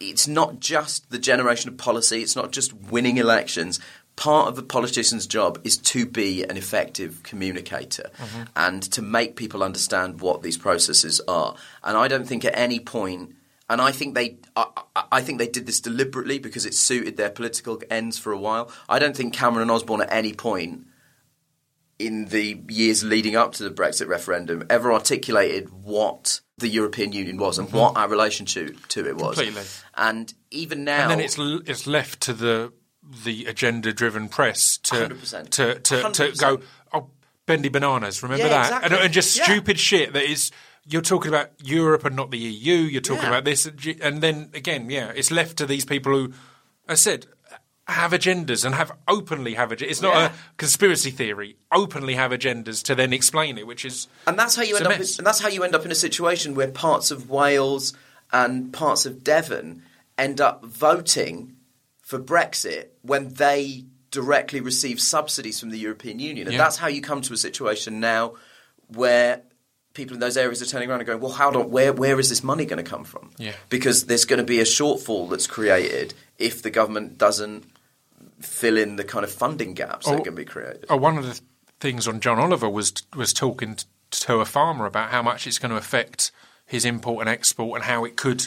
[0.00, 2.22] It's not just the generation of policy.
[2.22, 3.78] It's not just winning elections.
[4.14, 8.44] Part of a politician's job is to be an effective communicator mm-hmm.
[8.56, 11.54] and to make people understand what these processes are.
[11.84, 13.34] And I don't think at any point,
[13.68, 17.16] and I think they, I, I- I think they did this deliberately because it suited
[17.16, 18.70] their political ends for a while.
[18.88, 20.86] I don't think Cameron and Osborne at any point
[21.98, 27.38] in the years leading up to the Brexit referendum ever articulated what the European Union
[27.38, 27.76] was and mm-hmm.
[27.78, 29.36] what our relationship to it was.
[29.36, 29.62] Completely.
[29.94, 32.72] And even now, and then it's l- it's left to the
[33.24, 35.50] the agenda driven press to 100%.
[35.50, 35.94] to to, to
[36.24, 36.38] 100%.
[36.40, 36.60] go
[36.92, 37.08] oh
[37.46, 38.96] bendy bananas remember Yeah, that exactly.
[38.96, 39.44] and, and just Yeah.
[39.44, 40.50] stupid shit that is
[40.88, 43.28] you're talking about Europe and not the EU you're talking Yeah.
[43.30, 43.66] about this
[44.00, 46.32] and then again yeah it's left to these people who
[46.88, 47.26] I said
[47.88, 49.90] have agendas and have openly have agendas.
[49.90, 50.26] It's not Yeah.
[50.32, 51.56] a conspiracy theory.
[51.70, 54.92] Openly have agendas to then explain it, which is and that's how you end up.
[54.94, 57.92] In, and that's how you end up in a situation where parts of Wales
[58.32, 59.82] and parts of Devon
[60.18, 61.54] end up voting
[62.02, 66.62] for Brexit when they directly receive subsidies from the European Union, and Yeah.
[66.62, 68.34] that's how you come to a situation now
[68.88, 69.42] where
[69.96, 72.28] people in those areas are turning around and going, "Well, how do where where is
[72.28, 73.52] this money going to come from?" Yeah.
[73.70, 77.64] because there's going to be a shortfall that's created if the government doesn't
[78.40, 80.84] fill in the kind of funding gaps that Oh, are going to be created.
[80.90, 81.40] Oh, one of the
[81.80, 83.76] things on John Oliver was was talking
[84.10, 86.30] to a farmer about how much it's going to affect
[86.66, 88.46] his import and export and how it could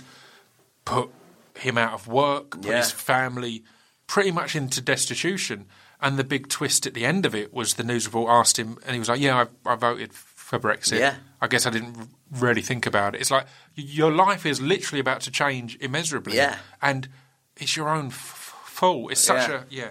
[0.86, 1.10] put
[1.56, 2.78] him out of work, put Yeah.
[2.78, 3.64] his family
[4.08, 5.66] pretty much into destitution.
[6.02, 8.78] And the big twist at the end of it was the news report asked him,
[8.86, 10.14] and he was like, "Yeah, I, I voted
[10.50, 11.00] for Brexit.
[11.00, 11.16] Yeah.
[11.40, 13.22] I guess I didn't really think about it.
[13.22, 13.46] It's like
[13.76, 16.58] your life is literally about to change immeasurably, Yeah.
[16.82, 17.08] and
[17.56, 19.12] it's your own f- fault.
[19.12, 19.56] It's such Yeah.
[19.56, 19.90] a yeah."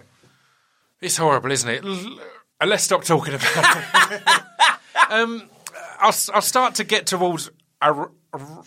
[1.00, 1.84] It's horrible, isn't it?
[1.84, 2.18] L-
[2.60, 3.76] uh, let's stop talking about
[4.12, 4.22] it.
[5.10, 5.48] um,
[6.00, 8.10] I'll, I'll start to get towards r-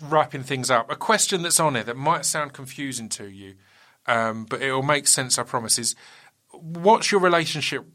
[0.10, 0.90] wrapping things up.
[0.90, 3.56] A question that's on it that might sound confusing to you,
[4.08, 5.94] um, but it will make sense, I promise, is
[6.54, 7.86] what's your relationship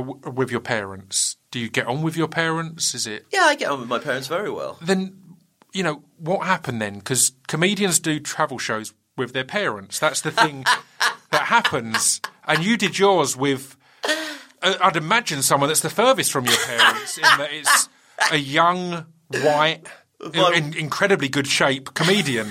[0.00, 1.36] with your parents?
[1.50, 2.94] Do you get on with your parents?
[2.94, 4.78] Is it Yeah, I get on with my parents very well.
[4.82, 5.16] then
[5.72, 10.30] you know what happened then because comedians do travel shows with their parents that's the
[10.30, 10.62] thing
[11.32, 13.76] that happens and you did yours with
[14.62, 17.88] uh, i'd imagine someone that's the furthest from your parents in that it's
[18.30, 19.04] a young
[19.42, 19.80] white
[20.54, 22.48] in, incredibly good shape comedian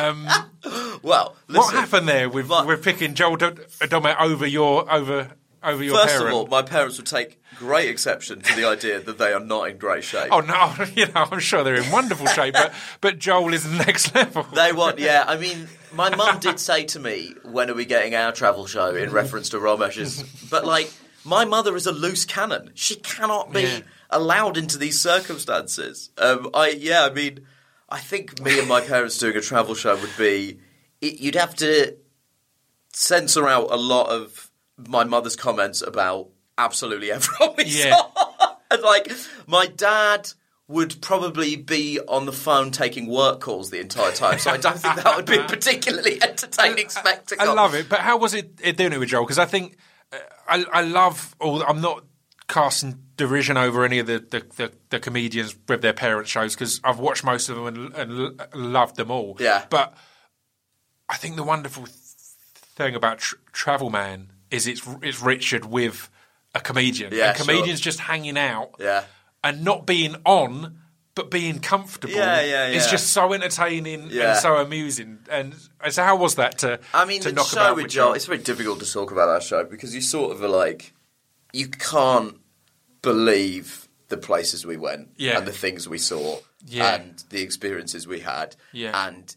[0.00, 0.26] um,
[1.02, 3.46] Well, what happened there with, But- with picking joel D-
[3.82, 5.32] Dommett over your over
[5.64, 6.28] over your First parent.
[6.28, 9.68] of all, my parents would take great exception to the idea that they are not
[9.70, 10.28] in great shape.
[10.30, 13.76] oh no, you know, I'm sure they're in wonderful shape, but but Joel is the
[13.78, 14.42] next level.
[14.54, 15.24] They want, yeah.
[15.26, 18.94] I mean, my mum did say to me, "When are we getting our travel show?"
[18.94, 20.22] in reference to Romesh's.
[20.50, 20.92] But like,
[21.24, 22.70] my mother is a loose cannon.
[22.74, 23.80] She cannot be Yeah.
[24.10, 26.10] allowed into these circumstances.
[26.18, 27.46] Um, I, yeah, I mean,
[27.88, 30.60] I think me and my parents doing a travel show would be.
[31.00, 31.96] It, you'd have to
[32.92, 36.28] censor out a lot of my mother's comments about
[36.58, 37.96] absolutely everyone we Yeah.
[37.96, 38.56] saw.
[38.82, 39.10] like,
[39.46, 40.30] my dad
[40.66, 44.38] would probably be on the phone taking work calls the entire time.
[44.38, 47.48] So I don't think that would be a particularly entertaining spectacle.
[47.48, 49.24] I love it, but how was it, it doing it with Joel?
[49.24, 49.76] Because I think
[50.12, 50.16] uh,
[50.48, 51.62] I, I love all.
[51.62, 52.04] I'm not
[52.48, 56.80] casting derision over any of the, the, the, the comedians with their parents shows because
[56.82, 59.36] I've watched most of them and, and loved them all.
[59.38, 59.64] Yeah.
[59.70, 59.94] but
[61.08, 66.08] I think the wonderful thing about tr- Travel Man is it's it's Richard with
[66.54, 67.12] a comedian.
[67.14, 68.74] Yeah, and comedians just hanging out.
[68.78, 69.04] Yeah.
[69.42, 70.78] and not being on.
[71.16, 72.90] But being comfortable Yeah, yeah, is yeah.
[72.90, 74.30] just so entertaining Yeah.
[74.32, 75.20] and so amusing.
[75.30, 75.54] And
[75.88, 76.80] so, how was that to?
[76.92, 79.12] I mean, to the knock show about with with Joel, it's very difficult to talk
[79.12, 80.92] about that show because you sort of are like,
[81.52, 82.36] you can't
[83.02, 85.38] believe the places we went Yeah.
[85.38, 86.94] and the things we saw Yeah.
[86.96, 88.56] and the experiences we had.
[88.72, 89.06] Yeah.
[89.06, 89.34] And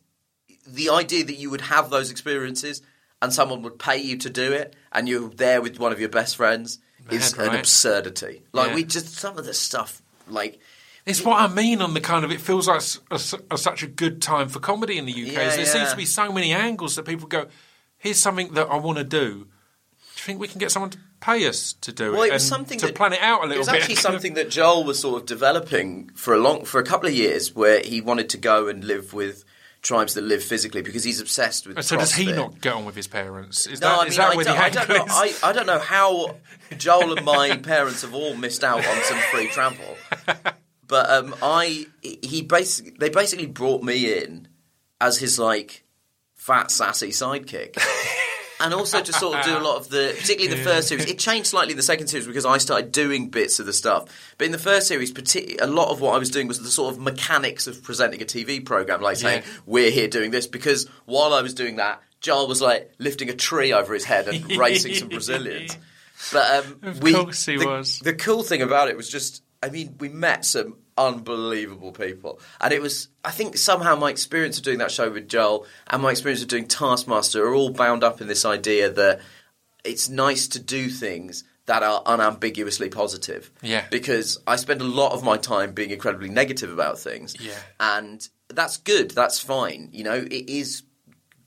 [0.65, 2.81] the idea that you would have those experiences
[3.21, 6.09] and someone would pay you to do it and you're there with one of your
[6.09, 6.79] best friends
[7.09, 8.43] is Mad, an absurdity.
[8.51, 8.75] Like, Yeah.
[8.75, 10.59] we just, some of the stuff, like,
[11.05, 12.31] It's what I mean on the kind of.
[12.31, 13.15] It feels like s- a,
[13.51, 15.31] a- such a good time for comedy in the UK.
[15.31, 15.89] Yeah, there seems yeah.
[15.91, 17.47] to be so many angles that people go,
[17.97, 19.45] "Here's something that I want to do." Do
[20.17, 22.27] you think we can get someone to pay us to do Well, it?
[22.27, 23.81] it was and something to that- plan it out a little It was bit.
[23.83, 27.15] actually something that Joel was sort of developing for a long, for a couple of
[27.15, 29.45] years, where he wanted to go and live with
[29.87, 31.81] tribes that live physically because he's obsessed with.
[31.83, 33.65] so does he not get on with his parents?
[33.65, 35.05] Is No, that, I is mean, that I where don't, I don't know.
[35.09, 35.33] I.
[35.43, 36.35] I don't know how
[36.77, 39.95] Joel and my parents have all missed out on some free travel,
[40.85, 44.49] but um, I he basically they basically brought me in
[44.99, 45.85] as his like
[46.35, 47.77] fat sassy sidekick.
[48.59, 51.05] And also to sort of do a lot of the, particularly the first series.
[51.05, 54.33] It changed slightly the second series because I started doing bits of the stuff.
[54.37, 56.69] But in the first series, partic- a lot of what I was doing was the
[56.69, 59.51] sort of mechanics of presenting a TV program, like saying Yeah.
[59.67, 60.47] we're here doing this.
[60.47, 64.27] Because while I was doing that, Joel was like lifting a tree over his head
[64.27, 65.77] and racing some Brazilians.
[66.33, 67.99] But um, Of we, course he the, was.
[67.99, 72.73] The cool thing about it was just, I mean, we met some unbelievable people, and
[72.73, 73.09] it was.
[73.23, 76.47] I think somehow my experience of doing that show with Joel and my experience of
[76.47, 79.21] doing Taskmaster are all bound up in this idea that
[79.83, 83.51] it's nice to do things that are unambiguously positive.
[83.61, 83.85] Yeah.
[83.91, 87.35] Because I spend a lot of my time being incredibly negative about things.
[87.39, 87.59] Yeah.
[87.79, 89.11] And that's good.
[89.11, 89.89] That's fine.
[89.91, 90.83] You know, it is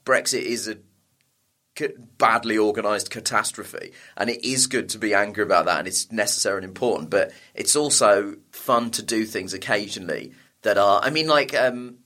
[0.04, 0.76] Brexit is a
[2.18, 6.58] badly organised catastrophe, and it is good to be angry about that, and it's necessary
[6.58, 7.10] and important.
[7.10, 10.32] But it's also fun to do things occasionally
[10.62, 11.00] that are.
[11.02, 11.96] I mean, like um,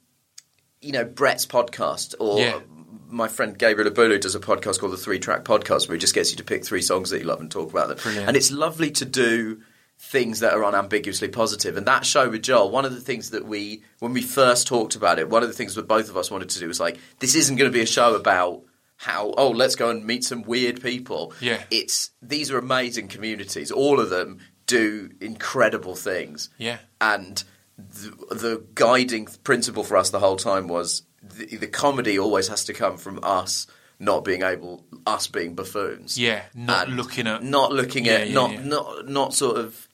[0.80, 2.40] you know, Brett's podcast or.
[2.40, 2.60] Yeah.
[3.06, 6.16] My friend Gabriel Abulu does a podcast called the Three Track Podcast, where he just
[6.16, 7.98] gets you to pick three songs that you love and talk about them.
[8.02, 8.26] Brilliant.
[8.26, 9.60] And it's lovely to do
[9.98, 11.76] things that are unambiguously positive.
[11.76, 14.96] And that show with Joel, one of the things that we, when we first talked
[14.96, 16.98] about it, one of the things that both of us wanted to do was like,
[17.20, 18.62] this isn't going to be a show about
[18.96, 21.32] how, oh, let's go and meet some weird people.
[21.40, 21.62] Yeah.
[21.70, 23.70] It's, these are amazing communities.
[23.70, 26.48] All of them do incredible things.
[26.58, 26.78] Yeah.
[27.00, 27.42] And
[27.76, 32.64] the, the guiding principle for us the whole time was the, the comedy always has
[32.66, 33.66] to come from us
[33.98, 36.16] not being able, us being buffoons.
[36.18, 38.60] Yeah, not And looking at- not looking Yeah, at, yeah, not yeah.
[38.64, 39.88] not not sort of,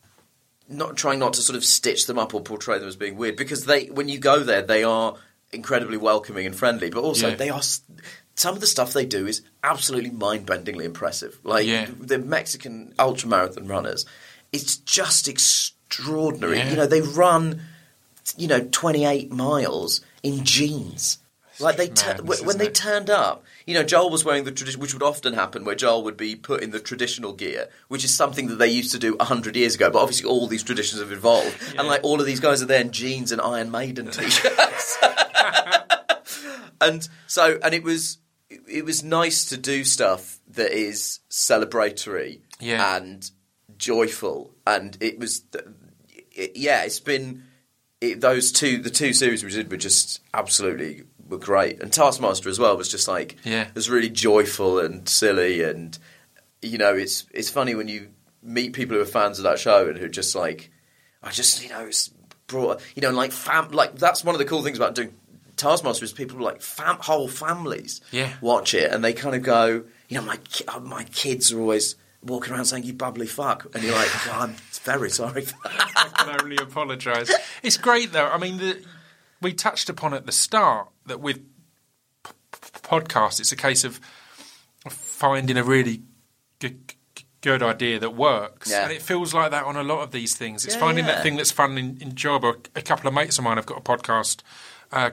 [0.68, 3.36] not trying not to sort of stitch them up or portray them as being weird
[3.36, 5.16] because they, when you go there, they are
[5.52, 7.34] incredibly welcoming and friendly, but also Yeah.
[7.34, 7.60] they are.
[8.36, 11.38] Some of the stuff they do is absolutely mind-bendingly impressive.
[11.44, 11.88] Like Yeah.
[11.98, 14.06] the Mexican ultramarathon runners,
[14.52, 16.58] it's just extraordinary.
[16.58, 16.70] Yeah.
[16.70, 17.60] You know, they run,
[18.36, 21.18] you know, twenty-eight miles in jeans.
[21.58, 22.74] Like they tu- madness, when they it?
[22.74, 26.02] turned up, you know, Joel was wearing the tradition, which would often happen, where Joel
[26.04, 29.14] would be put in the traditional gear, which is something that they used to do
[29.20, 29.90] hundred years ago.
[29.90, 32.80] But obviously, all these traditions have evolved, and like all of these guys are there
[32.80, 34.96] in jeans and Iron Maiden t-shirts.
[36.80, 38.18] and so, and it was
[38.68, 42.96] it was nice to do stuff that is celebratory Yeah.
[42.96, 43.30] and
[43.76, 45.42] joyful, and it was,
[46.32, 47.44] it, yeah, it's been
[48.00, 52.48] it, those two the two series we did were just absolutely were great, and Taskmaster
[52.48, 53.62] as well was just like Yeah.
[53.68, 55.98] it was really joyful and silly, and
[56.62, 58.08] you know it's it's funny when you
[58.42, 60.70] meet people who are fans of that show and who are just like
[61.22, 62.10] I just you know it's
[62.46, 65.14] brought you know like fam like that's one of the cool things about doing
[65.60, 68.32] Taskmaster is people like fam whole families Yeah.
[68.40, 71.60] watch it and they kind of go you know my ki- uh, my kids are
[71.60, 74.54] always walking around saying you bubbly fuck, and you're like, I'm
[74.84, 75.40] very sorry.
[75.42, 75.92] For that.
[75.96, 77.32] I can only apologise.
[77.62, 78.26] It's great though.
[78.28, 78.84] I mean, the,
[79.40, 83.98] we touched upon at the start that with p- p- podcasts, it's a case of
[84.88, 86.02] finding a really
[86.58, 86.94] good,
[87.40, 88.82] good idea that works, Yeah.
[88.84, 90.64] and it feels like that on a lot of these things.
[90.64, 91.14] It's Yeah, finding yeah.
[91.14, 92.56] that thing that's fun and enjoyable.
[92.76, 94.42] A couple of mates of mine have got a podcast
[94.92, 95.10] uh,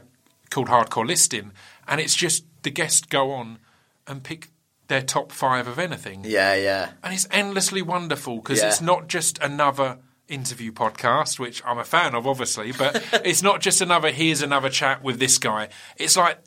[0.49, 1.51] called Hardcore Listing,
[1.87, 3.59] and it's just the guests go on
[4.05, 4.49] and pick
[4.87, 8.67] their top five of anything yeah, yeah, and it's endlessly wonderful because Yeah.
[8.69, 9.97] it's not just another
[10.29, 14.69] interview podcast, which I'm a fan of, obviously, but it's not just another here's another
[14.69, 15.67] chat with this guy.
[15.97, 16.39] It's like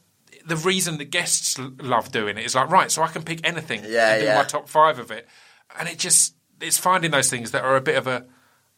[0.46, 3.46] the reason the guests l- love doing it is like right, so I can pick
[3.46, 4.36] anything Yeah, and do yeah.
[4.38, 5.28] my top five of it,
[5.78, 8.24] and it just it's finding those things that are a bit of a,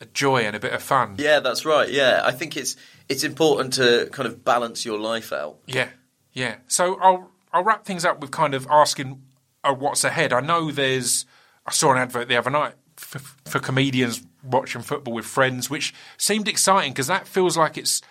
[0.00, 1.14] a joy and a bit of fun.
[1.18, 1.38] yeah.
[1.38, 1.88] That's right.
[1.88, 2.74] Yeah, I think it's
[3.12, 5.58] it's important to kind of balance your life out.
[5.66, 5.88] Yeah,
[6.32, 6.56] yeah.
[6.66, 9.22] So I'll I'll wrap things up with kind of asking
[9.64, 10.32] uh, what's ahead.
[10.32, 11.26] I know there's.
[11.66, 15.94] I saw an advert the other night for, for comedians watching football with friends, which
[16.16, 18.02] seemed exciting because that feels like it's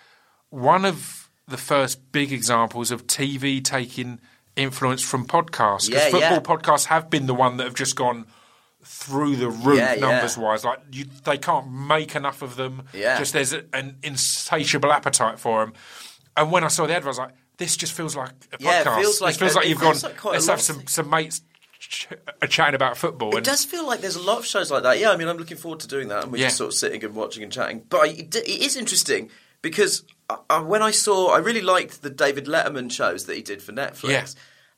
[0.48, 4.20] one of the first big examples of TV taking
[4.56, 5.88] influence from podcasts.
[5.88, 6.40] Because Yeah, football yeah.
[6.40, 8.26] podcasts have been the one that have just gone
[8.84, 10.00] through the roof Yeah, yeah.
[10.00, 10.64] numbers wise.
[10.64, 12.82] Like you, they can't make enough of them.
[12.92, 13.18] Yeah.
[13.18, 15.74] Just there's a, an insatiable appetite for them.
[16.36, 18.80] And when I saw the advert, I was like, "This just feels like a Yeah,
[18.80, 19.00] it podcast.
[19.00, 20.10] feels like- it feels it like you've feels gone.
[20.12, 21.42] like let's have some some mates
[21.78, 22.08] ch-
[22.42, 23.36] uh, chatting about football.
[23.36, 24.98] It does feel like there's a lot of shows like that.
[24.98, 26.46] Yeah, I mean, I'm looking forward to doing that, and we're Yeah.
[26.46, 27.84] just sort of sitting and watching and chatting.
[27.88, 29.30] But I, it, it is interesting
[29.60, 33.42] because I, I, when I saw, I really liked the David Letterman shows that he
[33.42, 34.08] did for Netflix.
[34.10, 34.26] Yeah.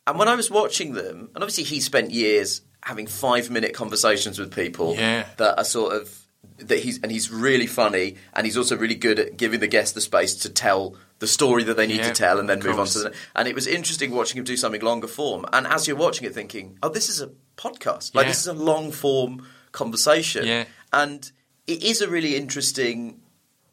[0.07, 4.39] And when I was watching them, and obviously he spent years having five minute conversations
[4.39, 5.27] with people Yeah.
[5.39, 6.21] that are sort of
[6.59, 9.95] that he's and he's really funny and he's also really good at giving the guest
[9.95, 12.79] the space to tell the story that they need Yeah, to tell and then move
[12.79, 15.89] on to the and it was interesting watching him do something longer form and as
[15.89, 18.31] you're watching it thinking oh this is a podcast like Yeah.
[18.31, 20.65] this is a long form conversation Yeah.
[20.93, 21.31] and
[21.67, 23.21] it is a really interesting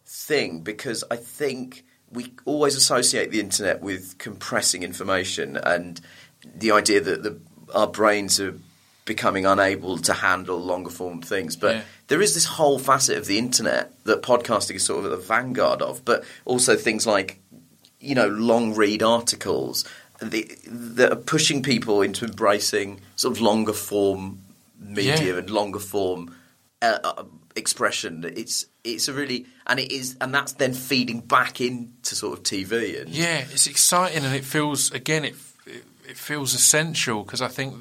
[0.06, 6.00] thing because I think we always associate the internet with compressing information and
[6.56, 7.40] the idea that the,
[7.74, 8.56] our brains are
[9.06, 11.56] becoming unable to handle longer form things.
[11.56, 11.82] But Yeah.
[12.08, 15.26] there is this whole facet of the internet that podcasting is sort of at the
[15.26, 17.40] vanguard of, but also things like,
[18.00, 19.86] you know, long read articles
[20.22, 24.40] the, that are pushing people into embracing sort of longer form
[24.80, 25.38] media Yeah.
[25.40, 26.36] and longer form
[26.84, 27.24] uh, uh,
[27.56, 28.24] expression.
[28.24, 32.44] It's it's a really and it is and that's then feeding back into sort of
[32.44, 35.36] TV and Yeah, it's exciting and it feels again it
[35.68, 37.76] it, it feels essential because I think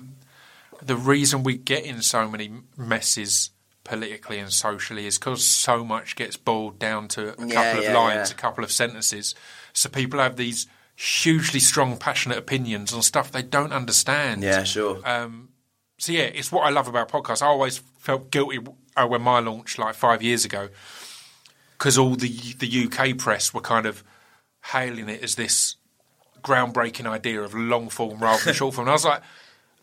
[0.82, 3.51] the reason we get in so many messes
[3.85, 7.98] politically and socially is because so much gets boiled down to a couple of yeah,
[7.98, 8.35] lines, yeah.
[8.35, 9.35] a couple of sentences.
[9.73, 10.66] So people have these
[10.97, 14.43] hugely strong, passionate opinions on stuff they don't understand.
[14.43, 15.01] yeah, sure.
[15.05, 15.48] Um,
[15.98, 17.43] so yeah, it's what I love about podcasts.
[17.43, 18.59] I always felt guilty
[18.97, 20.69] uh, when my launch, like five years ago
[21.81, 22.28] because all the
[22.59, 24.05] the UK press were kind of
[24.65, 25.77] hailing it as this
[26.43, 28.86] groundbreaking idea of long form rather than short form.
[28.86, 29.23] And I was like,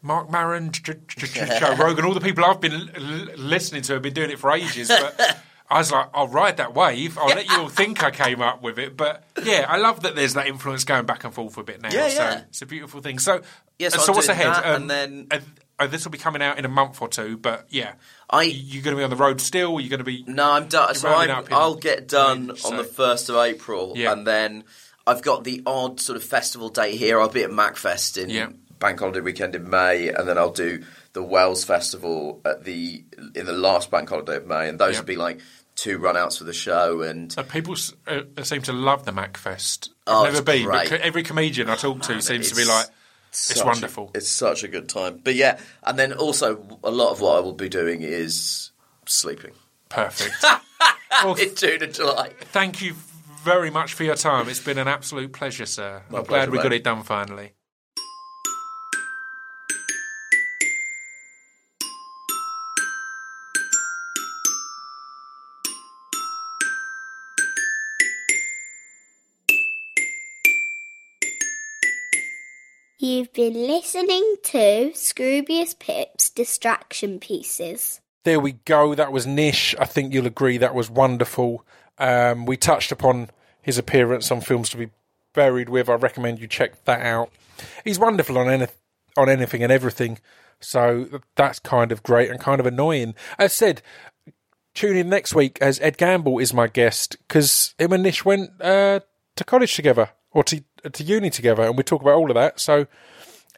[0.01, 0.93] Marc Maron, Joe
[1.77, 2.91] Rogan, all the people I've been
[3.37, 5.37] listening to have been doing it for ages, but.
[5.69, 7.17] I was like, I'll ride that wave.
[7.17, 8.95] I'll let you all think I came up with it.
[8.95, 11.89] But yeah, I love that there's that influence going back and forth a bit now.
[11.91, 12.41] Yeah, so yeah.
[12.47, 13.19] it's a beautiful thing.
[13.19, 13.41] So,
[13.77, 14.47] Yeah, so so what's ahead?
[14.47, 15.39] Um, and then- uh,
[15.77, 17.35] uh, this will be coming out in a month or two.
[17.35, 17.95] But yeah,
[18.29, 19.77] I- you're going to be on the road still.
[19.81, 20.95] You're going to be No, I'm done.
[20.95, 24.13] So I'm, I'll get done on so- the first of April, Yeah.
[24.13, 24.63] and then
[25.05, 27.19] I've got the odd sort of festival date here.
[27.19, 28.47] I'll be at MachFest in Yeah.
[28.79, 30.83] Bank Holiday weekend in May, and then I'll do
[31.13, 33.03] the Wells Festival at the
[33.35, 34.99] in the last Bank Holiday of May, and those Yeah.
[35.01, 35.39] will be like
[35.75, 37.01] two runouts for the show.
[37.01, 37.75] And Uh, people
[38.07, 39.89] uh, seem to love the MachFest.
[40.07, 40.89] I've Oh, never it's been, great.
[40.89, 44.11] but every comedian I talk to seems to be it's like, a- wonderful.
[44.15, 45.21] it's such a good time.
[45.23, 48.71] But yeah, and then also a lot of what I will be doing is
[49.05, 49.53] sleeping
[49.89, 50.35] perfect.
[51.23, 52.31] well, in June and July.
[52.51, 52.95] thank you
[53.43, 54.49] very much for your time.
[54.49, 56.01] It's been an absolute pleasure, sir.
[56.09, 57.53] My I'm glad pleasure, we got it done finally.
[73.07, 78.01] You've been listening to Scroobius Pip's Distraction Pieces.
[78.25, 78.95] There we go.
[78.95, 79.73] That was Nish.
[79.79, 81.65] I think you'll agree that was wonderful.
[81.97, 83.29] Um, we touched upon
[83.61, 84.89] his appearance on Films to Be
[85.33, 85.87] Buried With.
[85.87, 87.31] I recommend you check that out.
[87.85, 88.67] He's wonderful on any,
[89.15, 90.19] on anything and everything.
[90.59, 93.15] So that's kind of great and kind of annoying.
[93.39, 93.81] As said,
[94.73, 98.49] tune in next week as Ed Gamble is my guest because him and Nish went
[98.59, 98.99] uh,
[99.37, 102.59] to college together or to to uni together, and we talk about all of that.
[102.59, 102.85] So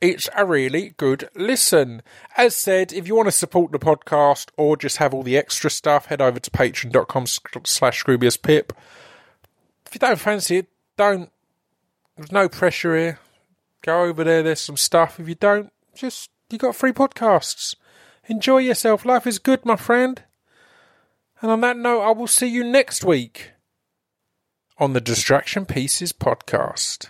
[0.02, 2.02] It's a really good listen.
[2.38, 5.70] As said, if you want to support the podcast or just have all the extra
[5.70, 7.26] stuff, head over to patreon.com
[7.66, 8.72] slash scroobiuspip.
[9.86, 11.30] If you don't fancy it, don't.
[12.16, 13.20] There's no pressure here.
[13.82, 15.20] Go over there, there's some stuff.
[15.20, 17.76] If you don't, just, you got free podcasts.
[18.28, 19.06] Enjoy yourself.
[19.06, 20.22] Life is good, my friend.
[21.42, 23.52] And on that note, I will see you next week
[24.80, 27.10] on the Distraction Pieces podcast.